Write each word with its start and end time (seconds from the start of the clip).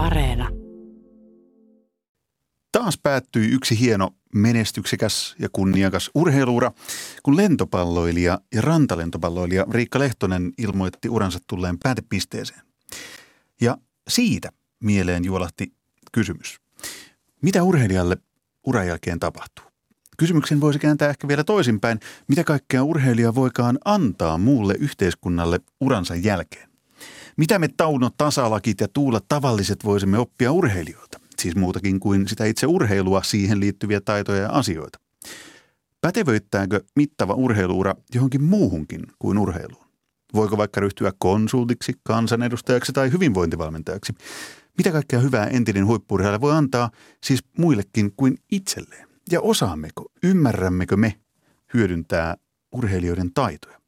Areena. 0.00 0.48
Taas 2.72 2.98
päättyi 3.02 3.48
yksi 3.48 3.80
hieno, 3.80 4.10
menestyksekäs 4.34 5.36
ja 5.38 5.48
kunniakas 5.52 6.10
urheiluura, 6.14 6.72
kun 7.22 7.36
lentopalloilija 7.36 8.38
ja 8.54 8.60
rantalentopalloilija 8.60 9.66
Riikka 9.70 9.98
Lehtonen 9.98 10.52
ilmoitti 10.58 11.08
uransa 11.08 11.38
tulleen 11.46 11.78
päätepisteeseen. 11.78 12.60
Ja 13.60 13.76
siitä 14.08 14.48
mieleen 14.80 15.24
juolahti 15.24 15.72
kysymys. 16.12 16.60
Mitä 17.42 17.62
urheilijalle 17.62 18.16
uran 18.66 18.86
jälkeen 18.86 19.20
tapahtuu? 19.20 19.64
Kysymyksen 20.18 20.60
voisi 20.60 20.78
kääntää 20.78 21.10
ehkä 21.10 21.28
vielä 21.28 21.44
toisinpäin. 21.44 22.00
Mitä 22.28 22.44
kaikkea 22.44 22.84
urheilija 22.84 23.34
voikaan 23.34 23.78
antaa 23.84 24.38
muulle 24.38 24.74
yhteiskunnalle 24.78 25.60
uransa 25.80 26.14
jälkeen? 26.14 26.69
Mitä 27.40 27.58
me 27.58 27.68
Tauno 27.76 28.10
Tasalakit 28.16 28.80
ja 28.80 28.88
Tuula 28.88 29.20
tavalliset 29.28 29.84
voisimme 29.84 30.18
oppia 30.18 30.52
urheilijoilta? 30.52 31.20
Siis 31.38 31.56
muutakin 31.56 32.00
kuin 32.00 32.28
sitä 32.28 32.44
itse 32.44 32.66
urheilua, 32.66 33.22
siihen 33.22 33.60
liittyviä 33.60 34.00
taitoja 34.00 34.42
ja 34.42 34.50
asioita. 34.50 34.98
Pätevöittääkö 36.00 36.80
mittava 36.96 37.34
urheiluura 37.34 37.94
johonkin 38.14 38.42
muuhunkin 38.42 39.02
kuin 39.18 39.38
urheiluun? 39.38 39.84
Voiko 40.34 40.56
vaikka 40.56 40.80
ryhtyä 40.80 41.12
konsultiksi, 41.18 41.92
kansanedustajaksi 42.02 42.92
tai 42.92 43.12
hyvinvointivalmentajaksi? 43.12 44.14
Mitä 44.78 44.92
kaikkea 44.92 45.20
hyvää 45.20 45.46
entinen 45.46 45.86
huippurheilija 45.86 46.40
voi 46.40 46.52
antaa 46.52 46.90
siis 47.24 47.40
muillekin 47.58 48.12
kuin 48.16 48.38
itselleen? 48.52 49.08
Ja 49.30 49.40
osaammeko, 49.40 50.04
ymmärrämmekö 50.24 50.96
me 50.96 51.20
hyödyntää 51.74 52.36
urheilijoiden 52.72 53.32
taitoja? 53.34 53.80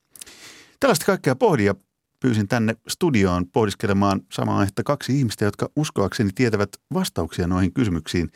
Tällaista 0.81 1.07
kaikkea 1.07 1.37
pohdin 1.37 1.67
ja 1.67 1.75
pyysin 2.23 2.49
tänne 2.49 2.77
studioon 2.89 3.47
pohdiskelemaan 3.47 4.21
samaa 4.33 4.63
että 4.63 4.83
kaksi 4.83 5.19
ihmistä, 5.19 5.45
jotka 5.45 5.69
uskoakseni 5.77 6.31
tietävät 6.35 6.69
vastauksia 6.95 7.47
noihin 7.47 7.73
kysymyksiin. 7.73 8.31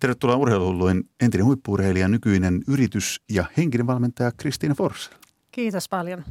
Tervetuloa 0.00 0.36
urheiluhulluin 0.36 1.10
entinen 1.20 1.46
huippuurheilija, 1.46 2.08
nykyinen 2.08 2.62
yritys- 2.68 3.20
ja 3.30 3.44
henkinen 3.56 3.86
valmentaja 3.86 4.32
Kristiina 4.36 4.74
Forssell. 4.74 5.14
Kiitos 5.50 5.88
paljon. 5.88 6.24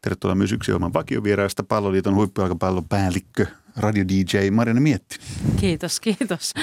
Tervetuloa 0.00 0.34
myös 0.34 0.52
yksi 0.52 0.72
oman 0.72 0.92
vakiovieraista 0.92 1.62
palloliiton 1.62 2.14
huippujalkapallon 2.14 2.88
päällikkö, 2.88 3.46
radio 3.76 4.04
DJ 4.08 4.50
Marina 4.50 4.80
Mietti. 4.80 5.18
Kiitos, 5.56 6.00
kiitos. 6.00 6.54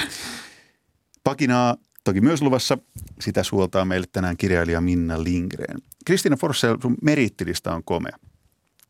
Pakinaa 1.24 1.76
toki 2.04 2.22
myös 2.22 2.42
luvassa. 2.42 2.78
Sitä 3.20 3.44
suoltaa 3.44 3.86
meille 3.86 4.08
tänään 4.12 4.38
kirjailija 4.38 4.82
Minna 4.82 5.24
Lindgren. 5.24 5.82
Kristiina 6.06 6.38
Forssell, 6.38 6.78
sun 6.82 6.96
merittilista 7.02 7.76
on 7.76 7.84
komea. 7.84 8.18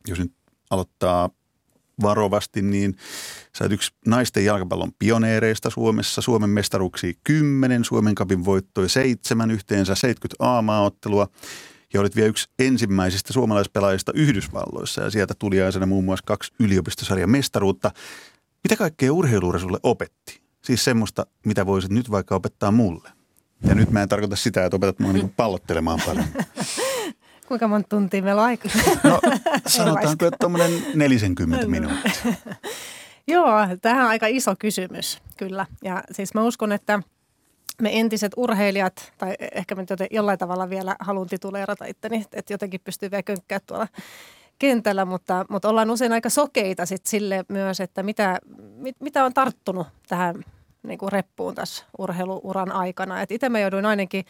Jos 0.08 0.19
nyt 0.19 0.31
aloittaa 0.73 1.29
varovasti, 2.02 2.61
niin 2.61 2.95
sä 3.57 3.66
yksi 3.66 3.91
naisten 4.05 4.45
jalkapallon 4.45 4.91
pioneereista 4.99 5.69
Suomessa. 5.69 6.21
Suomen 6.21 6.49
mestaruksi 6.49 7.17
10, 7.23 7.83
Suomen 7.83 8.16
kapin 8.16 8.45
voittoi 8.45 8.89
7, 8.89 9.51
yhteensä 9.51 9.95
70 9.95 10.57
A-maaottelua. 10.57 11.27
Ja 11.94 12.01
olit 12.01 12.16
vielä 12.16 12.29
yksi 12.29 12.49
ensimmäisistä 12.59 13.33
suomalaispelaajista 13.33 14.11
Yhdysvalloissa 14.16 15.01
ja 15.01 15.09
sieltä 15.09 15.33
tuli 15.39 15.61
aina 15.61 15.85
muun 15.85 16.05
muassa 16.05 16.25
kaksi 16.25 16.53
yliopistosarjan 16.59 17.29
mestaruutta. 17.29 17.91
Mitä 18.63 18.75
kaikkea 18.75 19.13
urheiluura 19.13 19.59
sulle 19.59 19.79
opetti? 19.83 20.41
Siis 20.63 20.83
semmoista, 20.83 21.25
mitä 21.45 21.66
voisit 21.66 21.91
nyt 21.91 22.11
vaikka 22.11 22.35
opettaa 22.35 22.71
mulle. 22.71 23.09
Ja 23.67 23.75
nyt 23.75 23.91
mä 23.91 24.01
en 24.01 24.09
tarkoita 24.09 24.35
sitä, 24.35 24.66
että 24.66 24.75
opetat 24.75 24.99
mua 24.99 25.13
niin 25.13 25.29
pallottelemaan 25.29 25.99
paljon. 26.05 26.25
Kuinka 27.47 27.67
monta 27.67 27.89
tuntia 27.89 28.22
meillä 28.22 28.41
on 28.41 28.47
aikaa? 28.47 28.72
No 29.03 29.19
sanotaanko, 29.67 30.25
että 30.25 30.38
tuommoinen 30.39 30.72
40 30.94 31.67
minuuttia. 31.67 32.11
Joo, 33.27 33.47
tähän 33.81 34.03
on 34.03 34.09
aika 34.09 34.27
iso 34.27 34.55
kysymys, 34.59 35.22
kyllä. 35.38 35.66
Ja 35.83 36.03
siis 36.11 36.33
mä 36.33 36.44
uskon, 36.44 36.72
että 36.72 37.00
me 37.81 38.00
entiset 38.00 38.31
urheilijat, 38.38 39.13
tai 39.17 39.35
ehkä 39.52 39.75
mä 39.75 39.83
jollain 40.11 40.39
tavalla 40.39 40.69
vielä 40.69 40.95
haluan 41.00 41.28
tituleerata 41.28 41.85
itteni, 41.85 42.25
että 42.34 42.53
jotenkin 42.53 42.81
pystyy 42.84 43.12
vielä 43.12 43.23
könkkää 43.23 43.59
tuolla 43.66 43.88
kentällä, 44.59 45.06
mutta, 45.06 45.45
mutta 45.50 45.69
ollaan 45.69 45.91
usein 45.91 46.12
aika 46.12 46.29
sokeita 46.29 46.85
sit 46.85 47.06
sille 47.06 47.45
myös, 47.50 47.79
että 47.79 48.03
mitä, 48.03 48.39
mit, 48.75 48.95
mitä 49.00 49.25
on 49.25 49.34
tarttunut 49.34 49.88
tähän 50.07 50.44
niin 50.83 50.99
kuin 50.99 51.11
reppuun 51.11 51.55
tässä 51.55 51.85
urheiluuran 51.97 52.71
aikana. 52.71 53.21
Et 53.21 53.31
itse 53.31 53.49
mä 53.49 53.59
jouduin 53.59 53.85
ainakin 53.85 54.25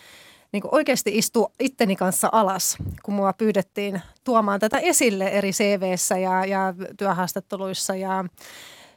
niin 0.51 0.61
kuin 0.61 0.75
oikeasti 0.75 1.17
istua 1.17 1.51
itteni 1.59 1.95
kanssa 1.95 2.29
alas, 2.31 2.77
kun 3.03 3.13
mua 3.13 3.33
pyydettiin 3.33 4.01
tuomaan 4.23 4.59
tätä 4.59 4.77
esille 4.77 5.27
eri 5.27 5.51
CVssä 5.51 6.17
ja, 6.17 6.45
ja 6.45 6.73
työhaastatteluissa 6.97 7.95
ja 7.95 8.25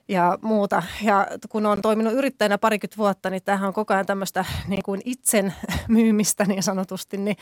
ja 0.08 0.38
muuta. 0.42 0.82
Ja 1.02 1.26
kun 1.48 1.66
on 1.66 1.82
toiminut 1.82 2.12
yrittäjänä 2.12 2.58
parikymmentä 2.58 2.96
vuotta, 2.96 3.30
niin 3.30 3.42
tämähän 3.42 3.68
on 3.68 3.74
koko 3.74 3.94
ajan 3.94 4.06
tämmöistä 4.06 4.44
niin 4.68 4.82
kuin 4.82 5.00
itsen 5.04 5.54
myymistä 5.88 6.44
niin 6.44 6.62
sanotusti, 6.62 7.16
niin, 7.16 7.36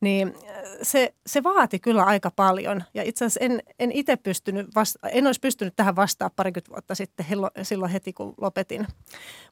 niin 0.00 0.34
se, 0.82 1.14
se 1.26 1.42
vaati 1.42 1.78
kyllä 1.78 2.04
aika 2.04 2.30
paljon. 2.36 2.84
Ja 2.94 3.02
itse 3.02 3.24
asiassa 3.24 3.44
en, 3.44 3.62
en 3.78 3.92
itse 3.92 4.16
pystynyt, 4.16 4.66
vasta- 4.74 5.08
en 5.08 5.26
olisi 5.26 5.40
pystynyt 5.40 5.76
tähän 5.76 5.96
vastaan 5.96 6.30
parikymmentä 6.36 6.70
vuotta 6.70 6.94
sitten 6.94 7.26
silloin 7.62 7.90
heti, 7.90 8.12
kun 8.12 8.34
lopetin. 8.40 8.86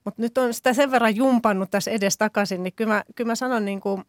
Mutta 0.04 0.22
nyt 0.22 0.38
on 0.38 0.54
sitä 0.54 0.74
sen 0.74 0.90
verran 0.90 1.16
jumpannut 1.16 1.70
tässä 1.70 1.90
edes 1.90 2.18
takaisin, 2.18 2.62
niin 2.62 2.72
kyllä 2.72 2.94
mä, 2.94 3.02
kyllä 3.14 3.28
mä 3.28 3.34
sanon 3.34 3.64
niin 3.64 3.80
kuin, 3.80 4.04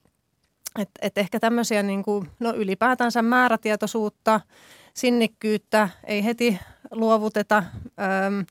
että, 0.79 0.99
että 1.01 1.21
ehkä 1.21 1.39
tämmöisiä 1.39 1.83
niin 1.83 2.03
kuin, 2.03 2.29
no 2.39 2.53
ylipäätänsä 2.53 3.21
määrätietoisuutta, 3.21 4.41
sinnikkyyttä 4.93 5.89
ei 6.03 6.25
heti 6.25 6.59
luovuteta. 6.91 7.63
Öm, 8.27 8.45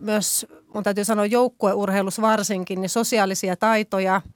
myös 0.00 0.46
mun 0.74 0.82
täytyy 0.82 1.04
sanoa 1.04 1.26
joukkueurheilussa 1.26 2.22
varsinkin, 2.22 2.80
niin 2.80 2.88
sosiaalisia 2.88 3.56
taitoja– 3.56 4.20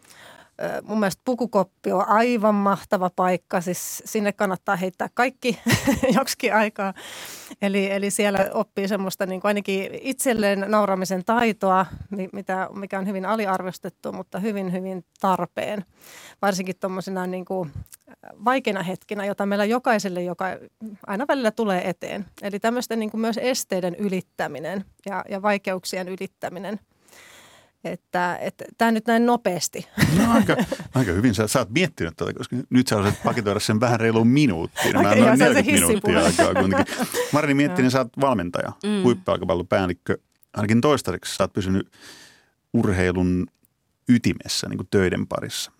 mun 0.82 1.00
mielestä 1.00 1.22
pukukoppi 1.24 1.92
on 1.92 2.08
aivan 2.08 2.54
mahtava 2.54 3.10
paikka. 3.16 3.60
Siis 3.60 4.02
sinne 4.04 4.32
kannattaa 4.32 4.76
heittää 4.76 5.08
kaikki 5.14 5.58
joksikin 6.18 6.54
aikaa. 6.54 6.94
Eli, 7.62 7.90
eli 7.90 8.10
siellä 8.10 8.38
oppii 8.52 8.88
semmoista 8.88 9.26
niin 9.26 9.40
kuin 9.40 9.48
ainakin 9.48 9.90
itselleen 10.00 10.64
nauramisen 10.68 11.24
taitoa, 11.24 11.86
mitä, 12.32 12.68
mikä 12.74 12.98
on 12.98 13.06
hyvin 13.06 13.26
aliarvostettu, 13.26 14.12
mutta 14.12 14.38
hyvin, 14.38 14.72
hyvin 14.72 15.04
tarpeen. 15.20 15.84
Varsinkin 16.42 16.76
tuommoisina 16.80 17.26
niin 17.26 17.44
vaikeina 18.44 18.82
hetkinä, 18.82 19.24
jota 19.24 19.46
meillä 19.46 19.64
jokaiselle, 19.64 20.22
joka 20.22 20.46
aina 21.06 21.24
välillä 21.28 21.50
tulee 21.50 21.88
eteen. 21.88 22.26
Eli 22.42 22.60
tämmöisten 22.60 22.98
niin 22.98 23.10
kuin 23.10 23.20
myös 23.20 23.38
esteiden 23.42 23.94
ylittäminen 23.94 24.84
ja, 25.06 25.24
ja 25.28 25.42
vaikeuksien 25.42 26.08
ylittäminen– 26.08 26.80
että, 27.84 28.36
että 28.36 28.64
tämä 28.78 28.90
nyt 28.90 29.06
näin 29.06 29.26
nopeasti. 29.26 29.86
No, 30.18 30.32
aika, 30.32 30.56
aika 30.94 31.12
hyvin. 31.12 31.34
Sä, 31.34 31.48
sä 31.48 31.58
oot 31.58 31.70
miettinyt 31.70 32.16
tätä, 32.16 32.32
koska 32.32 32.56
nyt 32.70 32.86
sä 32.86 32.96
osaat 32.96 33.22
paketoida 33.24 33.60
sen 33.60 33.80
vähän 33.80 34.00
reiluun 34.00 34.28
minuuttiin. 34.28 34.96
Mä 34.96 35.02
noin 35.02 35.38
40 35.38 35.72
minuuttia 35.72 36.24
aikaa 36.24 36.54
kuitenkin. 36.54 36.94
Marini 37.32 37.54
Miettinen, 37.54 37.90
sä 37.90 37.98
oot 37.98 38.20
valmentaja, 38.20 38.72
mm. 38.84 39.02
huippujalkapallopäällikkö. 39.02 40.18
Ainakin 40.54 40.80
toistaiseksi 40.80 41.36
sä 41.36 41.44
oot 41.44 41.52
pysynyt 41.52 41.92
urheilun 42.72 43.46
ytimessä 44.08 44.68
niin 44.68 44.78
kuin 44.78 44.88
töiden 44.90 45.26
parissa. 45.26 45.72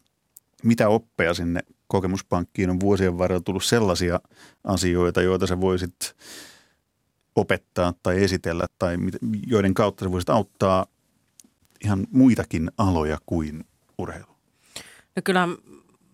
Mitä 0.62 0.88
oppeja 0.88 1.34
sinne 1.34 1.60
kokemuspankkiin 1.86 2.70
on 2.70 2.80
vuosien 2.80 3.18
varrella 3.18 3.42
tullut 3.42 3.64
sellaisia 3.64 4.20
asioita, 4.64 5.22
joita 5.22 5.46
sä 5.46 5.60
voisit 5.60 6.16
opettaa 7.36 7.94
tai 8.02 8.24
esitellä 8.24 8.66
tai 8.78 8.96
joiden 9.46 9.74
kautta 9.74 10.04
sä 10.04 10.12
voisit 10.12 10.30
auttaa 10.30 10.86
ihan 11.84 12.06
muitakin 12.10 12.70
aloja 12.78 13.18
kuin 13.26 13.64
urheilu? 13.98 14.36
No 15.16 15.22
kyllä 15.24 15.48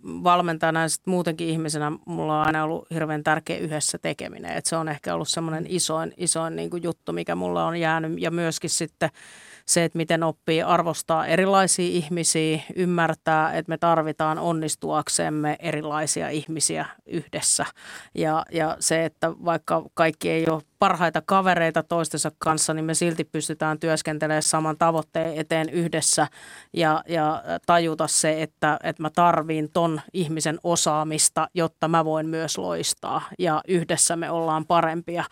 valmentajana 0.04 0.82
ja 0.82 0.88
muutenkin 1.06 1.48
ihmisenä 1.48 1.92
mulla 2.06 2.40
on 2.40 2.46
aina 2.46 2.64
ollut 2.64 2.90
hirveän 2.90 3.22
tärkeä 3.22 3.58
yhdessä 3.58 3.98
tekeminen. 3.98 4.56
Et 4.56 4.66
se 4.66 4.76
on 4.76 4.88
ehkä 4.88 5.14
ollut 5.14 5.28
semmoinen 5.28 5.66
isoin, 5.68 6.14
isoin 6.16 6.56
niin 6.56 6.70
kuin 6.70 6.82
juttu, 6.82 7.12
mikä 7.12 7.34
mulla 7.34 7.66
on 7.66 7.80
jäänyt 7.80 8.12
ja 8.20 8.30
myöskin 8.30 8.70
sitten– 8.70 9.10
se, 9.66 9.84
että 9.84 9.96
miten 9.96 10.22
oppii 10.22 10.62
arvostaa 10.62 11.26
erilaisia 11.26 11.86
ihmisiä, 11.86 12.60
ymmärtää, 12.76 13.52
että 13.52 13.70
me 13.70 13.78
tarvitaan 13.78 14.38
onnistuaksemme 14.38 15.56
erilaisia 15.58 16.28
ihmisiä 16.28 16.86
yhdessä. 17.06 17.66
Ja, 18.14 18.44
ja 18.52 18.76
se, 18.80 19.04
että 19.04 19.30
vaikka 19.44 19.82
kaikki 19.94 20.30
ei 20.30 20.46
ole 20.50 20.62
parhaita 20.78 21.22
kavereita 21.26 21.82
toistensa 21.82 22.32
kanssa, 22.38 22.74
niin 22.74 22.84
me 22.84 22.94
silti 22.94 23.24
pystytään 23.24 23.78
työskentelemään 23.78 24.42
saman 24.42 24.78
tavoitteen 24.78 25.36
eteen 25.36 25.68
yhdessä 25.68 26.26
ja, 26.72 27.04
ja 27.08 27.42
tajuta 27.66 28.06
se, 28.06 28.42
että, 28.42 28.78
että 28.82 29.02
mä 29.02 29.10
tarviin 29.10 29.70
ton 29.72 30.00
ihmisen 30.12 30.58
osaamista, 30.64 31.48
jotta 31.54 31.88
mä 31.88 32.04
voin 32.04 32.26
myös 32.26 32.58
loistaa 32.58 33.22
ja 33.38 33.60
yhdessä 33.68 34.16
me 34.16 34.30
ollaan 34.30 34.66
parempia. 34.66 35.24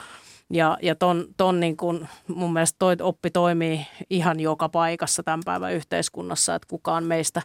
Ja, 0.52 0.78
ja 0.82 0.94
ton, 0.94 1.26
ton 1.36 1.60
niin 1.60 1.76
kun, 1.76 2.06
mun 2.28 2.52
mielestä 2.52 2.76
toi 2.78 2.96
oppi 3.02 3.30
toimii 3.30 3.86
ihan 4.10 4.40
joka 4.40 4.68
paikassa 4.68 5.22
tämän 5.22 5.40
päivän 5.44 5.72
yhteiskunnassa, 5.72 6.54
että 6.54 6.68
kukaan 6.70 7.04
meistä 7.04 7.42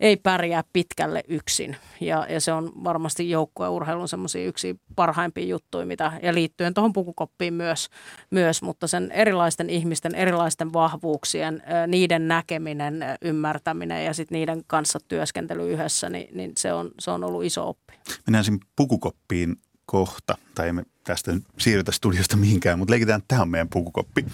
ei 0.00 0.16
pärjää 0.16 0.64
pitkälle 0.72 1.22
yksin. 1.28 1.76
Ja, 2.00 2.26
ja 2.28 2.40
se 2.40 2.52
on 2.52 2.72
varmasti 2.84 3.30
joukkueurheilun 3.30 4.08
semmoisia 4.08 4.46
yksi 4.46 4.80
parhaimpia 4.96 5.46
juttuja, 5.46 5.86
mitä, 5.86 6.12
ja 6.22 6.34
liittyen 6.34 6.74
tuohon 6.74 6.92
pukukoppiin 6.92 7.54
myös, 7.54 7.88
myös, 8.30 8.62
mutta 8.62 8.86
sen 8.86 9.10
erilaisten 9.10 9.70
ihmisten, 9.70 10.14
erilaisten 10.14 10.72
vahvuuksien, 10.72 11.62
niiden 11.86 12.28
näkeminen, 12.28 13.04
ymmärtäminen 13.22 14.04
ja 14.04 14.14
sitten 14.14 14.36
niiden 14.36 14.62
kanssa 14.66 14.98
työskentely 15.08 15.72
yhdessä, 15.72 16.10
niin, 16.10 16.36
niin 16.36 16.52
se, 16.56 16.72
on, 16.72 16.90
se 16.98 17.10
on 17.10 17.24
ollut 17.24 17.44
iso 17.44 17.68
oppi. 17.68 17.94
Mennään 18.26 18.44
siinä 18.44 18.58
pukukoppiin 18.76 19.56
kohta, 19.92 20.38
tai 20.54 20.68
emme 20.68 20.82
tästä 21.04 21.32
siirrytä 21.58 21.92
studiosta 21.92 22.36
mihinkään, 22.36 22.78
mutta 22.78 22.92
leikitään, 22.92 23.18
että 23.18 23.28
tämä 23.28 23.42
on 23.42 23.48
meidän 23.48 23.68
pukukoppi. 23.68 24.24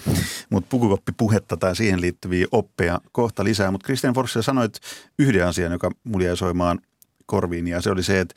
Mutta 0.49 0.67
pukukoppi 0.69 1.11
puhetta 1.17 1.57
tai 1.57 1.75
siihen 1.75 2.01
liittyviä 2.01 2.47
oppeja 2.51 3.01
kohta 3.11 3.43
lisää. 3.43 3.71
Mutta 3.71 3.85
Christian 3.85 4.13
Forssell 4.13 4.43
sanoit 4.43 4.79
yhden 5.19 5.47
asian, 5.47 5.71
joka 5.71 5.91
mulla 6.03 6.25
jäi 6.25 6.37
soimaan 6.37 6.79
korviin, 7.25 7.67
ja 7.67 7.81
se 7.81 7.89
oli 7.89 8.03
se, 8.03 8.19
että 8.19 8.35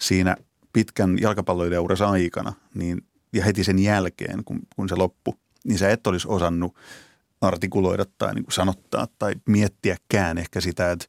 siinä 0.00 0.36
pitkän 0.72 1.18
jalkapalloilijaurassa 1.20 2.08
aikana, 2.08 2.52
niin, 2.74 3.02
ja 3.32 3.44
heti 3.44 3.64
sen 3.64 3.78
jälkeen, 3.78 4.44
kun, 4.44 4.60
kun 4.76 4.88
se 4.88 4.94
loppui, 4.94 5.34
niin 5.64 5.78
sä 5.78 5.90
et 5.90 6.06
olisi 6.06 6.28
osannut 6.28 6.76
artikuloida 7.40 8.04
tai 8.18 8.34
niin 8.34 8.44
kuin 8.44 8.52
sanottaa 8.52 9.08
tai 9.18 9.34
miettiäkään 9.46 10.38
ehkä 10.38 10.60
sitä, 10.60 10.92
että, 10.92 11.06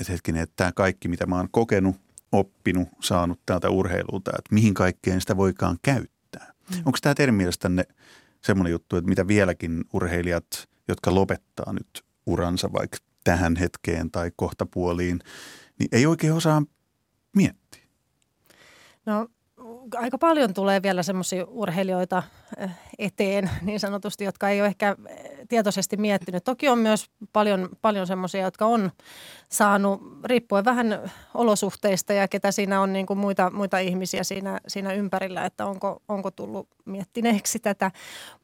että 0.00 0.12
hetkinen, 0.12 0.42
että 0.42 0.56
tämä 0.56 0.72
kaikki, 0.72 1.08
mitä 1.08 1.26
mä 1.26 1.36
oon 1.36 1.48
kokenut 1.50 1.96
oppinut, 2.32 2.88
saanut 3.00 3.40
täältä 3.46 3.70
urheilulta, 3.70 4.30
että 4.38 4.54
mihin 4.54 4.74
kaikkeen 4.74 5.20
sitä 5.20 5.36
voikaan 5.36 5.78
käyttää. 5.82 6.52
Mm. 6.70 6.82
Onko 6.86 6.98
tämä 7.02 7.14
teidän 7.14 7.34
mielestänne 7.34 7.84
semmoinen 8.40 8.70
juttu, 8.70 8.96
että 8.96 9.08
mitä 9.08 9.28
vieläkin 9.28 9.84
urheilijat, 9.92 10.68
jotka 10.88 11.14
lopettaa 11.14 11.72
nyt 11.72 12.04
uransa 12.26 12.72
vaikka 12.72 12.98
tähän 13.24 13.56
hetkeen 13.56 14.10
tai 14.10 14.32
kohtapuoliin, 14.36 15.20
niin 15.78 15.88
ei 15.92 16.06
oikein 16.06 16.32
osaa 16.32 16.62
miettiä? 17.36 17.84
No 19.06 19.28
aika 19.96 20.18
paljon 20.18 20.54
tulee 20.54 20.82
vielä 20.82 21.02
semmoisia 21.02 21.44
urheilijoita 21.48 22.22
eh, 22.56 22.70
eteen 22.98 23.50
niin 23.62 23.80
sanotusti, 23.80 24.24
jotka 24.24 24.48
ei 24.48 24.60
ole 24.60 24.68
ehkä 24.68 24.96
eh, 25.08 25.30
tietoisesti 25.48 25.96
miettinyt. 25.96 26.44
Toki 26.44 26.68
on 26.68 26.78
myös 26.78 27.10
paljon, 27.32 27.68
paljon 27.82 28.06
semmoisia, 28.06 28.42
jotka 28.42 28.66
on 28.66 28.90
saanut, 29.48 30.00
riippuen 30.24 30.64
vähän 30.64 31.10
olosuhteista 31.34 32.12
ja 32.12 32.28
ketä 32.28 32.52
siinä 32.52 32.80
on 32.80 32.92
niin 32.92 33.06
kuin 33.06 33.18
muita, 33.18 33.50
muita 33.50 33.78
ihmisiä 33.78 34.24
siinä, 34.24 34.60
siinä 34.68 34.92
ympärillä, 34.92 35.44
että 35.44 35.66
onko, 35.66 36.02
onko 36.08 36.30
tullut 36.30 36.68
miettineeksi 36.84 37.58
tätä. 37.58 37.90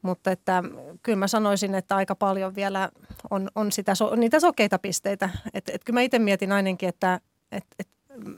Mutta 0.01 0.31
että 0.31 0.63
kyllä 1.03 1.15
mä 1.15 1.27
sanoisin, 1.27 1.75
että 1.75 1.95
aika 1.95 2.15
paljon 2.15 2.55
vielä 2.55 2.89
on, 3.29 3.49
on 3.55 3.71
sitä, 3.71 3.93
niitä 4.15 4.39
sokeita 4.39 4.79
pisteitä. 4.79 5.29
Että 5.53 5.71
et 5.75 5.83
kyllä 5.83 5.97
mä 5.97 6.01
itse 6.01 6.19
mietin 6.19 6.51
ainakin, 6.51 6.89
että 6.89 7.19
et, 7.51 7.65
et 7.79 7.87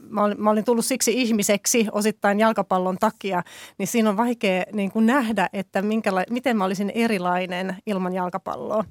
mä 0.08 0.24
olin, 0.24 0.42
mä 0.42 0.50
olin 0.50 0.64
tullut 0.64 0.84
siksi 0.84 1.12
ihmiseksi 1.22 1.86
osittain 1.92 2.40
jalkapallon 2.40 2.98
takia, 2.98 3.42
niin 3.78 3.86
siinä 3.86 4.10
on 4.10 4.16
vaikea 4.16 4.64
niin 4.72 4.90
kuin 4.90 5.06
nähdä, 5.06 5.48
että 5.52 5.82
minkäla- 5.82 6.24
miten 6.30 6.56
mä 6.56 6.64
olisin 6.64 6.92
erilainen 6.94 7.76
ilman 7.86 8.14
jalkapalloa. 8.14 8.84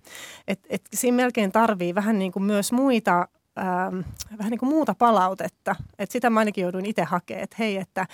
Et, 0.48 0.60
et 0.70 0.82
siinä 0.94 1.16
melkein 1.16 1.52
tarvii 1.52 1.96
vähän 1.96 2.20
niin 2.20 2.32
kuin 2.32 2.44
myös 2.44 2.72
muita 2.72 3.28
ähm, 3.60 4.00
vähän 4.38 4.50
niin 4.50 4.60
kuin 4.60 4.70
muuta 4.70 4.96
palautetta. 4.96 5.76
Et 6.00 6.12
sitä 6.12 6.30
mä 6.30 6.40
ainakin 6.40 6.62
jouduin 6.62 6.86
itse 6.86 7.04
hakemaan, 7.04 7.44
että 7.44 7.56
hei, 7.60 7.78
että 7.78 8.08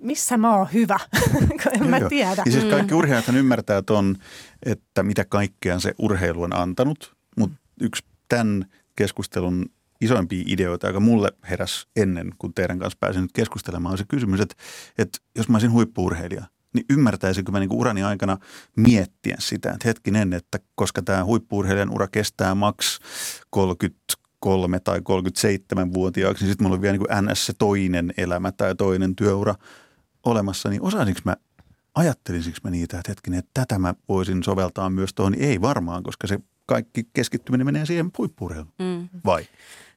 missä 0.00 0.36
mä 0.36 0.56
oon 0.56 0.68
hyvä, 0.72 0.98
kun 1.62 1.72
en 1.72 1.88
mä 1.88 2.00
tiedä. 2.08 2.42
Ja 2.46 2.52
siis 2.52 2.64
kaikki 2.64 2.94
mm. 2.94 2.98
urheilijat 2.98 3.34
ymmärtää 3.34 3.82
ton, 3.82 4.16
että 4.62 5.02
mitä 5.02 5.24
kaikkea 5.24 5.80
se 5.80 5.94
urheilu 5.98 6.42
on 6.42 6.56
antanut, 6.56 7.16
mutta 7.36 7.56
yksi 7.80 8.04
tämän 8.28 8.64
keskustelun 8.96 9.70
isoimpia 10.00 10.44
ideoita, 10.46 10.86
joka 10.86 11.00
mulle 11.00 11.32
heräs 11.50 11.86
ennen, 11.96 12.32
kun 12.38 12.54
teidän 12.54 12.78
kanssa 12.78 12.98
pääsin 13.00 13.22
nyt 13.22 13.32
keskustelemaan, 13.34 13.92
on 13.92 13.98
se 13.98 14.04
kysymys, 14.08 14.40
että, 14.40 14.54
että 14.98 15.18
jos 15.36 15.48
mä 15.48 15.54
olisin 15.54 15.72
huippuurheilija, 15.72 16.44
niin 16.74 16.84
ymmärtäisinkö 16.90 17.52
mä 17.52 17.58
niin 17.58 17.68
kuin 17.68 17.80
urani 17.80 18.02
aikana 18.02 18.38
miettiä 18.76 19.36
sitä, 19.38 19.70
että 19.70 19.88
hetkinen, 19.88 20.32
että 20.32 20.58
koska 20.74 21.02
tämä 21.02 21.24
huippuurheilijan 21.24 21.90
ura 21.90 22.08
kestää 22.08 22.54
maks 22.54 22.98
33 23.50 24.80
tai 24.80 24.98
37-vuotiaaksi, 24.98 26.44
niin 26.44 26.50
sitten 26.50 26.64
mulla 26.64 26.76
on 26.76 26.82
vielä 26.82 26.98
niin 26.98 27.06
kuin 27.06 27.24
NS 27.24 27.46
se 27.46 27.52
toinen 27.58 28.14
elämä 28.16 28.52
tai 28.52 28.74
toinen 28.74 29.16
työura 29.16 29.54
olemassa, 30.24 30.68
niin 30.68 30.82
osaisinko 30.82 31.20
mä 31.24 31.36
ajattelisinko 31.94 32.58
mä 32.64 32.70
niitä, 32.70 32.98
että 32.98 33.10
hetkinen, 33.10 33.38
että 33.38 33.50
tätä 33.54 33.78
mä 33.78 33.94
voisin 34.08 34.44
soveltaa 34.44 34.90
myös 34.90 35.14
tuohon, 35.14 35.32
niin 35.32 35.44
ei 35.44 35.60
varmaan, 35.60 36.02
koska 36.02 36.26
se 36.26 36.38
kaikki 36.66 37.08
keskittyminen 37.12 37.66
menee 37.66 37.86
siihen 37.86 38.10
huippuurheiluun, 38.18 38.74
mm. 38.78 39.08
vai? 39.24 39.46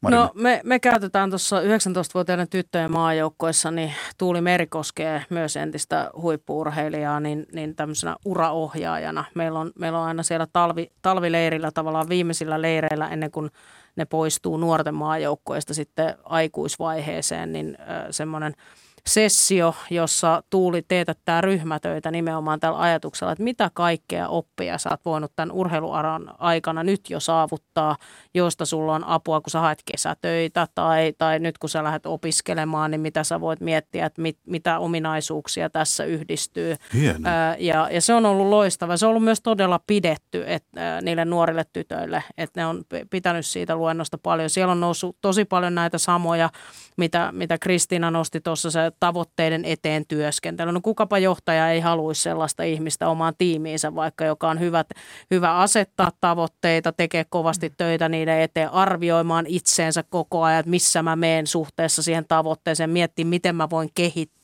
Marina? 0.02 0.22
No 0.22 0.32
me, 0.34 0.62
me 0.64 0.80
käytetään 0.80 1.30
tuossa 1.30 1.62
19-vuotiaiden 1.62 2.50
tyttöjen 2.50 2.92
maajoukkoissa, 2.92 3.72
niin 3.72 3.94
Tuuli 4.18 4.42
Meri 4.42 4.68
koskee 4.68 5.26
myös 5.30 5.56
entistä 5.56 6.12
huippuurheilijaa, 6.22 7.20
niin, 7.20 7.46
niin 7.54 7.76
tämmöisenä 7.76 8.16
uraohjaajana. 8.26 9.26
Meillä 9.36 9.60
on, 9.60 9.72
meillä 9.80 10.00
on 10.00 10.08
aina 10.08 10.24
siellä 10.24 10.48
talvi, 10.54 10.92
talvileirillä 11.02 11.72
tavallaan 11.72 12.10
viimeisillä 12.10 12.62
leireillä 12.62 13.10
ennen 13.10 13.32
kuin 13.32 13.50
ne 13.96 14.06
poistuu 14.06 14.58
nuorten 14.58 14.96
maajoukkoista 14.96 15.74
sitten 15.74 16.16
aikuisvaiheeseen, 16.24 17.54
niin 17.54 17.78
äh, 17.80 18.06
semmoinen– 18.12 18.54
sessio, 19.08 19.76
jossa 19.90 20.44
Tuuli 20.50 20.82
teetättää 20.82 21.42
ryhmätöitä 21.42 22.12
nimenomaan 22.12 22.60
tällä 22.60 22.80
ajatuksella, 22.80 23.32
että 23.32 23.44
mitä 23.44 23.72
kaikkea 23.74 24.28
oppia 24.28 24.78
sä 24.78 24.90
oot 24.90 25.06
voinut 25.06 25.32
tämän 25.36 25.52
urheiluaran 25.52 26.34
aikana 26.38 26.84
nyt 26.84 27.10
jo 27.10 27.20
saavuttaa, 27.20 27.98
josta 28.34 28.66
sulla 28.66 28.96
on 28.96 29.04
apua, 29.08 29.42
kun 29.42 29.52
sä 29.52 29.60
haet 29.60 29.82
kesätöitä 29.92 30.68
tai, 30.76 31.14
tai 31.18 31.40
nyt 31.40 31.58
kun 31.58 31.70
sä 31.70 31.84
lähdet 31.84 32.06
opiskelemaan, 32.06 32.92
niin 32.92 33.02
mitä 33.02 33.24
sä 33.24 33.42
voit 33.42 33.60
miettiä, 33.60 34.06
että 34.06 34.22
mit, 34.22 34.38
mitä 34.46 34.80
ominaisuuksia 34.80 35.70
tässä 35.70 36.04
yhdistyy. 36.04 36.76
Ää, 37.24 37.56
ja, 37.60 37.90
ja 37.92 38.02
se 38.02 38.14
on 38.14 38.26
ollut 38.26 38.48
loistava. 38.48 38.98
Se 38.98 39.06
on 39.06 39.10
ollut 39.10 39.24
myös 39.24 39.42
todella 39.42 39.80
pidetty 39.88 40.44
et, 40.48 40.64
ää, 40.76 41.02
niille 41.02 41.26
nuorille 41.26 41.66
tytöille, 41.74 42.24
että 42.38 42.62
ne 42.62 42.66
on 42.66 42.84
pitänyt 43.10 43.46
siitä 43.46 43.76
luennosta 43.76 44.18
paljon. 44.18 44.50
Siellä 44.50 44.72
on 44.72 44.80
noussut 44.80 45.18
tosi 45.22 45.46
paljon 45.46 45.76
näitä 45.76 45.98
samoja, 45.98 46.50
mitä, 46.98 47.32
mitä 47.32 47.58
Kristiina 47.58 48.12
nosti 48.12 48.42
tuossa 48.42 48.72
se 48.72 48.91
tavoitteiden 49.00 49.66
eteen 49.66 50.06
työskentely. 50.08 50.72
No 50.72 50.80
kukapa 50.84 51.20
johtaja 51.20 51.70
ei 51.70 51.80
haluaisi 51.80 52.22
sellaista 52.22 52.64
ihmistä 52.64 53.10
omaan 53.10 53.34
tiimiinsä, 53.38 53.96
vaikka 53.96 54.26
joka 54.26 54.50
on 54.50 54.60
hyvä, 54.60 54.86
hyvä 55.32 55.58
asettaa 55.58 56.12
tavoitteita, 56.22 56.92
tekee 56.92 57.26
kovasti 57.30 57.74
töitä 57.78 58.10
niiden 58.10 58.42
eteen, 58.42 58.70
arvioimaan 58.70 59.46
itseensä 59.48 60.04
koko 60.04 60.44
ajan, 60.44 60.60
että 60.60 60.70
missä 60.70 61.04
mä 61.04 61.16
meen 61.16 61.48
suhteessa 61.48 62.04
siihen 62.04 62.26
tavoitteeseen, 62.28 62.90
miettiä 62.90 63.26
miten 63.26 63.56
mä 63.56 63.70
voin 63.70 63.90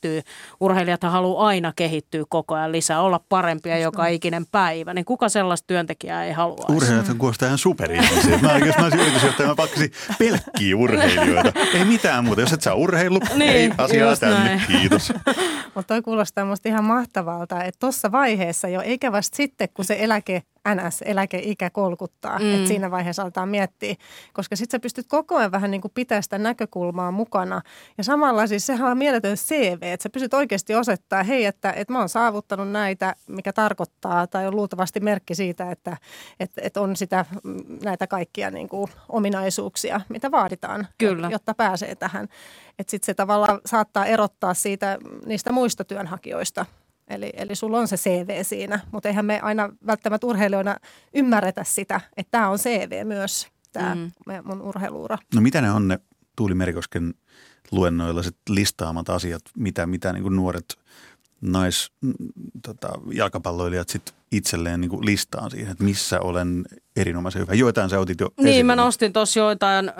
kehittyä. 0.00 0.32
Urheilijat 0.60 1.02
haluaa 1.02 1.46
aina 1.46 1.72
kehittyä 1.76 2.24
koko 2.28 2.54
ajan 2.54 2.72
lisää, 2.72 3.00
olla 3.00 3.20
parempia 3.28 3.78
joka 3.78 4.06
ikinen 4.06 4.46
päivä, 4.46 4.94
niin 4.94 5.04
kuka 5.04 5.28
sellaista 5.28 5.66
työntekijää 5.66 6.24
ei 6.24 6.32
halua? 6.32 6.64
Urheilijat 6.68 7.18
kuulostaa 7.18 7.46
ihan 7.46 7.58
superihmisiä. 7.58 8.38
Mä, 8.38 8.58
jos 8.58 8.76
mä 8.78 8.84
olisin 8.84 9.00
yritysjohtaja, 9.00 9.48
mä 9.48 9.54
pakkasin 9.54 9.92
pelkkiä 10.18 10.76
urheilijoita. 10.76 11.52
Ei 11.74 11.84
mitään 11.84 12.24
muuta. 12.24 12.40
Jos 12.40 12.52
et 12.52 12.62
saa 12.62 12.74
urheilu, 12.74 13.20
niin, 13.34 13.50
ei 13.50 13.70
asiaa 13.78 14.16
tänne. 14.16 14.44
Näin. 14.44 14.62
Kiitos. 14.66 15.12
Mutta 15.74 15.94
toi 15.94 16.02
kuulostaa 16.02 16.44
musta 16.44 16.68
ihan 16.68 16.84
mahtavalta, 16.84 17.64
että 17.64 17.78
tuossa 17.80 18.12
vaiheessa 18.12 18.68
jo, 18.68 18.80
eikä 18.80 19.12
vasta 19.12 19.36
sitten, 19.36 19.68
kun 19.74 19.84
se 19.84 19.96
eläke 20.00 20.42
NS-eläkeikä 20.74 21.70
kolkuttaa, 21.70 22.38
mm. 22.38 22.54
että 22.54 22.68
siinä 22.68 22.90
vaiheessa 22.90 23.22
aletaan 23.22 23.48
miettiä, 23.48 23.94
koska 24.32 24.56
sitten 24.56 24.78
sä 24.78 24.82
pystyt 24.82 25.06
koko 25.08 25.36
ajan 25.36 25.52
vähän 25.52 25.70
niin 25.70 25.80
kuin 25.80 25.92
pitää 25.94 26.22
sitä 26.22 26.38
näkökulmaa 26.38 27.10
mukana. 27.10 27.62
Ja 27.98 28.04
samalla 28.04 28.46
siis 28.46 28.66
sehän 28.66 28.90
on 28.90 28.98
mieletön 28.98 29.36
CV, 29.36 29.78
että 29.82 30.02
sä 30.02 30.10
pystyt 30.10 30.34
oikeasti 30.34 30.74
osoittaa, 30.74 31.22
hei, 31.22 31.44
että, 31.44 31.72
että 31.72 31.92
mä 31.92 31.98
oon 31.98 32.08
saavuttanut 32.08 32.70
näitä, 32.70 33.14
mikä 33.26 33.52
tarkoittaa, 33.52 34.26
tai 34.26 34.46
on 34.46 34.56
luultavasti 34.56 35.00
merkki 35.00 35.34
siitä, 35.34 35.70
että, 35.70 35.96
että, 36.40 36.60
että 36.64 36.80
on 36.80 36.96
sitä 36.96 37.24
näitä 37.84 38.06
kaikkia 38.06 38.50
niin 38.50 38.68
kuin 38.68 38.90
ominaisuuksia, 39.08 40.00
mitä 40.08 40.30
vaaditaan, 40.30 40.88
Kyllä. 40.98 41.28
jotta 41.32 41.54
pääsee 41.54 41.94
tähän. 41.94 42.28
Että 42.78 42.90
sitten 42.90 43.06
se 43.06 43.14
tavallaan 43.14 43.60
saattaa 43.66 44.06
erottaa 44.06 44.54
siitä 44.54 44.98
niistä 45.26 45.52
muista 45.52 45.84
työnhakijoista– 45.84 46.66
Eli, 47.10 47.30
eli 47.36 47.54
sulla 47.54 47.78
on 47.78 47.88
se 47.88 47.96
CV 47.96 48.42
siinä, 48.42 48.80
mutta 48.92 49.08
eihän 49.08 49.24
me 49.24 49.40
aina 49.40 49.68
välttämättä 49.86 50.26
urheilijoina 50.26 50.76
ymmärretä 51.14 51.64
sitä, 51.64 52.00
että 52.16 52.30
tämä 52.30 52.48
on 52.48 52.58
CV 52.58 53.06
myös, 53.06 53.48
tämä 53.72 53.94
mm. 53.94 54.10
mun 54.44 54.62
urheiluura. 54.62 55.18
No 55.34 55.40
mitä 55.40 55.60
ne 55.60 55.70
on 55.72 55.88
ne 55.88 55.98
Tuuli 56.36 56.54
Merikosken 56.54 57.14
luennoilla 57.70 58.22
sit 58.22 58.36
listaamat 58.48 59.08
asiat, 59.08 59.42
mitä, 59.56 59.86
mitä 59.86 60.12
niin 60.12 60.22
kuin 60.22 60.36
nuoret 60.36 60.64
nais, 61.40 61.92
tota, 62.66 62.88
jalkapalloilijat 63.12 63.88
sit 63.88 64.14
itselleen 64.32 64.80
niin 64.80 65.06
listaan 65.06 65.50
siihen, 65.50 65.72
että 65.72 65.84
missä 65.84 66.20
olen 66.20 66.64
erinomaisen 66.96 67.42
hyvä. 67.42 67.54
Joitain 67.54 67.90
sä 67.90 68.00
otit 68.00 68.20
jo 68.20 68.28
Niin, 68.36 68.48
esille. 68.48 68.62
mä 68.62 68.76
nostin 68.76 69.12
tuossa 69.12 69.40
joitain 69.40 69.88
ö, 69.88 69.92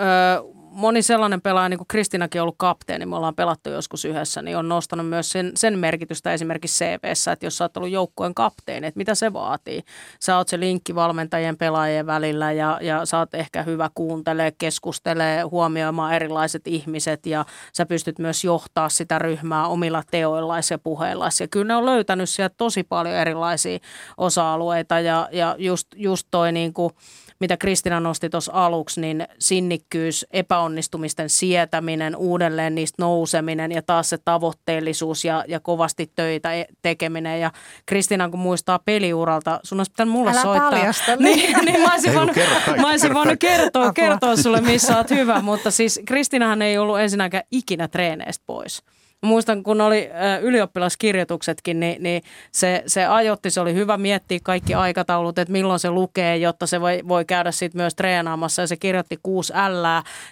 moni 0.79 1.03
sellainen 1.03 1.41
pelaaja, 1.41 1.69
niin 1.69 1.79
kuin 1.79 1.89
Kristinakin 1.89 2.41
on 2.41 2.43
ollut 2.43 2.55
kapteeni, 2.59 3.07
me 3.07 3.17
ollaan 3.17 3.35
pelattu 3.35 3.71
joskus 3.71 4.05
yhdessä, 4.05 4.43
niin 4.43 4.57
on 4.57 4.69
nostanut 4.69 5.09
myös 5.09 5.31
sen, 5.31 5.53
sen 5.55 5.79
merkitystä 5.79 6.33
esimerkiksi 6.33 6.85
CVssä, 6.85 7.33
että 7.33 7.47
jos 7.47 7.59
sä 7.59 7.65
oot 7.65 7.77
ollut 7.77 7.91
joukkueen 7.91 8.35
kapteeni, 8.35 8.87
että 8.87 8.99
mitä 8.99 9.15
se 9.15 9.33
vaatii. 9.33 9.83
Sä 10.21 10.37
oot 10.37 10.49
se 10.49 10.61
linkki 10.61 10.95
valmentajien 10.95 11.57
pelaajien 11.57 12.07
välillä 12.07 12.53
ja, 12.53 12.79
ja 12.83 13.07
sä 13.07 13.19
oot 13.19 13.35
ehkä 13.35 13.63
hyvä 13.63 13.91
kuuntelee, 13.95 14.53
keskustelee, 14.59 15.43
huomioimaan 15.43 16.15
erilaiset 16.15 16.67
ihmiset 16.67 17.27
ja 17.27 17.45
sä 17.73 17.87
pystyt 17.87 18.19
myös 18.19 18.45
johtaa 18.45 18.89
sitä 18.89 19.19
ryhmää 19.19 19.67
omilla 19.67 20.03
teoillasi 20.11 20.75
ja 20.75 20.79
puheillasi. 20.79 21.45
Ja 21.45 21.49
kyllä 21.49 21.67
ne 21.67 21.77
on 21.77 21.87
löytänyt 21.87 22.29
sieltä 22.29 22.55
tosi 22.59 22.83
paljon 22.83 23.15
erilaisia 23.15 23.79
osa-alueita 24.17 25.01
ja, 25.01 25.29
ja 25.33 25.57
just, 25.59 25.87
just 25.97 26.29
toi 26.31 26.53
niin 26.53 26.73
kuin, 26.73 26.93
mitä 27.41 27.57
Kristina 27.57 28.01
nosti 28.01 28.31
tuossa 28.31 28.53
aluksi, 28.55 29.01
niin 29.01 29.29
sinnikkyys, 29.39 30.27
epäonnistumisten 30.31 31.31
sietäminen, 31.31 32.17
uudelleen 32.17 32.75
niistä 32.75 33.03
nouseminen 33.03 33.73
ja 33.73 33.83
taas 33.83 34.11
se 34.11 34.19
tavoitteellisuus 34.25 35.25
ja, 35.25 35.45
ja 35.49 35.61
kovasti 35.61 36.13
töitä 36.15 36.55
e- 36.55 36.67
tekeminen. 36.83 37.41
Ja 37.41 37.51
Kristina, 37.87 38.29
kun 38.29 38.41
muistaa 38.41 38.79
peliuralta, 38.79 39.61
sun 39.63 39.81
olisi 39.81 39.93
pitänyt 39.93 40.13
mulle 40.13 40.31
Älä 40.31 40.43
soittaa. 40.43 40.71
paljasta, 40.71 41.17
niin, 41.17 41.57
niin 41.65 41.81
mä 41.87 41.93
olisin 41.93 42.15
voinut, 42.15 42.35
kerro 42.35 42.55
kaikki, 42.65 42.81
mä 42.83 42.91
olisin 42.91 43.15
voinut 43.15 43.39
kertoa, 43.41 43.83
Apua. 43.83 43.93
kertoa 43.93 44.37
sulle, 44.37 44.61
missä 44.61 44.97
oot 44.97 45.11
hyvä, 45.21 45.43
mutta 45.43 45.71
siis 45.71 46.01
Kristinahan 46.07 46.63
ei 46.63 46.79
ollut 46.79 47.01
ensinnäkään 47.01 47.45
ikinä 47.51 47.89
treeneistä 47.89 48.45
pois. 48.47 48.83
Muistan, 49.25 49.63
kun 49.63 49.81
oli 49.81 50.11
ylioppilaskirjoituksetkin, 50.43 51.81
niin, 51.81 52.03
niin 52.03 52.23
se, 52.53 52.83
se 52.87 53.07
ajotti, 53.07 53.51
se 53.51 53.61
oli 53.61 53.75
hyvä 53.75 53.97
miettiä 53.97 54.39
kaikki 54.43 54.75
aikataulut, 54.75 55.39
että 55.39 55.53
milloin 55.53 55.79
se 55.81 55.91
lukee, 55.91 56.37
jotta 56.37 56.67
se 56.67 56.81
voi, 56.81 57.01
voi 57.09 57.25
käydä 57.25 57.51
sitten 57.51 57.81
myös 57.81 57.95
treenaamassa. 57.95 58.63
Ja 58.63 58.67
se 58.67 58.77
kirjoitti 58.77 59.19
6 59.23 59.53
L 59.53 59.85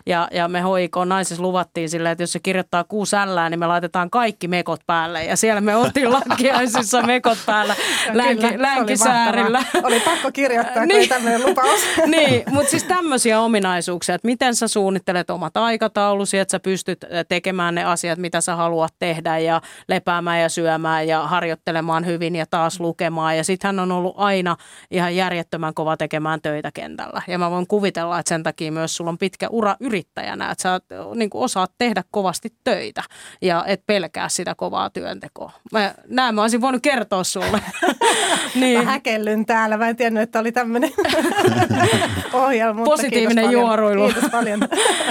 ja, 0.06 0.28
ja 0.32 0.48
me 0.48 0.60
hoikoon 0.60 1.08
naisessa 1.08 1.42
luvattiin 1.42 1.88
silleen, 1.88 2.12
että 2.12 2.22
jos 2.22 2.32
se 2.32 2.38
kirjoittaa 2.38 2.84
6 2.84 3.16
L, 3.16 3.50
niin 3.50 3.58
me 3.60 3.66
laitetaan 3.66 4.10
kaikki 4.10 4.48
mekot 4.48 4.80
päälle. 4.86 5.24
Ja 5.24 5.36
siellä 5.36 5.60
me 5.60 5.76
oltiin 5.76 6.12
lakkiaisissa 6.12 7.02
mekot 7.12 7.38
päällä 7.46 7.74
länki, 8.12 8.34
Kyllä, 8.34 8.48
oli 8.54 8.62
länkisäärillä. 8.62 9.58
mahtavaa. 9.58 9.88
Oli 9.88 10.00
pakko 10.00 10.30
kirjoittaa, 10.32 10.74
kun 10.74 10.88
Niin. 10.88 11.08
tämmöinen 11.08 11.46
lupaus. 11.46 11.80
niin, 12.06 12.42
mutta 12.50 12.70
siis 12.70 12.84
tämmöisiä 12.84 13.40
ominaisuuksia, 13.40 14.14
että 14.14 14.26
miten 14.28 14.54
sä 14.54 14.68
suunnittelet 14.68 15.30
omat 15.30 15.56
aikataulusi, 15.56 16.38
että 16.38 16.52
sä 16.52 16.60
pystyt 16.60 17.04
tekemään 17.28 17.74
ne 17.74 17.84
asiat, 17.84 18.18
mitä 18.18 18.40
sä 18.40 18.56
haluat 18.56 18.75
tehdä 18.98 19.38
ja 19.38 19.60
lepäämään 19.88 20.40
ja 20.40 20.48
syömään 20.48 21.08
ja 21.08 21.26
harjoittelemaan 21.26 22.06
hyvin 22.06 22.36
ja 22.36 22.46
taas 22.50 22.80
lukemaan. 22.80 23.36
Ja 23.36 23.44
sitten 23.44 23.68
hän 23.68 23.78
on 23.78 23.92
ollut 23.92 24.14
aina 24.16 24.56
ihan 24.90 25.16
järjettömän 25.16 25.74
kova 25.74 25.96
tekemään 25.96 26.42
töitä 26.42 26.70
kentällä. 26.74 27.22
Ja 27.28 27.38
mä 27.38 27.50
voin 27.50 27.66
kuvitella, 27.66 28.18
että 28.18 28.28
sen 28.28 28.42
takia 28.42 28.72
myös 28.72 28.96
sulla 28.96 29.10
on 29.10 29.18
pitkä 29.18 29.48
ura 29.50 29.76
yrittäjänä, 29.80 30.50
että 30.50 30.62
sä 30.62 30.80
niin 31.14 31.30
osaat 31.34 31.72
tehdä 31.78 32.02
kovasti 32.10 32.48
töitä 32.64 33.02
ja 33.42 33.64
et 33.66 33.82
pelkää 33.86 34.28
sitä 34.28 34.54
kovaa 34.54 34.90
työntekoa. 34.90 35.52
Mä, 35.72 35.94
näin 36.08 36.34
mä 36.34 36.42
olisin 36.42 36.60
voinut 36.60 36.82
kertoa 36.82 37.24
sulle. 37.24 37.60
niin. 38.54 38.78
Mä 38.78 38.84
häkellyn 38.84 39.46
täällä. 39.46 39.76
Mä 39.76 39.88
en 39.88 39.96
tiennyt, 39.96 40.22
että 40.22 40.38
oli 40.38 40.52
tämmöinen 40.52 40.90
ohjelma. 42.32 42.84
Positiivinen 42.84 43.44
kiitos 43.44 43.44
paljon. 43.44 43.62
juoruilu. 43.62 44.04
Kiitos 44.12 44.30
paljon. 44.30 44.60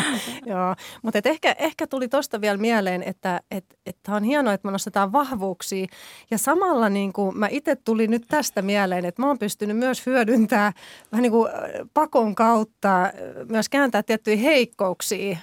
Joo, 0.51 0.75
mutta 1.01 1.19
ehkä, 1.25 1.55
ehkä 1.59 1.87
tuli 1.87 2.07
tuosta 2.07 2.41
vielä 2.41 2.57
mieleen, 2.57 3.03
että 3.03 3.41
et, 3.57 3.65
et 3.85 3.97
on 4.07 4.23
hienoa, 4.23 4.53
että 4.53 4.67
me 4.67 4.71
nostetaan 4.71 5.11
vahvuuksia. 5.11 5.87
Ja 6.31 6.37
samalla 6.37 6.89
niin 6.89 7.13
kuin 7.13 7.37
mä 7.37 7.47
itse 7.51 7.75
tuli 7.75 8.07
nyt 8.07 8.25
tästä 8.27 8.61
mieleen, 8.61 9.05
että 9.05 9.21
mä 9.21 9.27
oon 9.27 9.39
pystynyt 9.39 9.77
myös 9.77 10.05
hyödyntämään 10.05 10.73
vähän 11.11 11.21
niin 11.21 11.31
kuin 11.31 11.51
äh, 11.51 11.59
pakon 11.93 12.35
kautta 12.35 13.03
äh, 13.03 13.11
myös 13.49 13.69
kääntää 13.69 14.03
tiettyjä 14.03 14.37
heikkouksia 14.37 15.37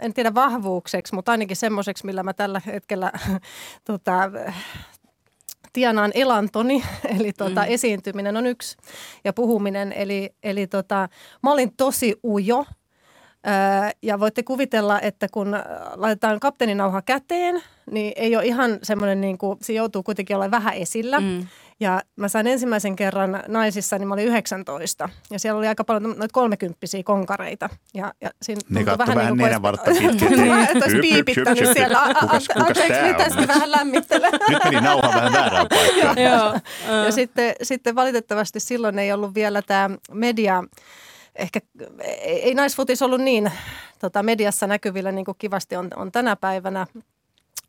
en 0.00 0.14
tiedä 0.14 0.34
vahvuukseksi, 0.34 1.14
mutta 1.14 1.32
ainakin 1.32 1.56
semmoiseksi, 1.56 2.06
millä 2.06 2.22
mä 2.22 2.32
tällä 2.32 2.60
hetkellä 2.66 3.12
tota, 3.90 4.30
tienaan 5.72 6.10
elantoni, 6.14 6.84
eli 7.18 7.32
tota, 7.32 7.60
mm. 7.60 7.66
esiintyminen 7.68 8.36
on 8.36 8.46
yksi 8.46 8.76
ja 9.24 9.32
puhuminen. 9.32 9.92
Eli, 9.92 10.34
eli 10.42 10.66
tota, 10.66 11.08
mä 11.42 11.52
olin 11.52 11.76
tosi 11.76 12.14
ujo 12.24 12.64
ja 14.02 14.20
voitte 14.20 14.42
kuvitella, 14.42 15.00
että 15.00 15.26
kun 15.32 15.56
laitetaan 15.94 16.40
kapteeninauha 16.40 17.02
käteen, 17.02 17.62
niin 17.90 18.12
ei 18.16 18.36
ole 18.36 18.44
ihan 18.46 18.78
semmoinen, 18.82 19.20
niin 19.20 19.38
kuin, 19.38 19.58
se 19.62 19.72
joutuu 19.72 20.02
kuitenkin 20.02 20.36
olla 20.36 20.50
vähän 20.50 20.74
esillä. 20.74 21.20
Mm. 21.20 21.46
Ja 21.80 22.02
mä 22.16 22.28
sain 22.28 22.46
ensimmäisen 22.46 22.96
kerran 22.96 23.42
naisissa, 23.48 23.98
niin 23.98 24.08
mä 24.08 24.14
olin 24.14 24.26
19. 24.26 25.08
Ja 25.30 25.38
siellä 25.38 25.58
oli 25.58 25.68
aika 25.68 25.84
paljon 25.84 26.02
noita 26.02 26.32
kolmekymppisiä 26.32 27.02
konkareita. 27.02 27.68
Ja, 27.94 28.12
ja 28.20 28.30
siinä 28.42 28.60
Ne 28.68 28.84
katsoi 28.84 29.06
vähän 29.06 29.26
niin 29.26 29.38
kuin, 29.38 29.44
nenävartta 29.46 29.90
että- 29.90 30.02
pitkin. 30.08 30.30
Niin, 30.42 30.60
että 30.60 30.84
olisi 30.84 30.98
piipittänyt 31.00 31.60
hyp, 31.60 31.72
siellä. 31.76 31.98
Kukas- 32.20 32.48
kukas 32.48 32.68
Anteeksi, 32.68 33.02
nyt 33.02 33.16
tästä 33.16 33.40
nyt? 33.40 33.48
vähän 33.48 33.70
lämmittelen. 33.70 34.32
Nyt 34.48 34.64
meni 34.64 34.80
nauha 34.80 35.08
vähän 35.14 35.32
väärään 35.32 35.66
paikkaan. 35.68 36.18
Joo. 36.32 36.54
Ja 37.04 37.12
sitten, 37.12 37.54
sitten 37.62 37.94
valitettavasti 37.94 38.60
silloin 38.60 38.98
ei 38.98 39.12
ollut 39.12 39.34
vielä 39.34 39.62
tämä 39.62 39.90
media, 40.12 40.64
ehkä 41.36 41.60
ei, 42.22 42.54
naisfutis 42.54 43.02
ollut 43.02 43.20
niin 43.20 43.52
tota, 43.98 44.22
mediassa 44.22 44.66
näkyvillä 44.66 45.12
niin 45.12 45.24
kuin 45.24 45.38
kivasti 45.38 45.76
on, 45.76 45.90
on 45.96 46.12
tänä 46.12 46.36
päivänä. 46.36 46.86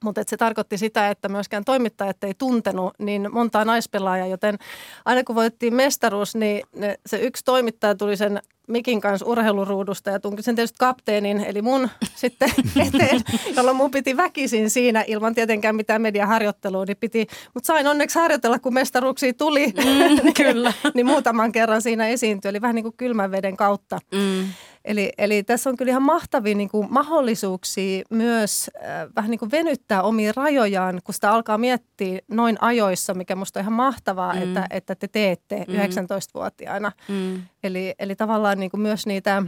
Mutta 0.03 0.23
se 0.27 0.37
tarkoitti 0.37 0.77
sitä, 0.77 1.09
että 1.09 1.29
myöskään 1.29 1.65
toimittajat 1.65 2.23
ei 2.23 2.33
tuntenut 2.33 2.93
niin 2.99 3.33
montaa 3.33 3.65
naispelaajaa, 3.65 4.27
joten 4.27 4.57
aina 5.05 5.23
kun 5.23 5.35
voittiin 5.35 5.73
mestaruus, 5.73 6.35
niin 6.35 6.61
ne, 6.75 6.95
se 7.05 7.17
yksi 7.17 7.43
toimittaja 7.45 7.95
tuli 7.95 8.17
sen 8.17 8.41
mikin 8.67 9.01
kanssa 9.01 9.25
urheiluruudusta 9.25 10.09
ja 10.09 10.19
tunki 10.19 10.41
sen 10.41 10.55
tietysti 10.55 10.77
kapteenin, 10.79 11.39
eli 11.39 11.61
mun 11.61 11.89
sitten 12.15 12.49
eteen, 12.87 13.21
jolloin 13.55 13.77
mun 13.77 13.91
piti 13.91 14.17
väkisin 14.17 14.69
siinä 14.69 15.03
ilman 15.07 15.35
tietenkään 15.35 15.75
mitään 15.75 16.01
mediaharjoittelua, 16.01 16.85
niin 16.85 16.97
piti, 16.97 17.27
mutta 17.53 17.67
sain 17.67 17.87
onneksi 17.87 18.19
harjoitella, 18.19 18.59
kun 18.59 18.73
mestaruuksia 18.73 19.33
tuli, 19.33 19.67
mm, 19.67 20.33
kyllä. 20.43 20.73
niin 20.93 21.05
muutaman 21.05 21.51
kerran 21.51 21.81
siinä 21.81 22.07
esiintyi, 22.07 22.49
eli 22.49 22.61
vähän 22.61 22.75
niin 22.75 22.83
kuin 22.83 22.97
kylmän 22.97 23.31
veden 23.31 23.57
kautta. 23.57 23.99
Mm. 24.11 24.47
Eli, 24.85 25.11
eli 25.17 25.43
tässä 25.43 25.69
on 25.69 25.77
kyllä 25.77 25.89
ihan 25.89 26.03
mahtavia 26.03 26.55
niin 26.55 26.69
kuin 26.69 26.87
mahdollisuuksia 26.89 28.03
myös 28.09 28.71
äh, 28.75 29.07
vähän 29.15 29.31
niin 29.31 29.39
kuin 29.39 29.51
venyttää 29.51 30.01
omia 30.03 30.33
rajojaan, 30.35 31.01
kun 31.03 31.13
sitä 31.13 31.31
alkaa 31.31 31.57
miettiä 31.57 32.19
noin 32.27 32.57
ajoissa, 32.61 33.13
mikä 33.13 33.35
musta 33.35 33.59
on 33.59 33.61
ihan 33.61 33.73
mahtavaa, 33.73 34.33
mm. 34.33 34.41
että, 34.41 34.67
että 34.69 34.95
te 34.95 35.07
teette 35.07 35.65
mm. 35.67 35.73
19-vuotiaana. 35.73 36.91
Mm. 37.07 37.41
Eli, 37.63 37.95
eli 37.99 38.15
tavallaan 38.15 38.59
niin 38.59 38.71
kuin 38.71 38.81
myös 38.81 39.05
niitä, 39.05 39.43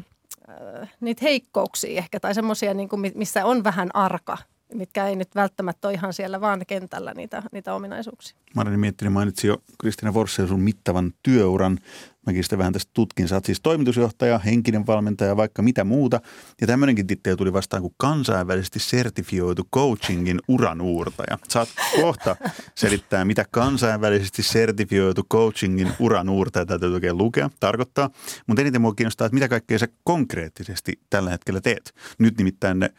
äh, 0.49 0.89
niitä 0.99 1.19
heikkouksia 1.23 1.97
ehkä 1.97 2.19
tai 2.19 2.35
semmoisia, 2.35 2.73
niin 2.73 2.89
kuin, 2.89 3.11
missä 3.15 3.45
on 3.45 3.63
vähän 3.63 3.89
arka, 3.93 4.37
mitkä 4.73 5.07
ei 5.07 5.15
nyt 5.15 5.35
välttämättä 5.35 5.87
ole 5.87 5.93
ihan 5.93 6.13
siellä 6.13 6.41
vaan 6.41 6.61
kentällä 6.67 7.13
niitä, 7.13 7.43
niitä 7.51 7.73
ominaisuuksia. 7.73 8.37
Marjani 8.55 8.77
Miettinen 8.77 9.11
mainitsi 9.11 9.47
jo 9.47 9.57
Kristina 9.79 10.11
Forssell 10.11 10.47
sun 10.47 10.59
mittavan 10.59 11.13
työuran. 11.23 11.79
Mäkin 12.25 12.43
sitä 12.43 12.57
vähän 12.57 12.73
tästä 12.73 12.91
tutkin. 12.93 13.27
Sä 13.27 13.35
oot 13.35 13.45
siis 13.45 13.61
toimitusjohtaja, 13.61 14.39
henkinen 14.39 14.87
valmentaja, 14.87 15.37
vaikka 15.37 15.61
mitä 15.61 15.83
muuta. 15.83 16.21
Ja 16.61 16.67
tämmöinenkin 16.67 17.07
titteli 17.07 17.35
tuli 17.35 17.53
vastaan 17.53 17.81
kuin 17.81 17.93
kansainvälisesti 17.97 18.79
sertifioitu 18.79 19.67
coachingin 19.73 20.39
uranuurtaja. 20.47 21.37
Saat 21.49 21.69
kohta 22.01 22.35
selittää, 22.75 23.25
mitä 23.25 23.45
kansainvälisesti 23.51 24.43
sertifioitu 24.43 25.23
coachingin 25.33 25.91
uranuurtaja 25.99 26.65
täytyy 26.65 26.93
oikein 26.93 27.17
lukea, 27.17 27.49
tarkoittaa. 27.59 28.09
Mutta 28.47 28.61
eniten 28.61 28.81
mua 28.81 28.93
kiinnostaa, 28.93 29.25
että 29.25 29.33
mitä 29.33 29.47
kaikkea 29.47 29.79
sä 29.79 29.87
konkreettisesti 30.03 30.99
tällä 31.09 31.29
hetkellä 31.29 31.61
teet. 31.61 31.95
Nyt 32.19 32.37
nimittäin 32.37 32.79
ne 32.79 32.89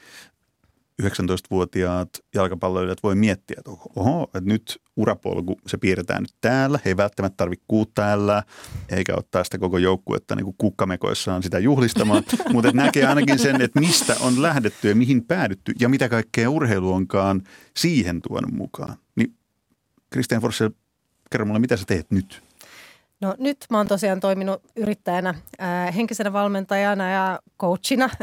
19-vuotiaat 1.02 2.08
jalkapalloilijat 2.34 3.02
voi 3.02 3.14
miettiä, 3.14 3.56
että 3.58 3.70
oho, 3.96 4.22
että 4.24 4.40
nyt 4.40 4.80
urapolku, 4.96 5.56
se 5.66 5.76
piirretään 5.76 6.22
nyt 6.22 6.34
täällä. 6.40 6.78
He 6.84 6.90
ei 6.90 6.96
välttämättä 6.96 7.36
tarvitse 7.36 7.64
kuutta 7.68 8.12
ällää, 8.12 8.42
eikä 8.88 9.14
ottaa 9.16 9.44
sitä 9.44 9.58
koko 9.58 9.78
joukkuetta 9.78 10.36
niin 10.36 10.54
kukkamekoissaan 10.58 11.42
sitä 11.42 11.58
juhlistamaan, 11.58 12.22
mutta 12.52 12.72
näkee 12.72 13.06
ainakin 13.06 13.38
sen, 13.38 13.62
että 13.62 13.80
mistä 13.80 14.16
on 14.20 14.42
lähdetty 14.42 14.88
ja 14.88 14.94
mihin 14.94 15.24
päädytty 15.24 15.72
ja 15.80 15.88
mitä 15.88 16.08
kaikkea 16.08 16.50
urheilu 16.50 16.92
onkaan 16.92 17.42
siihen 17.76 18.22
tuonut 18.22 18.52
mukaan. 18.52 18.96
Niin 19.16 19.34
Christian 20.12 20.42
Forssell, 20.42 20.70
kerro 21.30 21.46
mulle, 21.46 21.60
mitä 21.60 21.76
sä 21.76 21.84
teet 21.86 22.10
nyt? 22.10 22.42
No 23.20 23.34
nyt 23.38 23.56
mä 23.70 23.76
oon 23.76 23.88
tosiaan 23.88 24.20
toiminut 24.20 24.62
yrittäjänä, 24.76 25.34
ää, 25.58 25.90
henkisenä 25.90 26.32
valmentajana 26.32 27.10
ja 27.10 27.38
coachina. 27.60 28.10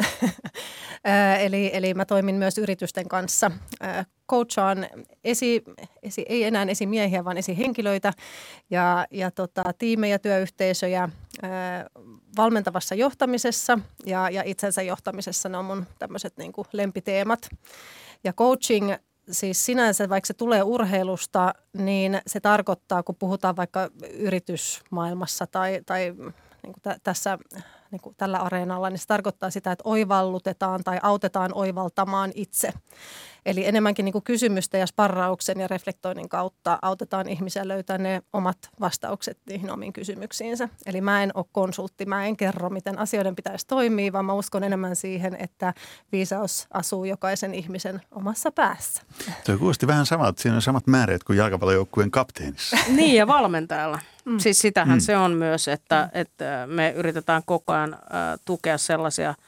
ää, 1.06 1.38
eli, 1.38 1.70
eli 1.74 1.94
mä 1.94 2.06
toimin 2.06 2.36
myös 2.36 2.58
yritysten 2.58 3.08
kanssa. 3.08 3.52
Ää, 3.82 4.06
coachaan 4.30 4.88
esi, 5.24 5.64
esi, 6.04 6.26
ei 6.30 6.44
enää 6.44 6.66
esimiehiä, 6.70 7.26
vaan 7.26 7.38
esihenkilöitä 7.38 8.14
ja, 8.70 9.08
ja 9.12 9.32
tota, 9.32 9.64
tiimejä, 9.78 10.20
työyhteisöjä 10.20 11.10
ää, 11.42 11.86
valmentavassa 12.38 12.96
johtamisessa 12.96 13.80
ja, 14.06 14.30
ja 14.30 14.44
itsensä 14.46 14.82
johtamisessa. 14.82 15.50
Ne 15.50 15.58
on 15.58 15.66
mun 15.66 15.86
tämmöiset 16.00 16.38
niin 16.38 16.54
lempiteemat. 16.74 17.50
Ja 18.24 18.34
coaching 18.34 18.94
siis 19.32 19.66
sinänsä, 19.66 20.10
vaikka 20.10 20.28
se 20.28 20.34
tulee 20.34 20.64
urheilusta, 20.64 21.54
niin 21.74 22.22
se 22.28 22.40
tarkoittaa, 22.40 23.04
kun 23.04 23.16
puhutaan 23.16 23.56
vaikka 23.56 23.90
yritysmaailmassa 24.14 25.48
tai, 25.48 25.82
tai 25.86 26.14
niin 26.64 26.74
kuin 26.74 26.82
tä- 26.82 26.98
tässä 27.04 27.38
niin 27.96 28.02
kuin 28.02 28.16
tällä 28.16 28.38
areenalla, 28.38 28.90
niin 28.90 29.00
se 29.00 29.08
tarkoittaa 29.08 29.50
sitä, 29.50 29.72
että 29.72 29.82
oivallutetaan 29.86 30.84
tai 30.84 31.00
autetaan 31.04 31.52
oivaltamaan 31.54 32.32
itse. 32.36 32.74
Eli 33.46 33.66
enemmänkin 33.66 34.06
niin 34.06 34.14
kuin 34.14 34.24
kysymysten 34.24 34.80
ja 34.80 34.88
sparrauksen 34.88 35.60
ja 35.60 35.68
reflektoinnin 35.68 36.30
kautta 36.30 36.80
autetaan 36.82 37.30
ihmisiä 37.30 37.68
löytää 37.68 37.98
ne 37.98 38.22
omat 38.34 38.58
vastaukset 38.80 39.38
niihin 39.50 39.72
omiin 39.72 39.94
kysymyksiinsä. 39.94 40.70
Eli 40.86 41.02
mä 41.02 41.24
en 41.24 41.32
ole 41.34 41.46
konsultti, 41.52 42.06
mä 42.06 42.26
en 42.26 42.38
kerro, 42.38 42.70
miten 42.70 43.00
asioiden 43.00 43.36
pitäisi 43.36 43.68
toimia, 43.68 44.14
vaan 44.14 44.26
mä 44.26 44.34
uskon 44.34 44.64
enemmän 44.64 44.96
siihen, 44.96 45.38
että 45.40 45.74
viisaus 46.12 46.68
asuu 46.74 47.06
jokaisen 47.06 47.54
ihmisen 47.54 48.02
omassa 48.12 48.52
päässä. 48.52 49.02
Tuo 49.46 49.58
kuulosti 49.58 49.88
vähän 49.88 50.06
samalta, 50.06 50.42
siinä 50.42 50.56
on 50.56 50.62
samat 50.62 50.88
määrät 50.88 51.24
kuin 51.24 51.38
jalkapallojoukkueen 51.38 52.12
kapteenissa. 52.12 52.78
Niin 52.88 53.16
ja 53.16 53.28
valmentajalla. 53.28 54.00
Mm. 54.26 54.40
Siis 54.40 54.60
sitähän 54.60 54.98
mm. 54.98 55.02
se 55.02 55.18
on 55.18 55.32
myös, 55.32 55.68
että, 55.68 56.10
että 56.14 56.68
me 56.68 56.94
yritetään 56.96 57.42
koko 57.46 57.74
ajan 57.74 57.94
äh, 57.94 58.00
tukea 58.46 58.78
sellaisia– 58.78 59.36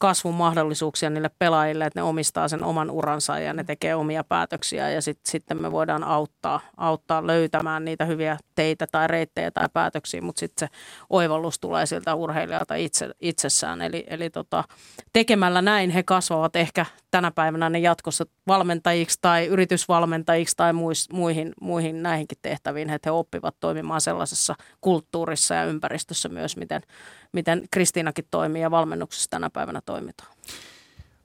kasvun 0.00 0.34
mahdollisuuksia 0.34 1.10
niille 1.10 1.30
pelaajille, 1.38 1.84
että 1.84 2.00
ne 2.00 2.04
omistaa 2.04 2.48
sen 2.48 2.64
oman 2.64 2.90
uransa 2.90 3.38
ja 3.38 3.52
ne 3.52 3.64
tekee 3.64 3.94
omia 3.94 4.24
päätöksiä 4.24 4.90
ja 4.90 5.02
sit, 5.02 5.18
sitten 5.24 5.62
me 5.62 5.72
voidaan 5.72 6.04
auttaa, 6.04 6.60
auttaa 6.76 7.26
löytämään 7.26 7.84
niitä 7.84 8.04
hyviä 8.04 8.38
teitä 8.54 8.86
tai 8.92 9.08
reittejä 9.08 9.50
tai 9.50 9.68
päätöksiä, 9.72 10.22
mutta 10.22 10.40
sitten 10.40 10.68
se 10.68 10.74
oivallus 11.10 11.58
tulee 11.58 11.86
siltä 11.86 12.14
urheilijalta 12.14 12.74
itse, 12.74 13.10
itsessään. 13.20 13.82
Eli, 13.82 14.04
eli 14.06 14.30
tota, 14.30 14.64
tekemällä 15.12 15.62
näin 15.62 15.90
he 15.90 16.02
kasvavat 16.02 16.56
ehkä 16.56 16.86
tänä 17.10 17.30
päivänä 17.30 17.70
ne 17.70 17.78
jatkossa 17.78 18.26
valmentajiksi 18.46 19.18
tai 19.20 19.46
yritysvalmentajiksi 19.46 20.56
tai 20.56 20.72
muihin, 21.12 21.52
muihin 21.60 22.02
näihinkin 22.02 22.38
tehtäviin, 22.42 22.90
että 22.90 23.06
he 23.06 23.12
oppivat 23.12 23.56
toimimaan 23.60 24.00
sellaisessa 24.00 24.54
kulttuurissa 24.80 25.54
ja 25.54 25.64
ympäristössä 25.64 26.28
myös, 26.28 26.56
miten, 26.56 26.82
miten 27.32 27.62
Kristiinakin 27.70 28.24
toimii 28.30 28.62
ja 28.62 28.70
valmennuksessa 28.70 29.30
tänä 29.30 29.50
päivänä 29.50 29.80
toimitaan. 29.86 30.32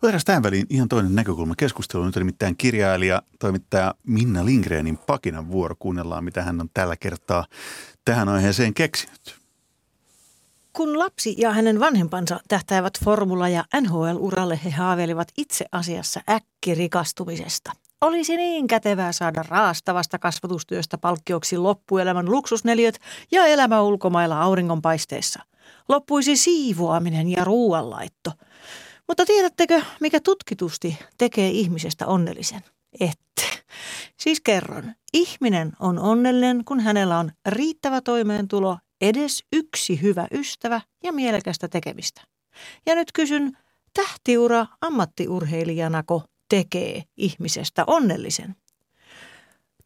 Otetaan 0.01 0.21
tähän 0.25 0.43
väliin 0.43 0.65
ihan 0.69 0.89
toinen 0.89 1.15
näkökulma 1.15 1.53
keskusteluun. 1.57 2.07
Nyt 2.07 2.15
nimittäin 2.15 2.57
kirjailija, 2.57 3.21
toimittaja 3.39 3.95
Minna 4.07 4.45
Lindgrenin 4.45 4.97
pakinan 4.97 5.51
vuoro. 5.51 5.75
Kuunnellaan, 5.79 6.23
mitä 6.23 6.41
hän 6.41 6.61
on 6.61 6.69
tällä 6.73 6.95
kertaa 6.95 7.45
tähän 8.05 8.29
aiheeseen 8.29 8.73
keksinyt. 8.73 9.35
Kun 10.73 10.99
lapsi 10.99 11.35
ja 11.37 11.51
hänen 11.51 11.79
vanhempansa 11.79 12.39
tähtäävät 12.47 12.93
formula- 13.03 13.49
ja 13.49 13.63
NHL-uralle, 13.81 14.59
he 14.63 14.69
haaveilivat 14.69 15.27
itse 15.37 15.65
asiassa 15.71 16.21
äkkirikastumisesta. 16.29 17.71
Olisi 18.01 18.37
niin 18.37 18.67
kätevää 18.67 19.11
saada 19.11 19.43
raastavasta 19.47 20.19
kasvatustyöstä 20.19 20.97
palkkioksi 20.97 21.57
loppuelämän 21.57 22.31
luksusneliöt 22.31 22.99
ja 23.31 23.45
elämä 23.45 23.81
ulkomailla 23.81 24.41
auringonpaisteessa. 24.41 25.43
Loppuisi 25.89 26.37
siivoaminen 26.37 27.31
ja 27.31 27.43
ruuanlaitto. 27.43 28.31
Mutta 29.07 29.25
tiedättekö, 29.25 29.81
mikä 29.99 30.19
tutkitusti 30.19 30.97
tekee 31.17 31.49
ihmisestä 31.49 32.07
onnellisen? 32.07 32.61
Ette. 32.99 33.63
Siis 34.19 34.41
kerron. 34.41 34.93
Ihminen 35.13 35.71
on 35.79 35.99
onnellinen, 35.99 36.65
kun 36.65 36.79
hänellä 36.79 37.19
on 37.19 37.31
riittävä 37.45 38.01
toimeentulo 38.01 38.77
edes 39.01 39.43
yksi 39.53 40.01
hyvä 40.01 40.27
ystävä 40.31 40.81
ja 41.03 41.13
mielekästä 41.13 41.67
tekemistä. 41.67 42.21
Ja 42.85 42.95
nyt 42.95 43.11
kysyn, 43.11 43.57
tähtiura 43.93 44.65
ammattiurheilijanako 44.81 46.23
tekee 46.49 47.03
ihmisestä 47.17 47.83
onnellisen? 47.87 48.55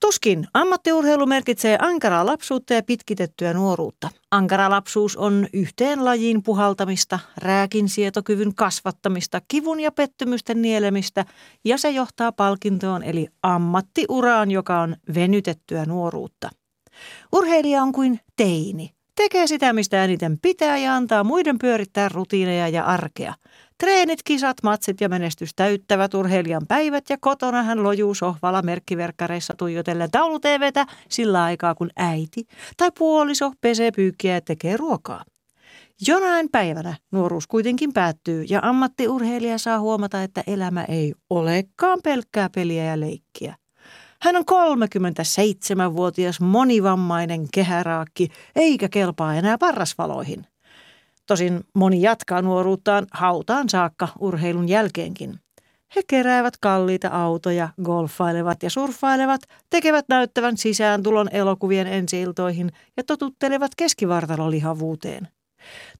Tuskin 0.01 0.48
ammattiurheilu 0.53 1.25
merkitsee 1.25 1.77
ankaraa 1.82 2.25
lapsuutta 2.25 2.74
ja 2.74 2.84
pitkitettyä 2.84 3.53
nuoruutta. 3.53 4.10
Ankara 4.32 4.70
lapsuus 4.70 5.18
on 5.18 5.48
yhteen 5.53 6.06
lajiin 6.06 6.44
puhaltamista, 6.44 7.20
rääkin 7.38 7.89
sietokyvyn 7.89 8.56
kasvattamista, 8.56 9.41
kivun 9.48 9.79
ja 9.79 9.91
pettymysten 9.91 10.62
nielemistä 10.62 11.25
ja 11.65 11.77
se 11.77 11.89
johtaa 11.89 12.32
palkintoon 12.32 13.03
eli 13.03 13.27
ammattiuraan, 13.44 14.51
joka 14.51 14.82
on 14.82 14.96
venytettyä 15.13 15.86
nuoruutta. 15.86 16.50
Urheilija 17.34 17.84
on 17.84 17.91
kuin 17.91 18.20
teini, 18.36 18.94
Tekee 19.24 19.48
sitä, 19.48 19.74
mistä 19.74 20.03
eniten 20.03 20.39
pitää 20.41 20.77
ja 20.77 20.96
antaa 20.96 21.24
muiden 21.24 21.60
pyörittää 21.60 22.10
rutiineja 22.10 22.68
ja 22.68 22.86
arkea. 22.86 23.34
Treenit, 23.79 24.19
kisat, 24.24 24.57
matsit 24.63 25.01
ja 25.01 25.09
menestys 25.09 25.50
täyttävät 25.55 26.13
urheilijan 26.13 26.67
päivät 26.67 27.03
ja 27.09 27.17
kotona 27.21 27.63
hän 27.63 27.83
lojuu 27.83 28.13
sohvalla 28.13 28.62
merkkiverkkareissa 28.62 29.53
tuijotellen 29.57 30.12
taulu 30.12 30.39
TVtä 30.39 30.86
sillä 31.09 31.43
aikaa 31.43 31.75
kun 31.75 31.89
äiti 31.95 32.48
tai 32.77 32.91
puoliso 32.98 33.51
pesee 33.62 33.91
pyykkiä 33.91 34.33
ja 34.33 34.41
tekee 34.41 34.77
ruokaa. 34.77 35.24
Jonain 36.07 36.50
päivänä 36.51 36.98
nuoruus 37.12 37.48
kuitenkin 37.48 37.93
päättyy 37.93 38.43
ja 38.49 38.60
ammattiurheilija 38.63 39.58
saa 39.58 39.80
huomata, 39.80 40.23
että 40.23 40.43
elämä 40.47 40.84
ei 40.84 41.13
olekaan 41.30 41.99
pelkkää 42.04 42.49
peliä 42.56 42.84
ja 42.84 42.99
leikkiä. 42.99 43.56
Hän 44.21 44.36
on 44.36 44.43
37-vuotias 44.51 46.41
monivammainen 46.41 47.47
kehäraakki, 47.54 48.27
eikä 48.56 48.89
kelpaa 48.89 49.36
enää 49.36 49.58
parrasvaloihin. 49.58 50.47
Tosin 51.30 51.63
moni 51.76 52.02
jatkaa 52.02 52.42
nuoruuttaan 52.42 53.08
hautaan 53.12 53.70
saakka 53.70 54.08
urheilun 54.20 54.70
jälkeenkin. 54.70 55.39
He 55.96 56.02
keräävät 56.08 56.54
kalliita 56.62 57.08
autoja, 57.08 57.70
golfailevat 57.84 58.63
ja 58.63 58.70
surffailevat, 58.70 59.42
tekevät 59.70 60.06
näyttävän 60.10 60.58
sisääntulon 60.58 61.30
elokuvien 61.32 61.88
ensiiltoihin 61.88 62.72
ja 62.98 63.04
totuttelevat 63.04 63.72
keskivartalolihavuuteen– 63.78 65.28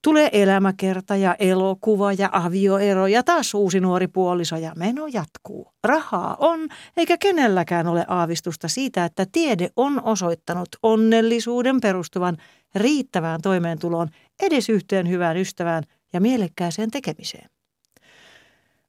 Tulee 0.04 0.30
elämäkerta 0.32 1.16
ja 1.16 1.36
elokuva 1.40 2.14
ja 2.14 2.30
avioero 2.32 3.08
ja 3.08 3.24
taas 3.24 3.54
uusi 3.54 3.80
nuori 3.80 4.08
puoliso 4.08 4.56
ja 4.56 4.74
meno 4.76 5.08
jatkuu. 5.08 5.72
Rahaa 5.84 6.36
on, 6.40 6.60
eikä 6.98 7.18
kenelläkään 7.18 7.88
ole 7.88 8.06
aavistusta 8.08 8.68
siitä, 8.68 9.06
että 9.06 9.26
tiede 9.32 9.70
on 9.76 10.04
osoittanut 10.04 10.70
onnellisuuden 10.84 11.82
perustuvan 11.82 12.38
riittävään 12.76 13.42
toimeentuloon 13.42 14.10
edes 14.40 14.70
yhteen 14.70 15.10
hyvään 15.10 15.38
ystävään 15.38 15.84
ja 16.14 16.22
mielekkääseen 16.22 16.92
tekemiseen. 16.92 17.50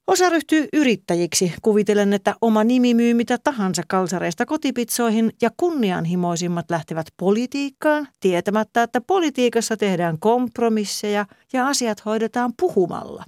Osa 0.06 0.28
ryhtyy 0.28 0.68
yrittäjiksi, 0.72 1.52
kuvitellen, 1.62 2.12
että 2.12 2.34
oma 2.40 2.64
nimi 2.64 2.94
myy 2.94 3.14
mitä 3.14 3.38
tahansa 3.44 3.82
kalsareista 3.88 4.46
kotipitsoihin 4.46 5.32
ja 5.42 5.50
kunnianhimoisimmat 5.56 6.70
lähtevät 6.70 7.06
politiikkaan, 7.16 8.08
tietämättä, 8.20 8.82
että 8.82 9.00
politiikassa 9.00 9.76
tehdään 9.76 10.18
kompromisseja 10.18 11.26
ja 11.52 11.66
asiat 11.66 12.04
hoidetaan 12.04 12.52
puhumalla. 12.60 13.24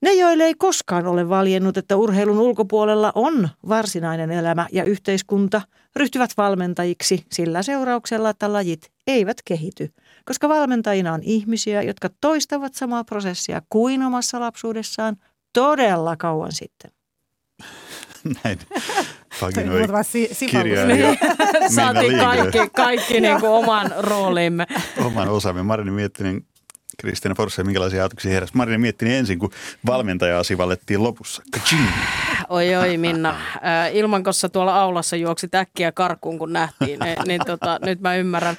Ne, 0.00 0.14
joille 0.14 0.44
ei 0.44 0.54
koskaan 0.54 1.06
ole 1.06 1.28
valjennut, 1.28 1.76
että 1.76 1.96
urheilun 1.96 2.38
ulkopuolella 2.38 3.12
on 3.14 3.48
varsinainen 3.68 4.30
elämä 4.30 4.66
ja 4.72 4.84
yhteiskunta, 4.84 5.62
ryhtyvät 5.96 6.30
valmentajiksi 6.36 7.24
sillä 7.32 7.62
seurauksella, 7.62 8.30
että 8.30 8.52
lajit 8.52 8.90
eivät 9.06 9.36
kehity, 9.44 9.92
koska 10.28 10.48
valmentajina 10.48 11.12
on 11.12 11.22
ihmisiä, 11.22 11.82
jotka 11.82 12.08
toistavat 12.20 12.74
samaa 12.74 13.04
prosessia 13.04 13.62
kuin 13.68 14.02
omassa 14.02 14.40
lapsuudessaan– 14.40 15.16
todella 15.52 16.16
kauan 16.16 16.52
sitten. 16.52 16.90
Näin. 18.44 18.58
Paginoi 19.40 19.86
kirjailija. 20.50 21.14
Saatiin 21.76 22.18
kaikki, 22.18 22.58
kaikki 22.76 23.20
niin 23.20 23.40
kuin 23.40 23.50
oman 23.50 23.94
roolimme. 23.98 24.66
Oman 25.04 25.28
osamme. 25.28 25.62
Marini 25.62 25.90
Miettinen, 25.90 26.42
Kristiina 26.98 27.34
Forsse, 27.34 27.64
minkälaisia 27.64 28.00
ajatuksia 28.00 28.32
heräsi? 28.32 28.52
Marini 28.56 28.78
Miettinen 28.78 29.14
ensin, 29.14 29.38
kun 29.38 29.50
valmentaja-asi 29.86 30.58
lopussa. 30.96 31.42
Kaching. 31.50 31.88
Oi 32.48 32.74
oi 32.76 32.96
Minna, 32.96 33.30
äh, 33.30 33.96
Ilmankossa 33.96 34.48
tuolla 34.48 34.80
aulassa 34.80 35.16
juoksi 35.16 35.48
täkkiä 35.48 35.92
karkuun 35.92 36.38
kun 36.38 36.52
nähtiin, 36.52 37.00
niin, 37.00 37.16
niin 37.26 37.40
tota, 37.46 37.78
nyt 37.84 38.00
mä 38.00 38.16
ymmärrän. 38.16 38.56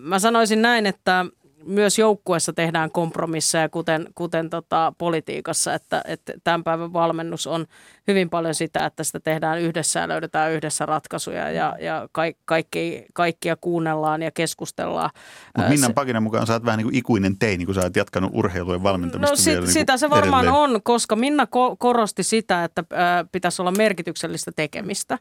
Mä 0.00 0.18
sanoisin 0.18 0.62
näin, 0.62 0.86
että 0.86 1.26
myös 1.66 1.98
joukkueessa 1.98 2.52
tehdään 2.52 2.90
kompromisseja, 2.90 3.68
kuten, 3.68 4.06
kuten 4.14 4.50
tota, 4.50 4.92
politiikassa, 4.98 5.74
että, 5.74 6.02
että 6.06 6.32
tämän 6.44 6.64
päivän 6.64 6.92
valmennus 6.92 7.46
on 7.46 7.66
hyvin 8.08 8.30
paljon 8.30 8.54
sitä, 8.54 8.86
että 8.86 9.04
sitä 9.04 9.20
tehdään 9.20 9.60
yhdessä 9.60 10.00
ja 10.00 10.08
löydetään 10.08 10.52
yhdessä 10.52 10.86
ratkaisuja 10.86 11.50
ja, 11.50 11.76
ja 11.80 12.08
kaikki, 12.44 13.04
kaikkia 13.14 13.56
kuunnellaan 13.56 14.22
ja 14.22 14.30
keskustellaan. 14.30 15.10
Mutta 15.56 15.70
Minnan 15.70 15.94
Pakinan 15.94 16.22
mukaan 16.22 16.46
sä 16.46 16.52
oot 16.52 16.64
vähän 16.64 16.78
niin 16.78 16.86
kuin 16.86 16.94
ikuinen 16.94 17.38
teini, 17.38 17.66
kun 17.66 17.74
sä 17.74 17.80
oot 17.80 17.96
jatkanut 17.96 18.30
urheilujen 18.34 18.82
valmentamista 18.82 19.32
No 19.32 19.36
sit, 19.36 19.60
niin 19.60 19.72
sitä 19.72 19.96
se 19.96 20.10
varmaan 20.10 20.44
edelleen. 20.44 20.70
on, 20.74 20.82
koska 20.82 21.16
Minna 21.16 21.44
ko- 21.44 21.76
korosti 21.78 22.22
sitä, 22.22 22.64
että 22.64 22.84
ää, 22.92 23.24
pitäisi 23.32 23.62
olla 23.62 23.72
merkityksellistä 23.72 24.52
tekemistä. 24.56 25.18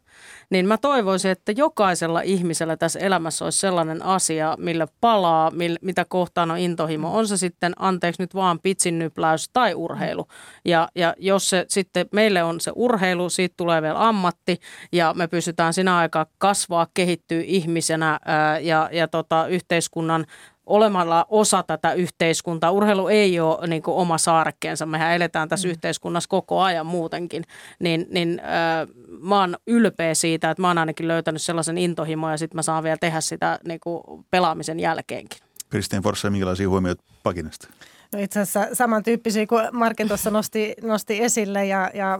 Niin 0.49 0.67
mä 0.67 0.77
toivoisin, 0.77 1.31
että 1.31 1.51
jokaisella 1.51 2.21
ihmisellä 2.21 2.77
tässä 2.77 2.99
elämässä 2.99 3.45
olisi 3.45 3.59
sellainen 3.59 4.03
asia, 4.05 4.55
millä 4.59 4.87
palaa, 5.01 5.51
millä, 5.51 5.79
mitä 5.81 6.05
kohtaa 6.05 6.30
kohtaan 6.31 6.51
on 6.51 6.57
intohimo. 6.57 7.17
On 7.17 7.27
se 7.27 7.37
sitten, 7.37 7.73
anteeksi 7.79 8.21
nyt 8.21 8.35
vaan, 8.35 8.59
pitsinnypläys 8.59 9.49
tai 9.53 9.73
urheilu. 9.73 10.27
Ja, 10.65 10.87
ja 10.95 11.13
jos 11.17 11.49
se 11.49 11.65
sitten, 11.67 12.05
meille 12.11 12.43
on 12.43 12.59
se 12.59 12.71
urheilu, 12.75 13.29
siitä 13.29 13.53
tulee 13.57 13.81
vielä 13.81 14.07
ammatti 14.07 14.59
ja 14.91 15.13
me 15.13 15.27
pystytään 15.27 15.73
siinä 15.73 15.97
aikaa 15.97 16.25
kasvaa, 16.37 16.87
kehittyä 16.93 17.41
ihmisenä 17.45 18.19
ää, 18.25 18.59
ja, 18.59 18.89
ja 18.91 19.07
tota, 19.07 19.47
yhteiskunnan 19.47 20.25
olemalla 20.65 21.25
osa 21.29 21.63
tätä 21.63 21.93
yhteiskuntaa. 21.93 22.71
Urheilu 22.71 23.07
ei 23.07 23.39
ole 23.39 23.67
niin 23.67 23.81
kuin 23.81 23.95
oma 23.95 24.17
saarekkeensa. 24.17 24.85
Mehän 24.85 25.15
eletään 25.15 25.49
tässä 25.49 25.67
mm. 25.67 25.71
yhteiskunnassa 25.71 26.29
koko 26.29 26.61
ajan 26.61 26.85
muutenkin. 26.85 27.43
Niin, 27.79 28.07
niin 28.09 28.39
äh, 28.39 28.87
mä 29.21 29.39
oon 29.39 29.55
ylpeä 29.67 30.13
siitä, 30.13 30.51
että 30.51 30.61
mä 30.61 30.67
oon 30.67 30.77
ainakin 30.77 31.07
löytänyt 31.07 31.41
sellaisen 31.41 31.77
intohimo 31.77 32.31
ja 32.31 32.37
sitten 32.37 32.55
mä 32.55 32.61
saan 32.61 32.83
vielä 32.83 32.97
tehdä 32.97 33.21
sitä 33.21 33.59
niin 33.67 33.79
kuin 33.79 34.25
pelaamisen 34.31 34.79
jälkeenkin. 34.79 35.50
Kristiin 35.71 36.03
Forssa, 36.03 36.29
minkälaisia 36.29 36.69
huomioita 36.69 37.03
Pakinasta? 37.23 37.67
No 38.13 38.19
itse 38.19 38.39
asiassa 38.39 38.75
samantyyppisiä 38.75 39.47
kuin 39.47 39.67
Markin 39.71 40.07
tuossa 40.07 40.29
nosti, 40.29 40.73
nosti 40.83 41.23
esille 41.23 41.65
ja, 41.65 41.91
ja 41.93 42.19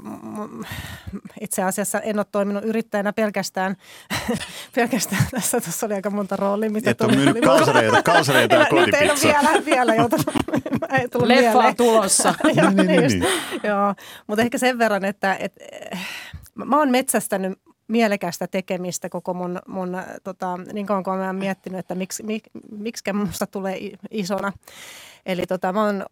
itse 1.41 1.63
asiassa 1.63 1.99
en 1.99 2.19
ole 2.19 2.25
toiminut 2.31 2.63
yrittäjänä 2.63 3.13
pelkästään, 3.13 3.75
pelkästään 4.75 5.25
tässä. 5.31 5.61
Tuossa 5.61 5.85
oli 5.85 5.93
aika 5.93 6.09
monta 6.09 6.35
roolia. 6.35 6.69
Mitä 6.69 6.89
Et 6.89 7.01
ole 7.01 7.15
myynyt 7.15 7.43
kalsareita, 7.45 8.03
kalsareita 8.13 8.55
ja 8.55 8.65
kotipizzaa. 8.65 9.01
Nyt 9.01 9.33
en 9.33 9.51
ole 9.51 9.65
vielä, 9.65 9.65
vielä 9.65 9.95
joutunut. 9.95 10.25
ei 10.99 11.07
tullut 11.07 11.27
Leffa 11.27 11.73
tulossa. 11.73 12.33
joo, 12.43 12.69
niin, 12.69 12.87
niin, 12.87 13.01
niin, 13.01 13.19
niin. 13.19 13.61
Joo, 13.63 13.95
mutta 14.27 14.41
ehkä 14.41 14.57
sen 14.57 14.77
verran, 14.77 15.05
että, 15.05 15.35
että 15.39 15.65
mä 16.55 16.77
oon 16.77 16.91
metsästänyt 16.91 17.59
mielekästä 17.91 18.47
tekemistä 18.47 19.09
koko 19.09 19.33
mun, 19.33 19.59
mun 19.67 19.97
tota, 20.23 20.57
niin 20.73 20.85
kauan 20.85 21.03
kuin 21.03 21.17
mä 21.17 21.33
miettinyt, 21.33 21.79
että 21.79 21.95
miksi, 21.95 22.23
mik, 22.23 22.43
miksi 22.71 23.13
musta 23.13 23.47
tulee 23.47 23.79
isona. 24.11 24.53
Eli 25.25 25.45
tota, 25.47 25.73
mä 25.73 25.85
oon 25.85 26.05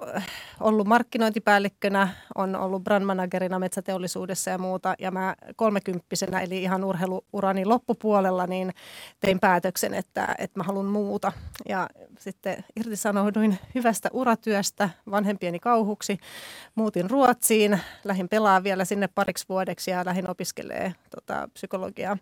ollut 0.59 0.87
markkinointipäällikkönä, 0.87 2.07
on 2.35 2.55
ollut 2.55 2.83
brandmanagerina 2.83 3.59
metsäteollisuudessa 3.59 4.49
ja 4.49 4.57
muuta. 4.57 4.95
Ja 4.99 5.11
mä 5.11 5.35
kolmekymppisenä, 5.55 6.39
eli 6.39 6.63
ihan 6.63 6.83
urheiluurani 6.83 7.65
loppupuolella, 7.65 8.47
niin 8.47 8.73
tein 9.19 9.39
päätöksen, 9.39 9.93
että, 9.93 10.35
että 10.37 10.59
mä 10.59 10.63
haluan 10.63 10.85
muuta. 10.85 11.31
Ja 11.69 11.89
sitten 12.19 12.65
irtisanouduin 12.75 13.57
hyvästä 13.75 14.09
uratyöstä 14.13 14.89
vanhempieni 15.11 15.59
kauhuksi. 15.59 16.17
Muutin 16.75 17.09
Ruotsiin, 17.09 17.79
lähdin 18.03 18.29
pelaa 18.29 18.63
vielä 18.63 18.85
sinne 18.85 19.07
pariksi 19.07 19.45
vuodeksi 19.49 19.91
ja 19.91 20.05
lähdin 20.05 20.29
opiskelemaan 20.29 20.95
tota, 21.15 21.49
psykologiaa 21.53 22.17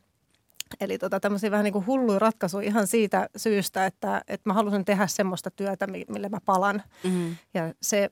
Eli 0.79 0.97
tota, 0.97 1.19
tämmöisiä 1.19 1.51
vähän 1.51 1.63
niin 1.63 1.73
kuin 1.73 1.85
hulluja 1.85 2.19
ratkaisuja 2.19 2.67
ihan 2.67 2.87
siitä 2.87 3.29
syystä, 3.37 3.85
että, 3.85 4.21
että 4.27 4.49
mä 4.49 4.53
halusin 4.53 4.85
tehdä 4.85 5.07
semmoista 5.07 5.51
työtä, 5.51 5.87
mille 5.87 6.29
mä 6.29 6.39
palan. 6.45 6.83
Mm-hmm. 7.03 7.35
Ja 7.53 7.73
se 7.81 8.09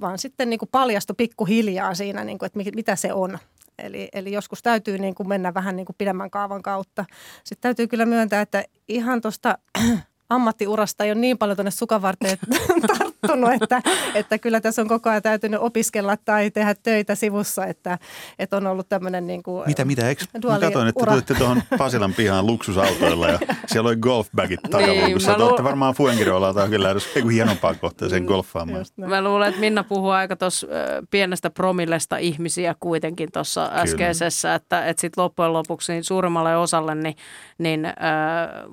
vaan 0.00 0.18
sitten 0.18 0.50
niin 0.50 0.58
kuin 0.58 0.68
paljastui 0.72 1.14
pikkuhiljaa 1.16 1.94
siinä, 1.94 2.24
niin 2.24 2.38
kuin, 2.38 2.46
että 2.46 2.58
mitä 2.74 2.96
se 2.96 3.12
on. 3.12 3.38
Eli, 3.78 4.08
eli 4.12 4.32
joskus 4.32 4.62
täytyy 4.62 4.98
niin 4.98 5.14
kuin 5.14 5.28
mennä 5.28 5.54
vähän 5.54 5.76
niin 5.76 5.86
kuin 5.86 5.96
pidemmän 5.98 6.30
kaavan 6.30 6.62
kautta. 6.62 7.04
Sitten 7.44 7.62
täytyy 7.62 7.86
kyllä 7.86 8.06
myöntää, 8.06 8.40
että 8.40 8.64
ihan 8.88 9.20
tuosta 9.20 9.58
ammattiurasta 10.28 11.04
ei 11.04 11.12
ole 11.12 11.20
niin 11.20 11.38
paljon 11.38 11.56
tuonne 11.56 11.70
sukavarteen 11.70 12.38
tarttunut, 13.20 13.62
että, 13.62 13.82
että 14.14 14.38
kyllä 14.38 14.60
tässä 14.60 14.82
on 14.82 14.88
koko 14.88 15.10
ajan 15.10 15.22
täytynyt 15.22 15.60
opiskella 15.60 16.16
tai 16.16 16.50
tehdä 16.50 16.74
töitä 16.82 17.14
sivussa, 17.14 17.66
että, 17.66 17.98
että 18.38 18.56
on 18.56 18.66
ollut 18.66 18.88
tämmöinen 18.88 19.26
niin 19.26 19.42
kuin 19.42 19.66
Mitä, 19.66 19.84
mitä? 19.84 20.08
Eikö, 20.08 20.24
mä 20.48 20.58
katsoin, 20.58 20.88
että 20.88 21.06
tulitte 21.06 21.34
tuohon 21.34 21.62
Pasilan 21.78 22.14
pihaan 22.14 22.46
luksusautoilla 22.46 23.28
ja 23.28 23.38
siellä 23.66 23.88
oli 23.88 23.96
golfbagit 23.96 24.60
takaluukussa. 24.70 25.36
Niin, 25.36 25.48
lu- 25.48 25.64
varmaan 25.64 25.94
Fuengiroilla 25.94 26.54
tai 26.54 26.68
kyllä 26.68 26.90
edes 26.90 27.16
joku 27.16 27.28
hienompaa 27.28 27.74
kohteeseen 27.74 28.24
golfaamaan. 28.24 28.84
Mä 28.96 29.22
luulen, 29.22 29.48
että 29.48 29.60
Minna 29.60 29.84
puhuu 29.84 30.10
aika 30.10 30.36
tuossa 30.36 30.66
pienestä 31.10 31.50
promillesta 31.50 32.16
ihmisiä 32.16 32.74
kuitenkin 32.80 33.28
tuossa 33.32 33.70
äskeisessä, 33.74 34.54
että, 34.54 34.86
että 34.86 35.00
sitten 35.00 35.24
loppujen 35.24 35.52
lopuksi 35.52 35.92
niin 35.92 36.04
suurimmalle 36.04 36.56
osalle 36.56 36.94
niin, 36.94 37.16
niin 37.58 37.84
äh, 37.84 37.94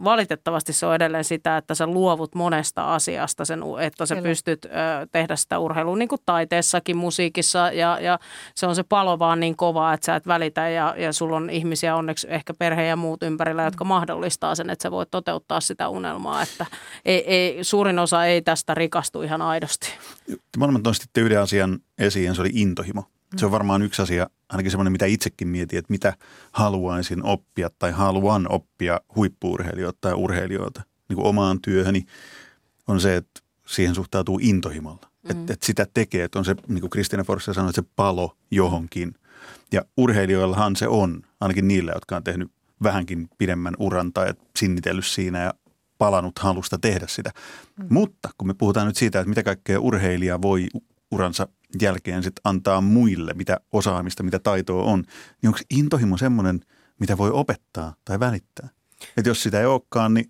valitettavasti 0.04 0.74
se 0.74 0.86
on 0.86 0.96
edelleen 0.96 1.24
sit 1.24 1.46
sitä, 1.46 1.58
että 1.58 1.76
sä 1.76 1.88
luovut 1.88 2.36
monesta 2.36 2.94
asiasta, 2.94 3.46
sen, 3.46 3.64
että 3.80 4.06
sä 4.06 4.16
Kyllä. 4.16 4.28
Pystyt 4.46 4.66
ö, 4.66 4.70
tehdä 5.12 5.36
sitä 5.36 5.60
urheilua 5.60 5.98
niin 5.98 6.08
kuin 6.08 6.22
taiteessakin, 6.26 6.98
musiikissa 6.98 7.72
ja, 7.72 8.00
ja 8.02 8.20
se 8.56 8.68
on 8.68 8.76
se 8.76 8.84
palo 8.84 9.20
vaan 9.20 9.40
niin 9.40 9.56
kova, 9.56 9.94
että 9.94 10.06
sä 10.06 10.16
et 10.16 10.28
välitä 10.28 10.70
ja, 10.70 10.96
ja 10.98 11.14
sulla 11.14 11.38
on 11.38 11.50
ihmisiä 11.50 11.96
onneksi 11.96 12.28
ehkä 12.30 12.54
perhe 12.54 12.86
ja 12.86 12.96
muut 12.96 13.24
ympärillä, 13.24 13.64
jotka 13.64 13.84
mm. 13.84 13.88
mahdollistaa 13.88 14.56
sen, 14.56 14.70
että 14.70 14.84
sä 14.84 14.92
voit 14.92 15.12
toteuttaa 15.12 15.62
sitä 15.62 15.90
unelmaa, 15.90 16.42
että 16.42 16.66
ei, 17.06 17.34
ei, 17.34 17.64
suurin 17.64 18.00
osa 18.00 18.26
ei 18.26 18.42
tästä 18.42 18.74
rikastu 18.74 19.22
ihan 19.22 19.42
aidosti. 19.42 19.94
Molemmat 20.58 20.84
nostitte 20.84 21.22
yhden 21.22 21.42
asian 21.42 21.80
esiin, 21.98 22.36
se 22.36 22.42
oli 22.42 22.52
intohimo. 22.54 23.04
Se 23.38 23.46
on 23.46 23.52
varmaan 23.52 23.82
yksi 23.82 24.02
asia, 24.02 24.28
ainakin 24.50 24.72
semmoinen, 24.72 24.92
mitä 24.92 25.06
itsekin 25.06 25.48
mietin, 25.48 25.80
että 25.80 25.92
mitä 25.94 26.14
haluaisin 26.52 27.24
oppia 27.24 27.70
tai 27.80 27.92
haluan 27.92 28.52
oppia 28.52 29.02
huippuurheilijoilta 29.16 29.98
tai 30.02 30.14
urheilijoilta 30.14 30.82
niin 31.10 31.16
kuin 31.16 31.28
omaan 31.28 31.62
työhöni, 31.62 32.06
on 32.88 33.00
se, 33.00 33.16
että 33.16 33.42
siihen 33.68 33.96
suhtautuu 33.96 34.40
intohimolla. 34.42 35.10
Mm. 35.24 35.32
Että 35.32 35.54
et 35.54 35.64
sitä 35.64 35.88
tekee, 35.94 36.24
että 36.24 36.40
on 36.40 36.46
se, 36.46 36.56
niin 36.68 36.82
kuin 36.82 36.90
Kristina 36.90 37.24
Forssa 37.24 37.54
sanoi, 37.54 37.70
että 37.70 37.82
se 37.82 37.88
palo 37.96 38.38
johonkin. 38.52 39.14
Ja 39.72 39.82
urheilijoillahan 39.98 40.76
se 40.76 40.88
on, 40.88 41.22
ainakin 41.42 41.68
niillä, 41.68 41.92
jotka 41.96 42.16
on 42.16 42.24
tehnyt 42.24 42.52
vähänkin 42.84 43.30
pidemmän 43.38 43.74
uran 43.80 44.14
tai 44.14 44.34
sinnitellyt 44.56 45.06
siinä 45.06 45.44
ja 45.44 45.54
palanut 45.98 46.40
halusta 46.40 46.78
tehdä 46.78 47.08
sitä. 47.08 47.32
Mm. 47.80 47.88
Mutta 47.90 48.30
kun 48.38 48.48
me 48.48 48.54
puhutaan 48.54 48.88
nyt 48.88 48.98
siitä, 48.98 49.20
että 49.20 49.30
mitä 49.30 49.44
kaikkea 49.44 49.80
urheilija 49.80 50.42
voi 50.42 50.68
uransa 51.12 51.48
jälkeen 51.82 52.24
sit 52.24 52.34
antaa 52.44 52.82
muille, 52.82 53.34
mitä 53.34 53.60
osaamista, 53.72 54.24
mitä 54.24 54.40
taitoa 54.40 54.84
on, 54.84 55.00
niin 55.42 55.48
onko 55.48 55.60
intohimo 55.70 56.18
semmoinen, 56.18 56.62
mitä 57.00 57.18
voi 57.18 57.32
opettaa 57.32 57.96
tai 58.06 58.20
välittää? 58.20 58.70
Että 59.18 59.30
jos 59.30 59.44
sitä 59.44 59.60
ei 59.60 59.66
olekaan, 59.66 60.14
niin 60.14 60.30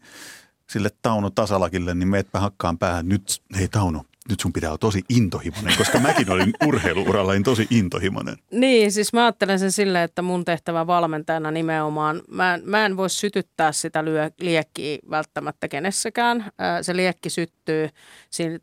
sille 0.70 0.90
Tauno 1.02 1.30
Tasalakille, 1.30 1.94
niin 1.94 2.08
meetpä 2.08 2.40
hakkaan 2.40 2.78
päähän. 2.78 3.10
Nyt, 3.10 3.42
hei 3.58 3.68
Tauno, 3.68 4.04
nyt 4.30 4.40
sun 4.40 4.54
pitää 4.54 4.70
olla 4.70 4.78
tosi 4.78 5.02
intohimoinen, 5.10 5.78
koska 5.78 6.00
mäkin 6.00 6.32
olin 6.32 6.54
urheiluuralla 6.68 7.34
niin 7.34 7.44
tosi 7.44 7.68
intohimoinen. 7.70 8.38
Niin, 8.52 8.92
siis 8.92 9.14
mä 9.14 9.24
ajattelen 9.24 9.60
sen 9.60 9.72
silleen, 9.72 10.04
että 10.04 10.22
mun 10.22 10.46
tehtävä 10.46 10.88
valmentajana 10.88 11.52
nimenomaan, 11.52 12.22
mä, 12.32 12.60
mä 12.64 12.86
en 12.86 12.98
voi 12.98 13.10
sytyttää 13.10 13.72
sitä 13.72 14.06
lyö, 14.06 14.32
liekkiä 14.40 14.98
välttämättä 15.10 15.68
kenessäkään. 15.68 16.52
Se 16.82 16.96
liekki 16.96 17.30
syttyy 17.30 17.90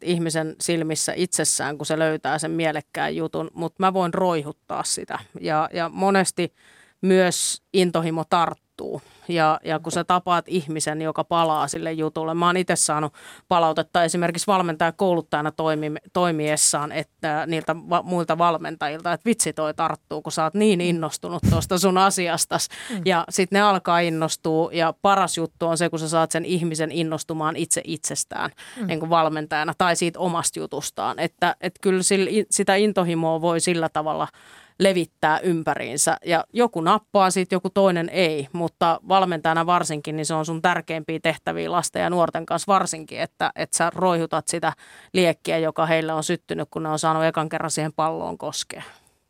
ihmisen 0.03 0.57
silmissä 0.61 1.12
itsessään, 1.17 1.77
kun 1.79 1.87
se 1.87 1.99
löytää 1.99 2.38
sen 2.38 2.51
mielekkään 2.51 3.17
jutun, 3.17 3.51
mutta 3.55 3.77
mä 3.79 3.93
voin 3.93 4.15
roihuttaa 4.15 4.85
sitä. 4.85 5.19
Ja, 5.41 5.69
ja 5.73 5.88
monesti 5.88 6.55
myös 7.01 7.62
intohimo 7.73 8.25
tarttuu. 8.31 9.03
Ja, 9.29 9.61
ja 9.65 9.79
kun 9.79 9.93
sä 9.93 10.05
tapaat 10.05 10.45
ihmisen, 10.49 11.03
joka 11.03 11.25
palaa 11.25 11.69
sille 11.69 11.93
jutulle. 11.93 12.35
Mä 12.35 12.47
oon 12.47 12.57
itse 12.57 12.77
saanut 12.77 13.15
palautetta 13.49 14.05
esimerkiksi 14.05 14.47
valmentajakouluttajana 14.47 15.53
toimi, 15.53 15.93
toimiessaan 16.13 16.93
että 16.93 17.47
niiltä 17.47 17.77
va, 17.77 18.03
muilta 18.03 18.39
valmentajilta, 18.39 19.13
että 19.13 19.25
vitsi 19.25 19.53
toi 19.53 19.75
tarttuu, 19.75 20.23
kun 20.23 20.33
sä 20.33 20.45
oot 20.45 20.55
niin 20.55 20.81
innostunut 20.81 21.43
tuosta 21.51 21.79
sun 21.79 21.99
asiastas. 21.99 22.69
Mm. 22.91 23.03
Ja 23.05 23.25
sitten 23.29 23.57
ne 23.57 23.63
alkaa 23.63 24.01
innostua 24.01 24.71
ja 24.73 24.95
paras 25.03 25.37
juttu 25.37 25.67
on 25.67 25.79
se, 25.79 25.91
kun 25.91 25.99
sä 25.99 26.09
saat 26.09 26.31
sen 26.31 26.45
ihmisen 26.45 26.93
innostumaan 26.93 27.57
itse 27.57 27.81
itsestään 27.85 28.51
mm. 28.81 28.87
niin 28.87 29.01
kuin 29.01 29.11
valmentajana 29.11 29.75
tai 29.79 29.97
siitä 29.97 30.19
omasta 30.19 30.59
jutustaan. 30.59 31.19
Että, 31.19 31.57
että 31.61 31.79
kyllä 31.83 32.03
sillä, 32.03 32.31
sitä 32.51 32.75
intohimoa 32.75 33.41
voi 33.41 33.61
sillä 33.61 33.89
tavalla– 33.89 34.29
levittää 34.79 35.39
ympäriinsä. 35.39 36.17
Ja 36.25 36.45
joku 36.53 36.81
nappaa 36.81 37.31
siitä, 37.31 37.55
joku 37.55 37.71
toinen 37.71 38.09
ei, 38.09 38.49
mutta 38.53 39.01
valmentajana 39.09 39.67
varsinkin, 39.67 40.17
niin 40.17 40.27
se 40.27 40.35
on 40.35 40.47
sun 40.47 40.63
tärkeimpiä 40.63 41.21
tehtäviä 41.23 41.73
lasten 41.73 42.03
ja 42.03 42.11
nuorten 42.11 42.47
kanssa 42.47 42.73
varsinkin, 42.73 43.21
että, 43.21 43.51
että 43.57 43.77
sä 43.77 43.91
roihutat 43.95 44.49
sitä 44.49 44.73
liekkiä, 45.13 45.59
joka 45.59 45.87
heille 45.87 46.13
on 46.13 46.25
syttynyt, 46.25 46.69
kun 46.71 46.83
ne 46.83 46.89
on 46.89 46.99
saanut 46.99 47.25
ekan 47.25 47.49
kerran 47.49 47.71
siihen 47.71 47.93
palloon 47.93 48.39
koskea. 48.39 48.83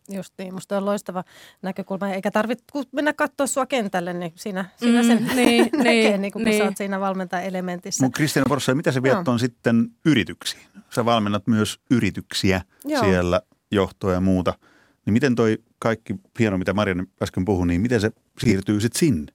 Just 0.09 0.35
niin, 0.38 0.55
musta 0.55 0.76
on 0.76 0.85
loistava 0.85 1.24
näkökulma, 1.62 2.09
eikä 2.09 2.31
tarvitse 2.31 2.64
mennä 2.92 3.12
katsoa 3.12 3.46
sua 3.46 3.66
kentälle, 3.66 4.12
niin 4.12 4.33
siinä, 4.35 4.64
siinä 4.76 5.02
mm, 5.02 5.07
sen 5.09 5.31
niin, 5.37 5.70
näkee, 5.76 6.11
niin, 6.11 6.20
niin 6.20 6.33
kun 6.33 6.44
niin. 6.44 6.59
sä 6.59 6.64
oot 6.64 6.76
siinä 6.76 7.00
valmentaja-elementissä. 7.00 8.05
Mutta 8.05 8.16
Kristiina 8.16 8.46
Porssa, 8.48 8.74
mitä 8.74 8.92
se 8.92 9.02
vietto 9.02 9.31
on 9.31 9.38
sitten 9.38 9.88
yrityksiin? 10.07 10.62
Sä 10.90 11.05
valmennat 11.05 11.46
myös 11.46 11.81
yrityksiä 11.90 12.61
Joo. 12.85 13.05
siellä, 13.05 13.40
johtoa 13.70 14.12
ja 14.12 14.20
muuta– 14.20 14.55
niin 15.06 15.12
miten 15.12 15.34
toi 15.34 15.58
kaikki 15.78 16.14
hieno, 16.38 16.58
mitä 16.58 16.74
Marianne 16.74 17.06
äsken 17.22 17.44
puhui, 17.44 17.66
niin 17.66 17.80
miten 17.80 18.00
se 18.00 18.10
siirtyy 18.38 18.80
sitten 18.80 18.98
sinne? 18.98 19.32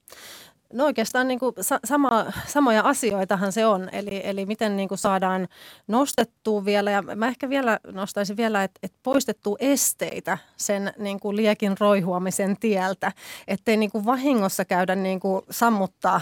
No 0.73 0.85
oikeastaan 0.85 1.27
niin 1.27 1.39
kuin 1.39 1.55
sama, 1.85 2.25
samoja 2.47 2.81
asioitahan 2.81 3.51
se 3.51 3.65
on, 3.65 3.89
eli, 3.91 4.21
eli 4.23 4.45
miten 4.45 4.77
niin 4.77 4.89
kuin 4.89 4.97
saadaan 4.97 5.47
nostettua 5.87 6.65
vielä, 6.65 6.91
ja 6.91 7.01
mä 7.01 7.27
ehkä 7.27 7.49
vielä 7.49 7.79
nostaisin 7.91 8.37
vielä, 8.37 8.63
että, 8.63 8.79
että 8.83 8.97
poistettua 9.03 9.57
esteitä 9.59 10.37
sen 10.57 10.93
niin 10.97 11.19
kuin 11.19 11.37
liekin 11.37 11.75
roihuamisen 11.79 12.57
tieltä, 12.59 13.11
ettei 13.47 13.77
niin 13.77 13.91
kuin 13.91 14.05
vahingossa 14.05 14.65
käydä 14.65 14.95
niin 14.95 15.19
kuin 15.19 15.41
sammuttaa, 15.49 16.21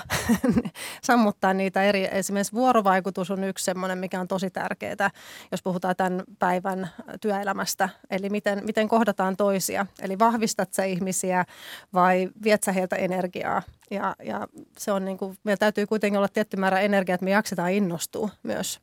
sammuttaa 1.03 1.53
niitä 1.53 1.83
eri, 1.83 2.07
esimerkiksi 2.11 2.53
vuorovaikutus 2.53 3.31
on 3.31 3.43
yksi 3.43 3.65
semmoinen, 3.65 3.97
mikä 3.97 4.19
on 4.19 4.27
tosi 4.27 4.49
tärkeää, 4.49 5.09
jos 5.51 5.63
puhutaan 5.63 5.95
tämän 5.95 6.23
päivän 6.39 6.89
työelämästä, 7.21 7.89
eli 8.09 8.29
miten, 8.29 8.61
miten 8.65 8.87
kohdataan 8.87 9.37
toisia, 9.37 9.85
eli 10.01 10.19
vahvistat 10.19 10.73
sä 10.73 10.83
ihmisiä 10.83 11.45
vai 11.93 12.29
viet 12.43 12.63
sä 12.63 12.71
heiltä 12.71 12.95
energiaa, 12.95 13.61
ja, 13.91 14.15
ja 14.23 14.47
se 14.77 14.91
on 14.91 15.05
niin 15.05 15.17
kuin, 15.17 15.37
meillä 15.43 15.57
täytyy 15.57 15.87
kuitenkin 15.87 16.17
olla 16.17 16.27
tietty 16.27 16.57
määrä 16.57 16.79
energiaa, 16.79 17.15
että 17.15 17.25
me 17.25 17.31
jaksetaan 17.31 17.71
innostua 17.71 18.29
myös. 18.43 18.79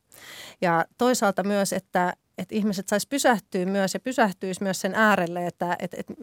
Ja 0.61 0.85
toisaalta 0.97 1.43
myös, 1.43 1.73
että, 1.73 2.13
että 2.37 2.55
ihmiset 2.55 2.87
sais 2.87 3.07
pysähtyä 3.07 3.65
myös 3.65 3.93
ja 3.93 3.99
pysähtyisi 3.99 4.63
myös 4.63 4.81
sen 4.81 4.95
äärelle, 4.95 5.47
että, 5.47 5.75
että, 5.79 5.97
että 5.99 6.13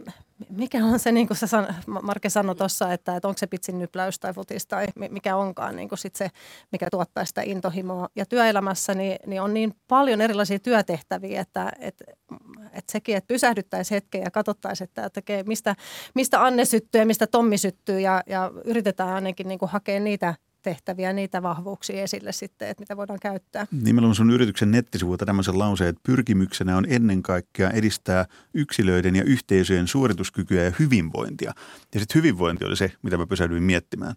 mikä 0.50 0.84
on 0.84 0.98
se, 0.98 1.12
niin 1.12 1.26
kuin 1.26 1.36
san, 1.36 1.74
Marke 2.02 2.30
sanoi 2.30 2.56
tuossa, 2.56 2.92
että, 2.92 3.16
että 3.16 3.28
onko 3.28 3.38
se 3.38 3.46
pitsin 3.46 3.78
nypläys 3.78 4.18
tai 4.18 4.34
futis 4.34 4.66
tai 4.66 4.86
mikä 5.10 5.36
onkaan 5.36 5.76
niin 5.76 5.88
kuin 5.88 5.98
sit 5.98 6.16
se, 6.16 6.30
mikä 6.72 6.88
tuottaa 6.90 7.24
sitä 7.24 7.42
intohimoa. 7.44 8.08
Ja 8.16 8.26
työelämässä 8.26 8.94
niin, 8.94 9.16
niin 9.26 9.42
on 9.42 9.54
niin 9.54 9.74
paljon 9.88 10.20
erilaisia 10.20 10.58
työtehtäviä, 10.58 11.40
että, 11.40 11.72
että, 11.78 12.04
että 12.72 12.92
sekin, 12.92 13.16
että 13.16 13.28
pysähdyttäisiin 13.28 13.96
hetken 13.96 14.22
ja 14.22 14.30
katsottaisiin, 14.30 14.88
että 14.88 15.10
tekee, 15.10 15.42
mistä, 15.42 15.76
mistä 16.14 16.44
Anne 16.44 16.64
syttyy 16.64 17.00
ja 17.00 17.06
mistä 17.06 17.26
Tommi 17.26 17.58
syttyy 17.58 18.00
ja, 18.00 18.22
ja 18.26 18.50
yritetään 18.64 19.14
ainakin 19.14 19.48
niin 19.48 19.58
kuin 19.58 19.70
hakea 19.70 20.00
niitä 20.00 20.34
tehtäviä, 20.62 21.12
niitä 21.12 21.42
vahvuuksia 21.42 22.02
esille 22.02 22.32
sitten, 22.32 22.68
että 22.68 22.82
mitä 22.82 22.96
voidaan 22.96 23.18
käyttää. 23.22 23.66
Nimenomaan 23.82 24.14
sun 24.14 24.30
yrityksen 24.30 24.70
nettisivuilta 24.70 25.26
tämmöisen 25.26 25.58
lauseen, 25.58 25.90
että 25.90 26.00
pyrkimyksenä 26.06 26.76
on 26.76 26.86
ennen 26.88 27.22
kaikkea 27.22 27.70
edistää 27.70 28.26
yksilöiden 28.54 29.16
ja 29.16 29.24
yhteisöjen 29.24 29.88
suorituskykyä 29.88 30.64
ja 30.64 30.72
hyvinvointia. 30.78 31.52
Ja 31.94 32.00
sitten 32.00 32.22
hyvinvointi 32.22 32.64
oli 32.64 32.76
se, 32.76 32.92
mitä 33.02 33.16
mä 33.16 33.26
pysähdyin 33.26 33.62
miettimään. 33.62 34.14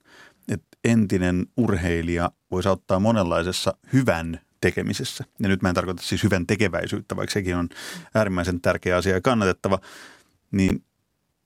Että 0.52 0.78
entinen 0.84 1.46
urheilija 1.58 2.32
voisi 2.52 2.70
auttaa 2.70 3.00
monenlaisessa 3.00 3.74
hyvän 3.94 4.40
tekemisessä. 4.62 5.24
Ja 5.40 5.50
nyt 5.50 5.62
mä 5.62 5.70
en 5.70 5.76
tarkoita 5.76 6.04
siis 6.04 6.24
hyvän 6.24 6.48
tekeväisyyttä, 6.48 7.16
vaikka 7.16 7.34
sekin 7.34 7.56
on 7.56 7.70
äärimmäisen 8.16 8.62
tärkeä 8.62 8.98
asia 8.98 9.14
ja 9.14 9.22
kannatettava. 9.22 9.80
Niin 10.52 10.84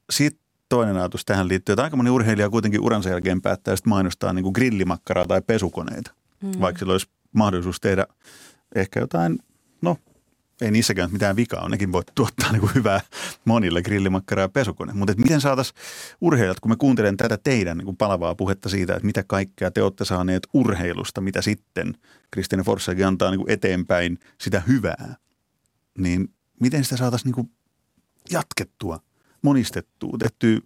sitten 0.10 0.47
toinen 0.70 0.98
ajatus 0.98 1.26
tähän 1.26 1.48
liittyy, 1.48 1.74
että 1.74 1.84
aika 1.84 1.98
moni 1.98 2.10
urheilija 2.10 2.50
kuitenkin 2.50 2.82
uransa 2.82 3.10
jälkeen 3.10 3.42
päättää 3.42 3.76
sitten 3.76 3.90
mainostaa 3.90 4.34
niin 4.34 4.44
kuin 4.44 4.54
grillimakkaraa 4.54 5.26
tai 5.26 5.42
pesukoneita, 5.42 6.12
mm. 6.44 6.52
vaikka 6.62 6.80
sillä 6.80 6.92
olisi 6.92 7.08
mahdollisuus 7.34 7.80
tehdä 7.80 8.08
ehkä 8.76 9.00
jotain, 9.00 9.40
no 9.82 9.98
ei 10.62 10.72
niissäkään 10.72 11.12
mitään 11.12 11.36
vikaa 11.36 11.64
on, 11.64 11.72
nekin 11.72 11.92
voi 11.92 12.04
tuottaa 12.16 12.52
niin 12.52 12.60
kuin 12.60 12.76
hyvää 12.76 13.02
monille 13.46 13.82
grillimakkaraa 13.82 14.44
ja 14.44 14.50
pesukone. 14.50 14.94
Mutta 14.94 15.14
miten 15.18 15.42
saataisiin 15.42 15.78
urheilijat, 16.22 16.60
kun 16.60 16.72
me 16.72 16.76
kuuntelen 16.76 17.18
tätä 17.18 17.38
teidän 17.44 17.78
niin 17.78 17.86
kuin 17.86 17.98
palavaa 17.98 18.36
puhetta 18.36 18.70
siitä, 18.70 18.94
että 18.94 19.06
mitä 19.06 19.24
kaikkea 19.28 19.72
te 19.72 19.84
olette 19.84 20.06
saaneet 20.06 20.48
urheilusta, 20.54 21.22
mitä 21.22 21.42
sitten 21.42 21.94
Kristine 22.32 22.64
Forssakin 22.64 23.08
antaa 23.08 23.32
niin 23.32 23.40
kuin 23.40 23.52
eteenpäin 23.52 24.20
sitä 24.42 24.62
hyvää, 24.68 25.16
niin 25.98 26.34
miten 26.60 26.84
sitä 26.84 26.98
saataisiin 26.98 27.26
niin 27.26 27.36
kuin 27.36 27.52
jatkettua 28.32 29.00
monistettua, 29.48 30.18
tehty 30.20 30.64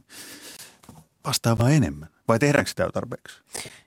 vastaavaa 1.27 1.69
enemmän? 1.69 2.09
Vai 2.27 2.39
tehdäänkö 2.39 2.69
sitä 2.69 2.89
tarpeeksi? 2.93 3.41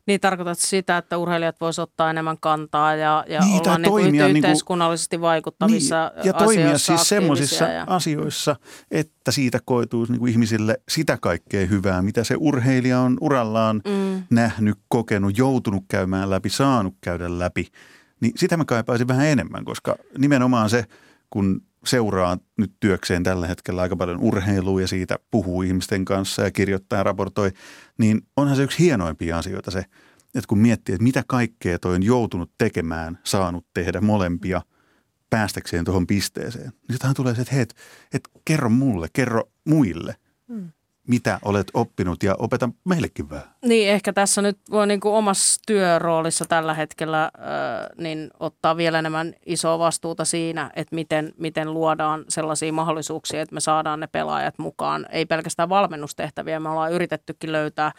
Niin 0.06 0.20
tarkoitat 0.20 0.58
sitä, 0.58 0.98
että 0.98 1.18
urheilijat 1.18 1.60
voisivat 1.60 1.88
ottaa 1.88 2.10
enemmän 2.10 2.36
kantaa 2.40 2.94
ja, 2.94 3.24
ja 3.28 3.40
niin, 3.40 3.68
olla 3.68 3.78
niin 3.78 3.90
kuin 3.90 4.12
niinku 4.12 4.36
yhteiskunnallisesti 4.38 5.20
vaikuttavissa 5.20 6.12
niin, 6.14 6.26
Ja 6.26 6.32
toimia 6.32 6.78
siis 6.78 7.08
semmoisissa 7.08 7.64
ja... 7.64 7.84
asioissa, 7.86 8.56
että 8.90 9.32
siitä 9.32 9.58
koituu 9.64 10.06
niin 10.08 10.18
kuin 10.18 10.32
ihmisille 10.32 10.80
sitä 10.88 11.18
kaikkea 11.20 11.66
hyvää, 11.66 12.02
mitä 12.02 12.24
se 12.24 12.34
urheilija 12.38 13.00
on 13.00 13.18
urallaan 13.20 13.82
mm. 13.84 14.22
nähnyt, 14.30 14.78
kokenut, 14.88 15.38
joutunut 15.38 15.84
käymään 15.88 16.30
läpi, 16.30 16.48
saanut 16.48 16.94
käydä 17.00 17.38
läpi. 17.38 17.68
Niin 18.20 18.32
sitä 18.36 18.56
mä 18.56 18.64
kaipaisin 18.64 19.08
vähän 19.08 19.26
enemmän, 19.26 19.64
koska 19.64 19.96
nimenomaan 20.18 20.70
se, 20.70 20.84
kun 21.30 21.62
seuraa 21.86 22.38
nyt 22.58 22.72
työkseen 22.80 23.22
tällä 23.22 23.46
hetkellä 23.46 23.82
aika 23.82 23.96
paljon 23.96 24.20
urheilua 24.20 24.80
ja 24.80 24.88
siitä 24.88 25.18
puhuu 25.30 25.62
ihmisten 25.62 26.04
kanssa 26.04 26.42
ja 26.42 26.50
kirjoittaa 26.50 26.98
ja 26.98 27.02
raportoi, 27.02 27.50
niin 27.98 28.22
onhan 28.36 28.56
se 28.56 28.62
yksi 28.62 28.78
hienoimpia 28.78 29.38
asioita 29.38 29.70
se, 29.70 29.78
että 30.34 30.48
kun 30.48 30.58
miettii, 30.58 30.94
että 30.94 31.04
mitä 31.04 31.24
kaikkea 31.28 31.78
toi 31.78 31.94
on 31.94 32.02
joutunut 32.02 32.50
tekemään, 32.58 33.18
saanut 33.24 33.66
tehdä 33.74 34.00
molempia 34.00 34.62
päästäkseen 35.30 35.84
tuohon 35.84 36.06
pisteeseen, 36.06 36.72
niin 36.88 36.92
sitähän 36.92 37.16
tulee 37.16 37.34
se, 37.34 37.40
että 37.40 37.54
hei, 37.54 37.62
et, 37.62 37.74
et 38.14 38.28
kerro 38.44 38.68
mulle, 38.68 39.08
kerro 39.12 39.42
muille. 39.64 40.16
Hmm 40.48 40.70
mitä 41.08 41.38
olet 41.44 41.66
oppinut 41.74 42.22
ja 42.22 42.34
opeta 42.38 42.68
meillekin 42.84 43.30
vähän. 43.30 43.48
Niin, 43.64 43.88
ehkä 43.88 44.12
tässä 44.12 44.42
nyt 44.42 44.58
voi 44.70 44.86
niin 44.86 45.00
kuin 45.00 45.14
omassa 45.14 45.60
työroolissa 45.66 46.44
tällä 46.44 46.74
hetkellä 46.74 47.30
niin 47.98 48.30
ottaa 48.40 48.76
vielä 48.76 48.98
enemmän 48.98 49.34
isoa 49.46 49.78
vastuuta 49.78 50.24
siinä, 50.24 50.70
että 50.76 50.94
miten, 50.94 51.32
miten 51.38 51.74
luodaan 51.74 52.24
sellaisia 52.28 52.72
mahdollisuuksia, 52.72 53.42
että 53.42 53.54
me 53.54 53.60
saadaan 53.60 54.00
ne 54.00 54.06
pelaajat 54.06 54.58
mukaan. 54.58 55.06
Ei 55.10 55.26
pelkästään 55.26 55.68
valmennustehtäviä, 55.68 56.60
me 56.60 56.68
ollaan 56.68 56.92
yritettykin 56.92 57.52
löytää, 57.52 57.92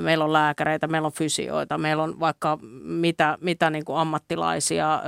meillä 0.00 0.24
on 0.24 0.32
lääkäreitä, 0.32 0.86
meillä 0.86 1.06
on 1.06 1.12
fysioita, 1.12 1.78
meillä 1.78 2.02
on 2.02 2.20
vaikka 2.20 2.58
mitä, 2.82 3.38
mitä 3.40 3.70
niin 3.70 3.84
kuin 3.84 3.98
ammattilaisia, 3.98 5.02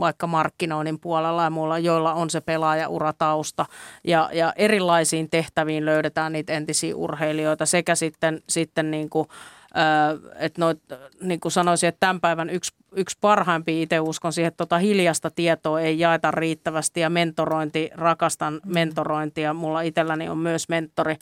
vaikka 0.00 0.26
markkinoinnin 0.26 1.00
puolella 1.00 1.44
ja 1.44 1.50
muulla, 1.50 1.78
joilla 1.78 2.14
on 2.14 2.30
se 2.30 2.40
pelaaja-uratausta 2.40 3.66
ja, 4.04 4.30
ja 4.32 4.52
erilaisiin 4.56 5.30
tehtäviin 5.30 5.84
löydetään 5.84 6.32
niitä 6.32 6.43
niitä 6.44 6.52
entisiä 6.52 6.96
urheilijoita 6.96 7.66
sekä 7.66 7.94
sitten, 7.94 8.42
sitten 8.48 8.90
niin 8.90 9.10
kuin, 9.10 9.28
että 10.36 10.60
noit, 10.60 10.78
niin 11.20 11.40
kuin 11.40 11.52
sanoisin, 11.52 11.88
että 11.88 12.00
tämän 12.00 12.20
päivän 12.20 12.50
yksi, 12.50 12.72
yksi 12.96 13.18
parhaimpia 13.20 13.82
itse 13.82 14.00
uskon 14.00 14.32
siihen, 14.32 14.48
että 14.48 14.56
tota 14.56 14.78
hiljasta 14.78 15.30
tietoa 15.30 15.80
ei 15.80 15.98
jaeta 15.98 16.30
riittävästi 16.30 17.00
ja 17.00 17.10
mentorointi, 17.10 17.90
rakastan 17.94 18.60
mentorointia. 18.66 19.54
Mulla 19.54 19.80
itselläni 19.80 20.28
on 20.28 20.38
myös 20.38 20.68
mentori, 20.68 21.16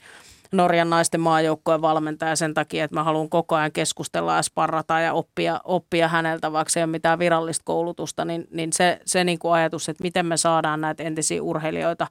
Norjan 0.52 0.90
naisten 0.90 1.20
maajoukkojen 1.20 1.82
valmentaja 1.82 2.36
sen 2.36 2.54
takia, 2.54 2.84
että 2.84 2.96
mä 2.96 3.04
haluan 3.04 3.28
koko 3.28 3.54
ajan 3.54 3.72
keskustella 3.72 4.36
ja 4.36 4.42
sparrata 4.42 5.00
ja 5.00 5.12
oppia, 5.12 5.60
oppia 5.64 6.08
häneltä, 6.08 6.52
vaikka 6.52 6.70
se 6.70 6.80
ei 6.80 6.84
ole 6.84 6.90
mitään 6.90 7.18
virallista 7.18 7.62
koulutusta, 7.64 8.24
niin, 8.24 8.48
niin 8.50 8.72
se, 8.72 9.00
se 9.04 9.24
niin 9.24 9.38
kuin 9.38 9.52
ajatus, 9.52 9.88
että 9.88 10.04
miten 10.04 10.26
me 10.26 10.36
saadaan 10.36 10.80
näitä 10.80 11.02
entisiä 11.02 11.42
urheilijoita 11.42 12.06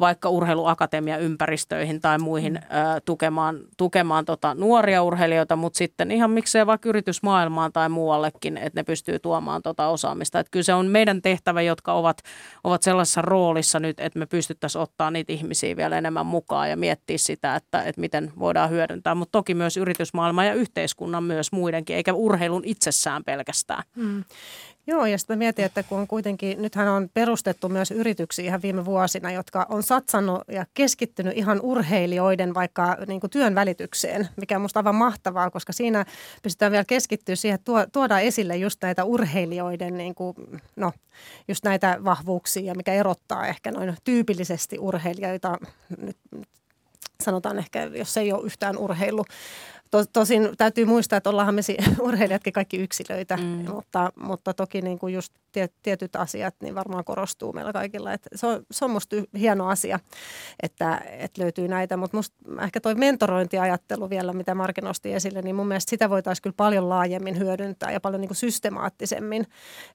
vaikka 0.00 0.28
urheiluakatemia 0.28 1.18
ympäristöihin 1.18 2.00
tai 2.00 2.18
muihin 2.18 2.60
tukemaan, 3.04 3.58
tukemaan 3.76 4.24
tota 4.24 4.54
nuoria 4.54 5.02
urheilijoita, 5.02 5.56
mutta 5.56 5.78
sitten 5.78 6.10
ihan 6.10 6.30
miksei 6.30 6.66
vaikka 6.66 6.88
yritysmaailmaan 6.88 7.72
tai 7.72 7.88
muuallekin, 7.88 8.56
että 8.56 8.80
ne 8.80 8.84
pystyy 8.84 9.18
tuomaan 9.18 9.62
tota 9.62 9.88
osaamista. 9.88 10.40
Että 10.40 10.50
kyllä 10.50 10.64
se 10.64 10.74
on 10.74 10.86
meidän 10.86 11.22
tehtävä, 11.22 11.62
jotka 11.62 11.92
ovat, 11.92 12.18
ovat 12.64 12.82
sellaisessa 12.82 13.22
roolissa 13.22 13.80
nyt, 13.80 14.00
että 14.00 14.18
me 14.18 14.26
pystyttäisiin 14.26 14.82
ottaa 14.82 15.10
niitä 15.10 15.32
ihmisiä 15.32 15.76
vielä 15.76 15.98
enemmän 15.98 16.26
mukaan 16.26 16.70
ja 16.70 16.76
miettiä 16.76 17.18
sitä, 17.18 17.56
että, 17.56 17.61
että 17.84 18.00
miten 18.00 18.32
voidaan 18.38 18.70
hyödyntää, 18.70 19.14
mutta 19.14 19.32
toki 19.32 19.54
myös 19.54 19.76
yritysmaailma 19.76 20.44
ja 20.44 20.54
yhteiskunnan 20.54 21.24
myös 21.24 21.52
muidenkin, 21.52 21.96
eikä 21.96 22.12
urheilun 22.12 22.62
itsessään 22.64 23.24
pelkästään. 23.24 23.82
Hmm. 23.96 24.24
Joo, 24.86 25.06
ja 25.06 25.18
sitten 25.18 25.38
mietin, 25.38 25.64
että 25.64 25.82
kun 25.82 26.08
kuitenkin, 26.08 26.62
nythän 26.62 26.88
on 26.88 27.08
perustettu 27.14 27.68
myös 27.68 27.90
yrityksiä 27.90 28.44
ihan 28.44 28.62
viime 28.62 28.84
vuosina, 28.84 29.30
jotka 29.30 29.66
on 29.68 29.82
satsannut 29.82 30.42
ja 30.48 30.66
keskittynyt 30.74 31.36
ihan 31.36 31.60
urheilijoiden 31.60 32.54
vaikka 32.54 32.96
niin 33.06 33.20
kuin 33.20 33.30
työn 33.30 33.54
välitykseen, 33.54 34.28
mikä 34.36 34.56
on 34.56 34.62
musta 34.62 34.80
aivan 34.80 34.94
mahtavaa, 34.94 35.50
koska 35.50 35.72
siinä 35.72 36.04
pystytään 36.42 36.72
vielä 36.72 36.84
keskittyä 36.84 37.36
siihen, 37.36 37.54
että 37.54 37.72
tuodaan 37.92 38.22
esille 38.22 38.56
just 38.56 38.82
näitä 38.82 39.04
urheilijoiden, 39.04 39.96
niin 39.96 40.14
kuin, 40.14 40.34
no, 40.76 40.92
just 41.48 41.64
näitä 41.64 41.98
vahvuuksia, 42.04 42.74
mikä 42.74 42.92
erottaa 42.92 43.46
ehkä 43.46 43.70
noin 43.70 43.96
tyypillisesti 44.04 44.78
urheilijoita 44.78 45.58
nyt 45.98 46.16
sanotaan 47.22 47.58
ehkä, 47.58 47.82
jos 47.82 48.16
ei 48.16 48.32
ole 48.32 48.46
yhtään 48.46 48.76
urheilu. 48.78 49.24
Tosin 50.12 50.48
täytyy 50.58 50.84
muistaa, 50.84 51.16
että 51.16 51.30
ollaanhan 51.30 51.54
me 51.54 51.60
urheilijatkin 52.08 52.52
kaikki 52.52 52.76
yksilöitä, 52.76 53.36
mm. 53.36 53.42
mutta, 53.42 54.12
mutta 54.16 54.54
toki 54.54 54.82
niin 54.82 54.98
kuin 54.98 55.14
just 55.14 55.32
tietyt 55.82 56.16
asiat 56.16 56.54
niin 56.62 56.74
varmaan 56.74 57.04
korostuu 57.04 57.52
meillä 57.52 57.72
kaikilla. 57.72 58.12
Että 58.12 58.30
se, 58.34 58.46
on, 58.46 58.62
se 58.70 58.84
on 58.84 58.90
musta 58.90 59.16
hieno 59.38 59.68
asia, 59.68 59.98
että, 60.62 61.02
että 61.18 61.42
löytyy 61.42 61.68
näitä, 61.68 61.96
mutta 61.96 62.16
musta 62.16 62.36
ehkä 62.62 62.80
toi 62.80 62.94
mentorointiajattelu 62.94 64.10
vielä, 64.10 64.32
mitä 64.32 64.54
Marke 64.54 64.80
nosti 64.80 65.14
esille, 65.14 65.42
niin 65.42 65.56
mun 65.56 65.68
mielestä 65.68 65.90
sitä 65.90 66.10
voitaisiin 66.10 66.42
kyllä 66.42 66.54
paljon 66.56 66.88
laajemmin 66.88 67.38
hyödyntää 67.38 67.92
ja 67.92 68.00
paljon 68.00 68.20
niin 68.20 68.28
kuin 68.28 68.36
systemaattisemmin. 68.36 69.46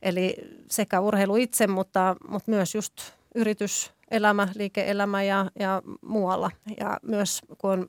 Eli 0.02 0.36
sekä 0.70 1.00
urheilu 1.00 1.36
itse, 1.36 1.68
mutta, 1.68 2.16
mutta 2.30 2.52
myös 2.52 2.76
just 2.76 2.94
yritys, 3.36 3.97
elämä, 4.12 4.48
liike-elämä 4.56 5.24
ja, 5.24 5.52
ja 5.60 5.82
muualla. 6.02 6.52
Ja 6.80 6.98
myös 7.02 7.42
kun 7.58 7.72
on 7.72 7.88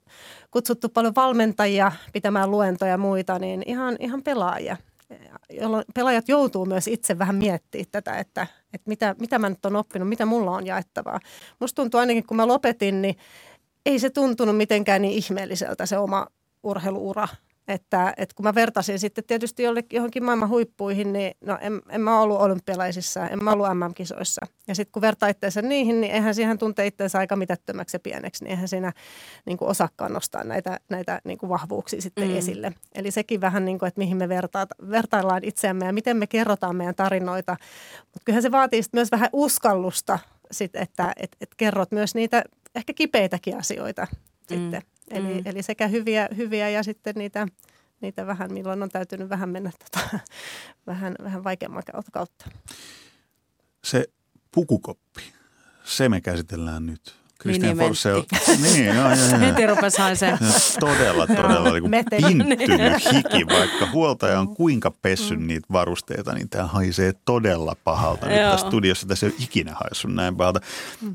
kutsuttu 0.51 0.89
paljon 0.89 1.15
valmentajia 1.15 1.93
pitämään 2.13 2.51
luentoja 2.51 2.91
ja 2.91 2.99
muita, 2.99 3.39
niin 3.39 3.63
ihan, 3.67 3.97
ihan 4.01 4.23
pelaajia 4.23 4.77
jolloin 5.51 5.85
pelaajat 5.95 6.29
joutuu 6.29 6.67
myös 6.67 6.89
itse 6.89 7.19
vähän 7.19 7.35
miettimään 7.35 7.87
tätä, 7.93 8.19
että, 8.19 8.47
että 8.75 8.89
mitä, 8.89 9.15
mitä 9.21 9.39
mä 9.39 9.49
nyt 9.49 9.67
olen 9.67 9.77
oppinut, 9.77 10.09
mitä 10.09 10.27
mulla 10.27 10.51
on 10.51 10.67
jaettavaa. 10.67 11.21
Musta 11.61 11.77
tuntuu 11.83 12.01
ainakin, 12.01 12.27
kun 12.27 12.37
mä 12.37 12.47
lopetin, 12.47 13.03
niin 13.03 13.17
ei 13.87 13.99
se 13.99 14.11
tuntunut 14.11 14.57
mitenkään 14.57 15.03
niin 15.03 15.15
ihmeelliseltä 15.15 15.87
se 15.87 15.99
oma 15.99 16.27
urheiluura. 16.63 17.29
Että, 17.69 18.15
että 18.17 18.35
kun 18.35 18.45
mä 18.45 18.55
vertasin 18.55 18.99
sitten 18.99 19.25
tietysti 19.25 19.63
jollekin, 19.63 19.97
johonkin 19.97 20.25
maailman 20.25 20.49
huippuihin, 20.49 21.13
niin 21.13 21.35
no 21.41 21.59
en, 21.61 21.83
en 21.89 22.01
mä 22.01 22.21
ollut 22.21 22.41
olympialaisissa, 22.41 23.29
en 23.29 23.45
mä 23.45 23.53
ollut 23.53 23.67
MM-kisoissa. 23.75 24.47
Ja 24.69 24.75
sitten 24.75 24.93
kun 24.93 25.03
vertaa 25.03 25.29
itseensä 25.29 25.63
niihin, 25.63 26.01
niin 26.01 26.13
eihän 26.13 26.35
siihen 26.35 26.59
tunte 26.59 26.87
itseensä 26.87 27.19
aika 27.19 27.37
mitättömäksi 27.37 27.95
ja 27.95 28.01
pieneksi, 28.01 28.45
niin 28.45 28.51
eihän 28.51 28.69
siinä 28.69 28.93
niin 29.47 29.59
kuin 29.59 29.69
osakkaan 29.69 30.13
nostaa 30.13 30.45
näitä, 30.45 30.81
näitä 30.91 31.21
niin 31.25 31.39
kuin 31.39 31.51
vahvuuksia 31.51 32.01
sitten 32.01 32.29
mm. 32.29 32.37
esille. 32.37 32.73
Eli 32.95 33.11
sekin 33.11 33.41
vähän 33.41 33.65
niin 33.65 33.79
kuin, 33.79 33.89
että 33.89 33.99
mihin 33.99 34.17
me 34.17 34.29
vertaat, 34.29 34.69
vertaillaan 34.91 35.45
itseämme 35.45 35.87
ja 35.87 35.93
miten 35.93 36.17
me 36.17 36.27
kerrotaan 36.27 36.77
meidän 36.77 36.95
tarinoita. 36.95 37.57
Mutta 38.01 38.25
kyllähän 38.25 38.43
se 38.43 38.51
vaatii 38.51 38.83
myös 38.93 39.11
vähän 39.11 39.31
uskallusta, 39.33 40.19
sit, 40.51 40.77
että 40.77 41.13
et, 41.17 41.37
et 41.41 41.55
kerrot 41.57 41.93
myös 41.93 42.15
niitä 42.15 42.45
ehkä 42.75 42.93
kipeitäkin 42.93 43.59
asioita 43.59 44.07
mm. 44.13 44.57
sitten. 44.57 44.83
Eli, 45.11 45.35
mm. 45.35 45.43
eli 45.45 45.63
sekä 45.63 45.89
hyviä, 45.89 46.29
hyviä 46.37 46.69
ja 46.69 46.83
sitten 46.83 47.15
niitä, 47.15 47.47
niitä 48.01 48.27
vähän, 48.27 48.53
milloin 48.53 48.83
on 48.83 48.89
täytynyt 48.89 49.29
vähän 49.29 49.49
mennä 49.49 49.71
tota, 49.79 50.19
vähän, 50.87 51.15
vähän 51.23 51.45
vaikeamman 51.45 51.83
kautta. 52.13 52.51
Se 53.85 54.05
pukukoppi, 54.55 55.23
se 55.85 56.09
me 56.09 56.21
käsitellään 56.21 56.87
nyt. 56.87 57.19
Christian 57.43 57.77
Forssell. 57.77 58.23
Niin, 58.63 58.87
joo, 58.87 58.95
joo, 58.95 59.29
joo. 59.31 59.39
Heti 59.39 59.67
rupesi 59.67 59.99
haisee. 59.99 60.39
Todella, 60.81 61.27
todella 61.27 61.71
niin 61.71 62.05
pinttynyt 62.11 63.13
hiki, 63.13 63.47
vaikka 63.47 63.91
huoltaja 63.93 64.41
on 64.41 64.55
kuinka 64.55 64.91
pessyn 64.91 65.47
niitä 65.47 65.67
varusteita, 65.73 66.35
niin 66.35 66.49
tämä 66.49 66.67
haisee 66.67 67.13
todella 67.25 67.77
pahalta. 67.85 68.27
Nyt 68.27 68.37
tässä 68.37 68.67
studiossa 68.67 69.07
tässä 69.07 69.27
ei 69.27 69.33
ole 69.33 69.45
ikinä 69.45 69.75
haissut 69.75 70.15
näin 70.15 70.37
pahalta. 70.37 70.61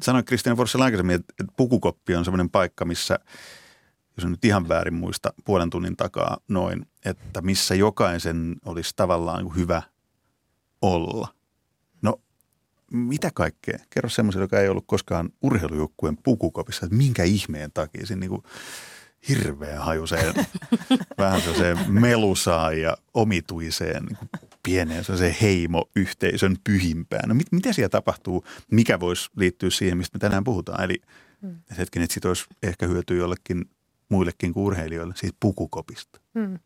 Sanoin 0.04 0.26
Christian 0.26 0.58
Forssell 0.58 0.84
aikaisemmin, 0.84 1.16
että 1.16 1.34
pukukoppi 1.58 2.16
on 2.16 2.26
sellainen 2.26 2.50
paikka, 2.50 2.86
missä– 2.86 3.20
jos 4.18 4.26
nyt 4.26 4.46
ihan 4.46 4.68
väärin 4.68 4.94
muista, 4.94 5.34
puolen 5.46 5.70
tunnin 5.70 5.98
takaa 5.98 6.38
noin, 6.48 6.86
että 7.06 7.42
missä 7.42 7.76
jokaisen 7.76 8.56
olisi 8.66 8.94
tavallaan 8.96 9.44
niin 9.44 9.56
hyvä 9.56 9.82
olla. 10.82 11.28
No, 12.02 12.22
mitä 12.92 13.32
kaikkea? 13.34 13.80
Kerro 13.90 14.10
semmoisen, 14.10 14.42
joka 14.42 14.60
ei 14.60 14.70
ollut 14.70 14.88
koskaan 14.88 15.30
urheilujoukkueen 15.42 16.18
pukukopissa, 16.24 16.86
että 16.86 16.98
minkä 16.98 17.24
ihmeen 17.24 17.72
takia 17.74 18.06
siinä 18.06 18.20
niin 18.20 18.44
hirveä 19.30 19.80
hajuseen, 19.80 20.34
vähän 21.18 21.42
se 21.42 21.78
melusaan 21.88 22.82
ja 22.82 22.98
omituiseen 23.14 24.06
niin 24.06 24.18
pieneen 24.64 25.04
se 25.04 25.36
heimoyhteisön 25.42 26.58
pyhimpään. 26.64 27.30
No 27.30 27.36
mit, 27.36 27.52
mitä 27.52 27.74
siellä 27.74 27.90
tapahtuu? 27.90 28.46
Mikä 28.72 29.00
voisi 29.00 29.30
liittyä 29.36 29.70
siihen, 29.70 29.98
mistä 29.98 30.16
me 30.16 30.20
tänään 30.20 30.44
puhutaan? 30.44 30.84
Eli 30.84 31.02
hmm. 31.42 31.56
hetken, 31.78 32.04
että 32.04 32.14
siitä 32.14 32.28
olisi 32.28 32.46
ehkä 32.64 32.88
hyötyä 32.88 33.18
jollekin 33.18 33.66
muillekin 34.10 34.54
kuin 34.54 34.64
urheilijoille 34.64 35.14
siitä 35.18 35.38
pukukopista? 35.40 36.20
Hmm. 36.40 36.60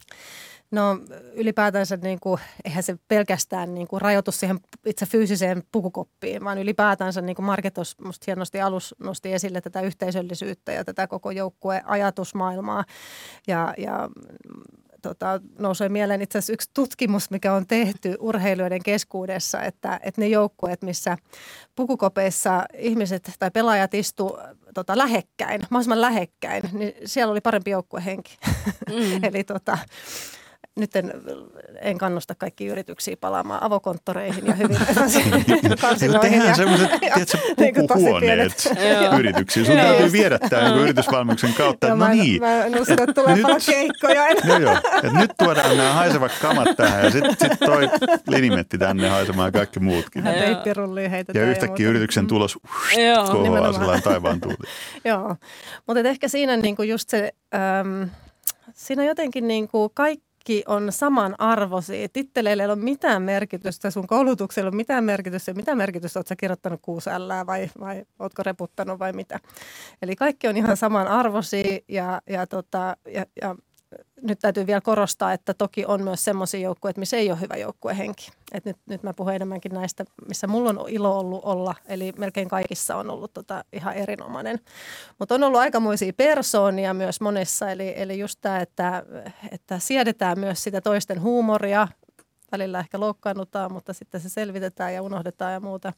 No 0.72 1.00
ylipäätänsä 1.34 1.98
niin 1.98 2.20
kuin, 2.20 2.40
eihän 2.66 2.84
se 2.84 2.98
pelkästään 3.08 3.74
niin 3.74 3.88
kuin 3.88 4.02
rajoitu 4.02 4.32
siihen 4.32 4.60
itse 4.86 5.06
fyysiseen 5.06 5.64
pukukoppiin, 5.72 6.44
vaan 6.44 6.58
ylipäätänsä 6.58 7.22
niin 7.22 7.36
kuin 7.36 7.46
Marketos 7.46 7.96
musta 8.00 8.24
hienosti 8.28 8.62
alus 8.62 8.96
nosti 9.00 9.34
esille 9.34 9.62
tätä 9.62 9.82
yhteisöllisyyttä 9.82 10.72
ja 10.72 10.86
tätä 10.86 11.08
koko 11.08 11.32
joukkueen 11.32 11.90
ajatusmaailmaa. 11.90 12.86
Ja, 13.48 13.74
ja 13.78 14.10
tota, 15.02 15.42
nousee 15.60 15.90
mieleen 15.90 16.22
itse 16.22 16.38
asiassa 16.38 16.54
yksi 16.54 16.70
tutkimus, 16.74 17.30
mikä 17.30 17.54
on 17.54 17.68
tehty 17.68 18.16
urheilijoiden 18.20 18.84
keskuudessa, 18.84 19.62
että, 19.62 20.00
että 20.04 20.22
ne 20.22 20.28
joukkueet, 20.28 20.82
missä 20.82 21.18
pukukopeissa 21.76 22.66
ihmiset 22.78 23.32
tai 23.40 23.52
pelaajat 23.52 23.94
istu 23.94 24.38
tota, 24.74 24.98
lähekkäin, 24.98 25.62
mahdollisimman 25.70 26.02
lähekkäin, 26.02 26.64
niin 26.74 26.94
siellä 27.06 27.32
oli 27.32 27.42
parempi 27.42 27.72
joukkuehenki. 27.72 28.38
Mm. 28.90 29.24
Eli 29.30 29.44
tota, 29.44 29.78
nyt 30.78 30.96
en, 30.96 31.14
en 31.82 31.98
kannusta 31.98 32.36
kaikki 32.36 32.66
yrityksiä 32.66 33.18
palaamaan 33.22 33.64
avokonttoreihin 33.64 34.46
ja 34.46 34.54
hyvin 34.54 34.78
kansinoihin. 35.82 36.22
Tehdään 36.22 36.56
semmoiset, 36.56 36.90
tiedätkö, 37.00 37.38
pukuhuoneet 37.82 38.70
yrityksiin. 39.20 39.66
Sun 39.66 39.76
täytyy 39.76 40.12
viedä 40.12 40.40
tämä 40.40 40.70
niin 40.70 40.82
yritysvalmennuksen 40.82 41.54
kautta. 41.54 41.96
no 41.96 42.08
niin. 42.08 42.42
Mä 42.42 42.66
en 42.66 42.82
usko, 42.82 42.94
että 42.94 43.14
tulee 43.14 43.38
paljon 43.42 43.62
keikkoja. 43.66 44.24
no 44.46 44.58
joo, 44.58 44.78
et 45.04 45.14
nyt 45.14 45.32
tuodaan 45.38 45.78
nämä 45.78 45.94
haisevat 45.94 46.32
kamat 46.42 46.78
tähän 46.78 47.04
ja 47.04 47.12
sitten 47.12 47.36
sit 47.40 47.60
toi 47.60 47.90
linimetti 48.28 48.78
tänne 48.78 49.10
haisemaan 49.10 49.52
kaikki 49.52 49.80
muutkin. 49.80 50.24
Ja 51.34 51.44
yhtäkkiä 51.50 51.90
yrityksen 51.90 52.28
tulos 52.28 52.58
kohoaa 53.32 53.74
sellainen 53.74 54.04
taivaan 54.04 54.42
tuuli. 54.42 54.56
Joo, 55.06 55.36
mutta 55.88 56.10
ehkä 56.10 56.28
siinä 56.28 56.58
niinku 56.58 56.84
just 56.84 57.10
se... 57.10 57.32
Äm, 57.80 58.10
siinä 58.74 59.04
jotenkin 59.04 59.48
niin 59.48 59.68
kuin 59.68 59.90
kaikki 59.94 60.27
kaikki 60.48 60.64
on 60.68 60.92
samanarvoisia. 60.92 62.10
Titteleillä 62.10 62.64
ei 62.64 62.70
ole 62.70 62.76
mitään 62.76 63.22
merkitystä, 63.22 63.92
sun 63.92 64.08
koulutuksella 64.08 64.68
ei 64.68 64.70
ole 64.70 64.76
mitään 64.76 65.04
merkitystä, 65.04 65.54
mitä 65.54 65.76
merkitystä 65.76 66.20
oletko 66.20 66.36
kirjoittanut 66.38 66.80
kuusi 66.82 67.10
vai, 67.46 67.70
vai 67.80 68.06
oletko 68.20 68.44
reputtanut 68.44 69.00
vai 69.00 69.14
mitä. 69.14 69.40
Eli 70.02 70.16
kaikki 70.16 70.48
on 70.48 70.58
ihan 70.58 70.78
samanarvoisia 70.78 71.80
ja, 71.88 72.22
ja, 72.30 72.48
tota, 72.48 72.98
ja, 73.14 73.26
ja 73.42 73.56
nyt 74.22 74.40
täytyy 74.40 74.68
vielä 74.68 74.82
korostaa, 74.82 75.34
että 75.34 75.54
toki 75.54 75.86
on 75.86 76.04
myös 76.04 76.24
semmoisia 76.24 76.60
joukkueita, 76.60 77.00
missä 77.00 77.18
ei 77.18 77.32
ole 77.32 77.42
hyvä 77.42 77.56
joukkuehenki. 77.56 78.32
Et 78.52 78.66
nyt, 78.66 78.78
nyt 78.86 79.04
mä 79.04 79.14
puhun 79.14 79.34
enemmänkin 79.34 79.74
näistä, 79.74 80.06
missä 80.28 80.48
mulla 80.48 80.70
on 80.70 80.90
ilo 80.90 81.20
ollut 81.20 81.46
olla, 81.46 81.76
eli 81.86 82.14
melkein 82.18 82.50
kaikissa 82.50 82.96
on 82.96 83.10
ollut 83.10 83.34
tota 83.34 83.64
ihan 83.74 83.94
erinomainen. 83.94 84.60
Mutta 85.20 85.36
on 85.36 85.44
ollut 85.44 85.60
aikamoisia 85.60 86.14
persoonia 86.14 86.94
myös 86.94 87.22
monessa, 87.22 87.72
eli, 87.72 87.94
eli 87.96 88.20
just 88.20 88.40
tämä, 88.42 88.60
että, 88.60 89.04
että 89.52 89.80
siedetään 89.80 90.40
myös 90.40 90.64
sitä 90.64 90.82
toisten 90.82 91.22
huumoria, 91.22 91.88
välillä 92.52 92.80
ehkä 92.80 93.00
loukkaannutaan, 93.00 93.74
mutta 93.74 93.94
sitten 93.94 94.22
se 94.22 94.30
selvitetään 94.30 94.94
ja 94.94 95.02
unohdetaan 95.02 95.54
ja 95.54 95.60
muuta. 95.60 95.94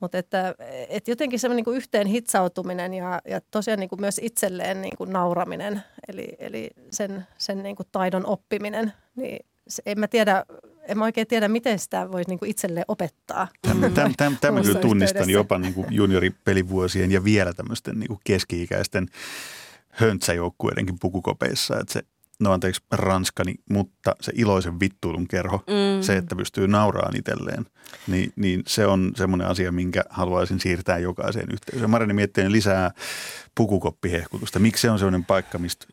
Mutta 0.00 0.18
että, 0.18 0.54
että 0.88 1.10
jotenkin 1.10 1.38
semmoinen 1.38 1.64
niin 1.66 1.76
yhteen 1.76 2.06
hitsautuminen 2.06 2.94
ja, 2.94 3.20
ja 3.28 3.40
tosiaan 3.50 3.80
niin 3.80 3.88
kuin 3.88 4.00
myös 4.00 4.20
itselleen 4.22 4.82
niin 4.82 4.96
kuin 4.98 5.12
nauraminen, 5.12 5.82
eli, 6.08 6.28
eli 6.38 6.70
sen, 6.90 7.26
sen 7.38 7.62
niin 7.62 7.76
kuin 7.76 7.86
taidon 7.92 8.26
oppiminen, 8.26 8.92
niin 9.16 9.46
se, 9.68 9.82
en 9.86 10.00
mä 10.00 10.08
tiedä, 10.08 10.44
en 10.88 10.98
mä 10.98 11.04
oikein 11.04 11.26
tiedä, 11.26 11.48
miten 11.48 11.78
sitä 11.78 12.12
voisi 12.12 12.30
niin 12.30 12.38
itselleen 12.46 12.84
opettaa. 12.88 13.48
Tämä 14.40 14.62
kyllä 14.62 14.80
tunnistan 14.80 15.30
jopa 15.30 15.58
niin 15.58 15.74
kuin 15.74 15.86
junioripelivuosien 15.90 17.12
ja 17.12 17.24
vielä 17.24 17.52
tämmöisten 17.52 18.00
niin 18.00 18.08
kuin 18.08 18.20
keski-ikäisten 18.24 19.06
höntsäjoukkueidenkin 19.88 20.98
pukukopeissa, 21.00 21.80
että 21.80 21.92
se 21.92 22.02
no 22.40 22.52
anteeksi 22.52 22.82
ranskani, 22.92 23.54
mutta 23.70 24.16
se 24.20 24.32
iloisen 24.34 24.80
vittuilun 24.80 25.28
kerho, 25.28 25.56
mm. 25.66 26.02
se, 26.02 26.16
että 26.16 26.36
pystyy 26.36 26.68
nauraan 26.68 27.16
itselleen, 27.16 27.66
niin, 28.06 28.32
niin 28.36 28.62
se 28.66 28.86
on 28.86 29.12
semmoinen 29.16 29.46
asia, 29.46 29.72
minkä 29.72 30.04
haluaisin 30.10 30.60
siirtää 30.60 30.98
jokaiseen 30.98 31.48
yhteisöön. 31.52 31.90
Marini 31.90 32.14
miettii 32.14 32.52
lisää 32.52 32.90
pukukoppihehkutusta. 33.54 34.58
Miksi 34.58 34.82
se 34.82 34.90
on 34.90 34.98
semmoinen 34.98 35.24
paikka, 35.24 35.58
mistä 35.58 35.86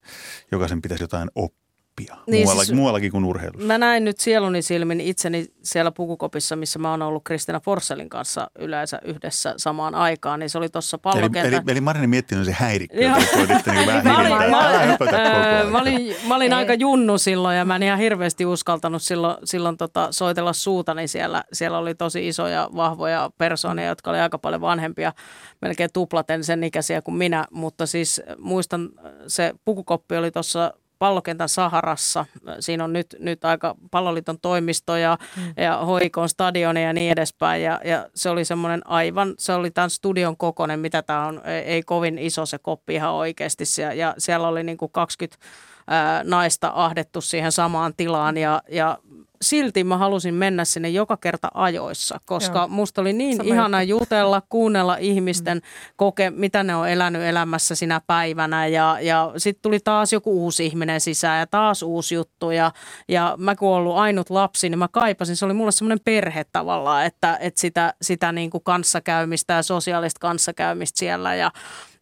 jokaisen 0.51 0.81
pitäisi 0.81 1.03
jotain 1.03 1.29
oppia? 1.35 1.60
Oppia 2.09 2.23
niin 2.27 2.43
muuallakin, 2.45 2.65
siis, 2.65 2.75
muuallakin 2.75 3.11
kuin 3.11 3.25
urheilussa. 3.25 3.67
Mä 3.67 3.77
näin 3.77 4.03
nyt 4.03 4.19
sieluni 4.19 4.61
silmin 4.61 5.01
itseni 5.01 5.45
siellä 5.63 5.91
pukukopissa, 5.91 6.55
missä 6.55 6.79
mä 6.79 6.91
oon 6.91 7.01
ollut 7.01 7.23
Kristina 7.23 7.59
Forsellin 7.59 8.09
kanssa 8.09 8.51
yleensä 8.59 8.99
yhdessä 9.05 9.53
samaan 9.57 9.95
aikaan, 9.95 10.39
niin 10.39 10.49
se 10.49 10.57
oli 10.57 10.69
tuossa 10.69 10.97
pallokentän. 10.97 11.45
Eli, 11.45 11.55
eli, 11.55 11.63
eli 11.67 11.81
Marini 11.81 12.07
miettinyt 12.07 12.45
se 12.45 12.51
häirikkö, 12.51 12.97
niin 12.97 13.87
vähän 13.87 14.03
mä, 14.05 14.19
olin, 14.19 14.29
mä, 14.29 15.71
mä, 15.71 15.81
olin, 15.81 16.15
mä 16.27 16.35
olin 16.35 16.53
aika 16.53 16.73
junnu 16.73 17.17
silloin 17.17 17.57
ja 17.57 17.65
mä 17.65 17.75
en 17.75 17.83
ihan 17.83 17.99
hirveästi 17.99 18.45
uskaltanut 18.45 19.01
silloin, 19.01 19.37
silloin 19.43 19.77
tota, 19.77 20.07
soitella 20.11 20.53
suutani 20.53 21.07
siellä. 21.07 21.43
Siellä 21.53 21.77
oli 21.77 21.95
tosi 21.95 22.27
isoja, 22.27 22.69
vahvoja 22.75 23.29
persoonia, 23.37 23.85
jotka 23.85 24.09
oli 24.09 24.19
aika 24.19 24.37
paljon 24.37 24.61
vanhempia, 24.61 25.13
melkein 25.61 25.89
tuplaten 25.93 26.43
sen 26.43 26.63
ikäisiä 26.63 27.01
kuin 27.01 27.15
minä, 27.15 27.45
mutta 27.51 27.85
siis 27.85 28.21
muistan, 28.37 28.89
se 29.27 29.53
pukukoppi 29.65 30.17
oli 30.17 30.31
tuossa 30.31 30.73
pallokentän 31.01 31.49
Saharassa. 31.49 32.25
Siinä 32.59 32.83
on 32.83 32.93
nyt, 32.93 33.15
nyt 33.19 33.45
aika 33.45 33.75
palloliiton 33.91 34.39
toimisto 34.41 34.95
ja, 34.95 35.17
mm. 35.37 35.53
ja 35.57 35.77
hoikon 35.77 36.29
stadioni 36.29 36.83
ja 36.83 36.93
niin 36.93 37.11
edespäin. 37.11 37.63
Ja, 37.63 37.79
ja 37.83 38.07
se 38.15 38.29
oli 38.29 38.45
semmoinen 38.45 38.87
aivan, 38.87 39.33
se 39.37 39.53
oli 39.53 39.71
tämän 39.71 39.89
studion 39.89 40.37
kokoinen, 40.37 40.79
mitä 40.79 41.01
tämä 41.01 41.25
on, 41.25 41.41
ei, 41.45 41.61
ei 41.61 41.83
kovin 41.83 42.17
iso 42.17 42.45
se 42.45 42.57
koppi 42.57 42.95
ihan 42.95 43.13
oikeasti. 43.13 43.63
Ja, 43.81 43.93
ja 43.93 44.15
siellä 44.17 44.47
oli 44.47 44.63
niin 44.63 44.77
kuin 44.77 44.91
20 44.91 45.45
ää, 45.87 46.23
naista 46.23 46.71
ahdettu 46.75 47.21
siihen 47.21 47.51
samaan 47.51 47.93
tilaan 47.97 48.37
ja, 48.37 48.61
ja 48.69 48.97
silti 49.41 49.83
mä 49.83 49.97
halusin 49.97 50.33
mennä 50.33 50.65
sinne 50.65 50.89
joka 50.89 51.17
kerta 51.17 51.47
ajoissa, 51.53 52.19
koska 52.25 52.59
Joo. 52.59 52.67
musta 52.67 53.01
oli 53.01 53.13
niin 53.13 53.37
Sama 53.37 53.53
ihana 53.53 53.83
juttu. 53.83 54.03
jutella, 54.03 54.41
kuunnella 54.49 54.97
ihmisten 54.97 55.57
mm. 55.57 55.93
koke, 55.95 56.29
mitä 56.29 56.63
ne 56.63 56.75
on 56.75 56.89
elänyt 56.89 57.21
elämässä 57.21 57.75
sinä 57.75 58.01
päivänä 58.07 58.67
ja, 58.67 58.97
ja 59.01 59.33
sitten 59.37 59.61
tuli 59.61 59.79
taas 59.79 60.13
joku 60.13 60.43
uusi 60.43 60.65
ihminen 60.65 61.01
sisään 61.01 61.39
ja 61.39 61.47
taas 61.47 61.83
uusi 61.83 62.15
juttu 62.15 62.51
ja, 62.51 62.71
ja 63.07 63.35
mä 63.37 63.55
kun 63.55 63.69
ollut 63.69 63.95
ainut 63.95 64.29
lapsi, 64.29 64.69
niin 64.69 64.79
mä 64.79 64.87
kaipasin, 64.87 65.35
se 65.35 65.45
oli 65.45 65.53
mulle 65.53 65.71
semmoinen 65.71 65.99
perhe 66.05 66.45
tavallaan, 66.51 67.05
että, 67.05 67.37
että 67.41 67.61
sitä, 67.61 67.93
sitä 68.01 68.31
niin 68.31 68.49
kuin 68.49 68.63
kanssakäymistä 68.63 69.53
ja 69.53 69.63
sosiaalista 69.63 70.19
kanssakäymistä 70.19 70.99
siellä 70.99 71.35
ja, 71.35 71.51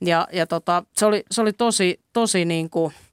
ja, 0.02 0.28
ja 0.34 0.47
tota, 0.47 0.84
se, 0.97 1.06
oli, 1.06 1.23
se 1.32 1.41
oli 1.41 1.54
tosi, 1.54 1.99
tosi 2.13 2.45
niin 2.45 2.70
kuin– 2.70 2.93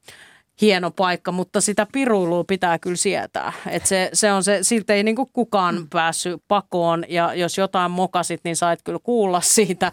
hieno 0.61 0.91
paikka, 0.91 1.33
mutta 1.33 1.61
sitä 1.61 1.87
piruilua 1.93 2.45
pitää 2.45 2.79
kyllä 2.79 2.97
sietää. 2.97 3.53
Et 3.71 3.87
se, 3.87 4.11
se 4.13 4.33
on 4.33 4.45
se, 4.45 4.59
siltä 4.63 4.95
ei 4.95 5.03
niinku 5.03 5.27
kukaan 5.27 5.75
mm. 5.75 5.87
päässyt 5.91 6.43
pakoon 6.49 7.05
ja 7.09 7.35
jos 7.35 7.59
jotain 7.59 7.91
mokasit, 7.91 8.41
niin 8.45 8.57
sait 8.57 8.83
kyllä 8.83 8.99
kuulla 9.03 9.41
siitä, 9.41 9.93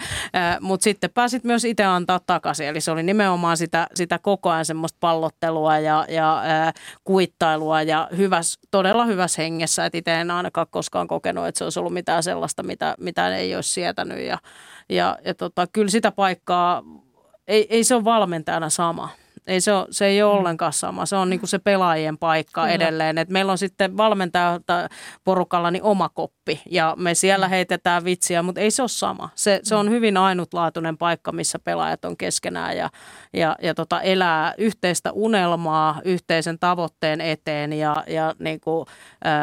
mutta 0.59 0.83
sitten 0.83 1.09
pääsit 1.09 1.43
myös 1.43 1.65
itse 1.65 1.83
antaa 1.83 2.19
takaisin. 2.19 2.67
Eli 2.67 2.81
se 2.81 2.91
oli 2.91 3.03
nimenomaan 3.03 3.57
sitä, 3.57 3.87
sitä 3.95 4.19
koko 4.19 4.49
ajan 4.49 4.65
semmoista 4.65 4.97
pallottelua 4.99 5.79
ja, 5.79 6.05
ja 6.09 6.41
ää, 6.43 6.73
kuittailua 7.03 7.81
ja 7.81 8.09
hyväs, 8.17 8.59
todella 8.71 9.05
hyvässä 9.05 9.41
hengessä. 9.41 9.85
Että 9.85 9.97
itse 9.97 10.21
en 10.21 10.31
ainakaan 10.31 10.67
koskaan 10.69 11.07
kokenut, 11.07 11.47
että 11.47 11.57
se 11.57 11.63
olisi 11.63 11.79
ollut 11.79 11.93
mitään 11.93 12.23
sellaista, 12.23 12.63
mitä, 12.63 12.95
mitä 12.99 13.37
ei 13.37 13.55
olisi 13.55 13.71
sietänyt 13.71 14.19
ja, 14.19 14.37
ja, 14.89 15.17
ja 15.25 15.33
tota, 15.33 15.67
kyllä 15.67 15.89
sitä 15.89 16.11
paikkaa, 16.11 16.83
ei, 17.47 17.67
ei 17.69 17.83
se 17.83 17.95
ole 17.95 18.03
valmentajana 18.03 18.69
sama 18.69 19.09
ei 19.47 19.61
se, 19.61 19.73
ole, 19.73 19.87
se 19.91 20.05
ei 20.05 20.23
ole 20.23 20.33
mm. 20.33 20.39
ollenkaan 20.39 20.73
sama. 20.73 21.05
Se 21.05 21.15
on 21.15 21.29
niin 21.29 21.39
kuin 21.39 21.49
se 21.49 21.59
pelaajien 21.59 22.17
paikka 22.17 22.61
Kyllä. 22.61 22.73
edelleen. 22.73 23.17
Et 23.17 23.29
meillä 23.29 23.51
on 23.51 23.57
sitten 23.57 23.97
valmentajalta 23.97 24.89
porukalla 25.23 25.71
niin 25.71 25.83
oma 25.83 26.09
koppi 26.09 26.61
ja 26.69 26.95
me 26.97 27.13
siellä 27.13 27.47
mm. 27.47 27.49
heitetään 27.49 28.03
vitsiä, 28.03 28.43
mutta 28.43 28.61
ei 28.61 28.71
se 28.71 28.81
ole 28.81 28.89
sama. 28.89 29.29
Se, 29.35 29.59
se 29.63 29.75
on 29.75 29.85
mm. 29.85 29.91
hyvin 29.91 30.17
ainutlaatuinen 30.17 30.97
paikka, 30.97 31.31
missä 31.31 31.59
pelaajat 31.59 32.05
on 32.05 32.17
keskenään 32.17 32.77
ja, 32.77 32.89
ja, 33.33 33.55
ja 33.61 33.73
tota, 33.73 34.01
elää 34.01 34.53
yhteistä 34.57 35.11
unelmaa 35.11 36.01
yhteisen 36.05 36.59
tavoitteen 36.59 37.21
eteen 37.21 37.73
ja, 37.73 38.03
ja 38.07 38.33
niin 38.39 38.59
kuin, 38.59 38.85
äh, 39.25 39.33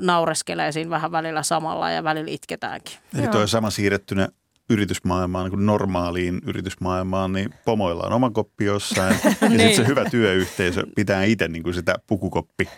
naureskelee 0.00 0.72
siinä 0.72 0.90
vähän 0.90 1.12
välillä 1.12 1.42
samalla 1.42 1.90
ja 1.90 2.04
välillä 2.04 2.30
itketäänkin. 2.30 2.98
Eli 3.18 3.28
tuo 3.28 3.46
sama 3.46 3.70
siirrettynä 3.70 4.28
yritysmaailmaan, 4.70 5.50
niin 5.50 5.66
normaaliin 5.66 6.40
yritysmaailmaan, 6.46 7.32
niin 7.32 7.54
pomoilla 7.64 8.02
on 8.02 8.12
oma 8.12 8.30
koppi 8.30 8.64
jossain. 8.64 9.16
ja 9.40 9.48
niin. 9.48 9.60
sitten 9.60 9.76
se 9.76 9.86
hyvä 9.86 10.10
työyhteisö 10.10 10.86
pitää 10.96 11.24
itse 11.24 11.48
niin 11.48 11.62
kuin 11.62 11.74
sitä 11.74 11.94
pukukoppi 12.06 12.68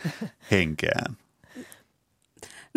henkeään. 0.51 1.16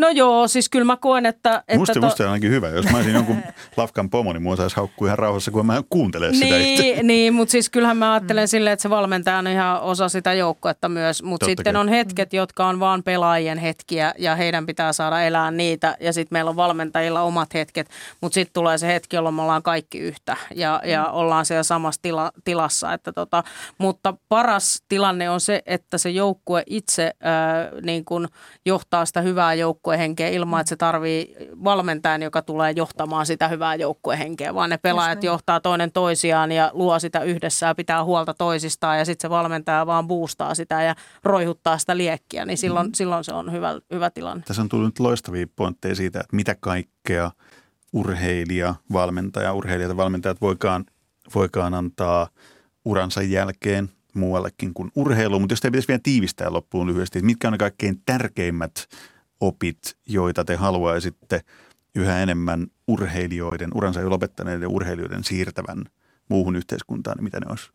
No 0.02 0.10
joo, 0.10 0.48
siis 0.48 0.70
kyllä 0.70 0.86
mä 0.86 0.98
koen, 0.98 1.26
että... 1.26 1.58
että 1.58 1.78
musta, 1.78 1.94
to... 1.94 2.02
musta 2.02 2.24
on 2.24 2.30
ainakin 2.30 2.52
hyvä. 2.52 2.68
Jos 2.68 2.86
mä 2.92 2.98
olisin 2.98 3.14
jonkun 3.14 3.38
lafkan 3.78 4.10
pomo, 4.10 4.34
niin 4.34 4.44
mua 4.44 4.56
saisi 4.56 4.76
haukkua 4.76 5.08
ihan 5.08 5.20
rauhassa, 5.20 5.52
kun 5.52 5.66
mä 5.66 5.84
kuuntele 5.90 6.34
sitä 6.34 6.46
niin, 6.46 6.90
itse. 6.90 7.04
Niin, 7.08 7.34
mutta 7.34 7.52
siis 7.52 7.70
kyllähän 7.70 7.98
mä 7.98 8.14
ajattelen 8.14 8.44
mm. 8.44 8.48
silleen, 8.48 8.74
että 8.74 8.84
se 8.84 8.90
valmentaja 8.90 9.38
on 9.38 9.48
ihan 9.48 9.82
osa 9.82 10.10
sitä 10.10 10.34
joukkuetta 10.34 10.90
myös. 10.90 11.24
Mutta 11.24 11.46
sitten 11.46 11.76
on 11.76 11.90
hetket, 11.90 12.34
jotka 12.34 12.66
on 12.66 12.80
vaan 12.80 13.04
pelaajien 13.04 13.58
hetkiä 13.58 14.14
ja 14.18 14.36
heidän 14.36 14.66
pitää 14.66 14.94
saada 14.94 15.22
elää 15.22 15.52
niitä. 15.52 15.98
Ja 16.00 16.14
sitten 16.14 16.36
meillä 16.36 16.50
on 16.50 16.56
valmentajilla 16.56 17.22
omat 17.22 17.54
hetket, 17.54 17.90
mutta 18.22 18.34
sitten 18.34 18.54
tulee 18.54 18.78
se 18.78 18.88
hetki, 18.88 19.16
jolloin 19.16 19.36
me 19.36 19.42
ollaan 19.42 19.64
kaikki 19.64 20.00
yhtä 20.00 20.38
ja, 20.56 20.82
ja 20.86 21.04
mm. 21.04 21.14
ollaan 21.14 21.46
siellä 21.46 21.64
samassa 21.64 22.02
tila, 22.02 22.32
tilassa. 22.44 22.94
Että 22.94 23.12
tota, 23.12 23.44
mutta 23.78 24.14
paras 24.30 24.84
tilanne 24.90 25.30
on 25.30 25.42
se, 25.42 25.62
että 25.66 25.98
se 25.98 26.10
joukkue 26.10 26.64
itse 26.66 27.04
äh, 27.06 27.82
niin 27.82 28.06
kun 28.06 28.28
johtaa 28.66 29.06
sitä 29.06 29.22
hyvää 29.22 29.54
joukkuetta 29.54 29.87
joukkuehenkeä 29.88 30.30
ilman, 30.30 30.62
että 30.62 30.70
se 30.70 30.76
tarvii 30.76 31.36
valmentajan, 31.64 32.22
joka 32.22 32.42
tulee 32.42 32.72
johtamaan 32.72 33.26
sitä 33.26 33.48
hyvää 33.48 33.76
joukkuehenkeä, 33.76 34.54
vaan 34.54 34.70
ne 34.70 34.78
pelaajat 34.78 35.22
niin. 35.22 35.28
johtaa 35.28 35.60
toinen 35.60 35.92
toisiaan 35.92 36.52
ja 36.52 36.72
luo 36.74 37.00
sitä 37.00 37.24
yhdessä 37.24 37.66
ja 37.66 37.76
pitää 37.76 38.04
huolta 38.04 38.34
toisistaan 38.34 38.98
ja 38.98 39.06
sitten 39.06 39.28
se 39.28 39.30
valmentaja 39.30 39.86
vaan 39.86 40.08
boostaa 40.08 40.56
sitä 40.56 40.84
ja 40.84 40.96
roihuttaa 41.24 41.78
sitä 41.78 41.98
liekkiä, 41.98 42.46
niin 42.46 42.58
silloin, 42.58 42.88
mm. 42.88 42.94
silloin 42.96 43.24
se 43.24 43.34
on 43.34 43.52
hyvä, 43.52 43.80
hyvä 43.94 44.10
tilanne. 44.10 44.44
Tässä 44.48 44.62
on 44.62 44.70
tullut 44.70 45.00
loistavia 45.00 45.48
pointteja 45.56 45.96
siitä, 45.96 46.20
että 46.20 46.36
mitä 46.36 46.56
kaikkea 46.60 47.32
urheilija, 47.94 48.76
valmentaja, 48.94 49.54
urheilijat 49.54 49.92
ja 49.92 49.98
valmentajat 49.98 50.42
voikaan, 50.42 50.86
voikaan 51.36 51.74
antaa 51.74 52.28
uransa 52.86 53.22
jälkeen 53.22 53.90
muuallekin 54.14 54.74
kuin 54.74 54.92
urheilu. 54.96 55.40
Mutta 55.40 55.54
jos 55.54 55.62
te 55.62 55.72
pitäisi 55.72 55.88
vielä 55.88 56.02
tiivistää 56.04 56.54
loppuun 56.54 56.88
lyhyesti, 56.88 57.20
että 57.20 57.26
mitkä 57.26 57.48
on 57.48 57.52
ne 57.52 57.58
kaikkein 57.58 58.02
tärkeimmät 58.06 58.88
opit, 59.42 59.98
joita 60.06 60.46
te 60.46 60.56
haluaisitte 60.56 61.42
yhä 61.96 62.20
enemmän 62.20 62.68
urheilijoiden, 62.88 63.70
uransa 63.76 64.02
jo 64.02 64.10
lopettaneiden 64.10 64.68
urheilijoiden 64.68 65.24
siirtävän 65.24 65.86
muuhun 66.30 66.56
yhteiskuntaan, 66.56 67.18
niin 67.18 67.24
mitä 67.24 67.40
ne 67.40 67.46
olisi? 67.50 67.70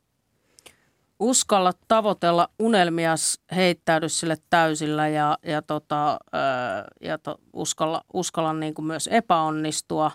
Uskalla 1.19 1.73
tavoitella 1.89 2.49
unelmia, 2.59 3.15
heittäydy 3.55 4.09
sille 4.09 4.37
täysillä 4.51 5.09
ja, 5.09 5.39
ja, 5.43 5.63
tota, 5.63 6.19
ja 7.01 7.19
to, 7.19 7.39
uskalla, 7.53 8.05
uskalla 8.13 8.53
niin 8.53 8.75
kuin 8.75 8.87
myös 8.87 9.09
epäonnistua 9.13 10.11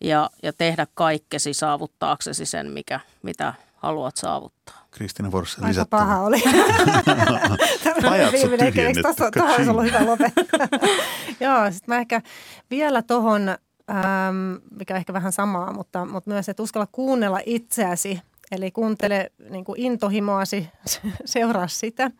ja, 0.00 0.30
ja 0.42 0.52
tehdä 0.52 0.86
kaikkesi 0.94 1.54
saavuttaaksesi 1.54 2.46
sen, 2.46 2.70
mikä, 2.70 3.00
mitä 3.22 3.54
haluat 3.76 4.16
saavuttaa. 4.16 4.77
Kristiina 4.90 5.30
Forssa 5.30 5.66
Aika 5.66 5.86
paha 5.90 6.20
oli. 6.20 6.42
Pajat 8.02 8.32
viimeinen 8.32 8.72
keksi. 8.72 9.02
Tuohon 9.34 9.54
olisi 9.54 9.70
ollut 9.70 9.84
hyvä 9.84 10.06
lopettaa. 10.06 10.68
Joo, 11.40 11.70
sitten 11.70 11.94
mä 11.94 12.00
ehkä 12.00 12.22
vielä 12.70 13.02
tuohon, 13.02 13.48
ähm, 13.48 14.54
mikä 14.78 14.96
ehkä 14.96 15.12
vähän 15.12 15.32
samaa, 15.32 15.72
mutta, 15.72 16.04
mutta 16.04 16.30
myös, 16.30 16.48
että 16.48 16.62
uskalla 16.62 16.88
kuunnella 16.92 17.40
itseäsi. 17.46 18.20
Eli 18.50 18.70
kuuntele 18.70 19.30
niin 19.50 19.64
kuin 19.64 19.80
intohimoasi, 19.80 20.68
seuraa 21.24 21.68
sitä, 21.68 22.10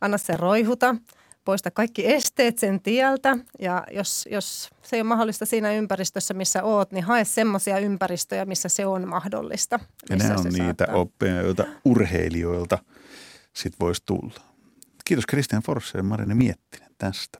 anna 0.00 0.18
se 0.18 0.36
roihuta– 0.36 0.94
poista 1.44 1.70
kaikki 1.70 2.06
esteet 2.12 2.58
sen 2.58 2.80
tieltä 2.80 3.36
ja 3.58 3.84
jos, 3.90 4.28
jos 4.30 4.70
se 4.82 4.96
ei 4.96 5.00
ole 5.00 5.08
mahdollista 5.08 5.46
siinä 5.46 5.72
ympäristössä, 5.72 6.34
missä 6.34 6.62
oot, 6.62 6.92
niin 6.92 7.04
hae 7.04 7.24
semmoisia 7.24 7.78
ympäristöjä, 7.78 8.44
missä 8.44 8.68
se 8.68 8.86
on 8.86 9.08
mahdollista. 9.08 9.80
Ja 10.10 10.16
ne 10.16 10.24
on 10.24 10.44
niitä 10.44 10.84
saattaa. 10.84 10.94
oppeja, 10.96 11.42
joita 11.42 11.64
urheilijoilta 11.84 12.78
sit 13.52 13.80
voisi 13.80 14.02
tulla. 14.06 14.40
Kiitos 15.04 15.24
Christian 15.26 15.62
Forsse 15.62 15.98
ja 15.98 16.02
Marine 16.02 16.34
Miettinen 16.34 16.90
tästä. 16.98 17.38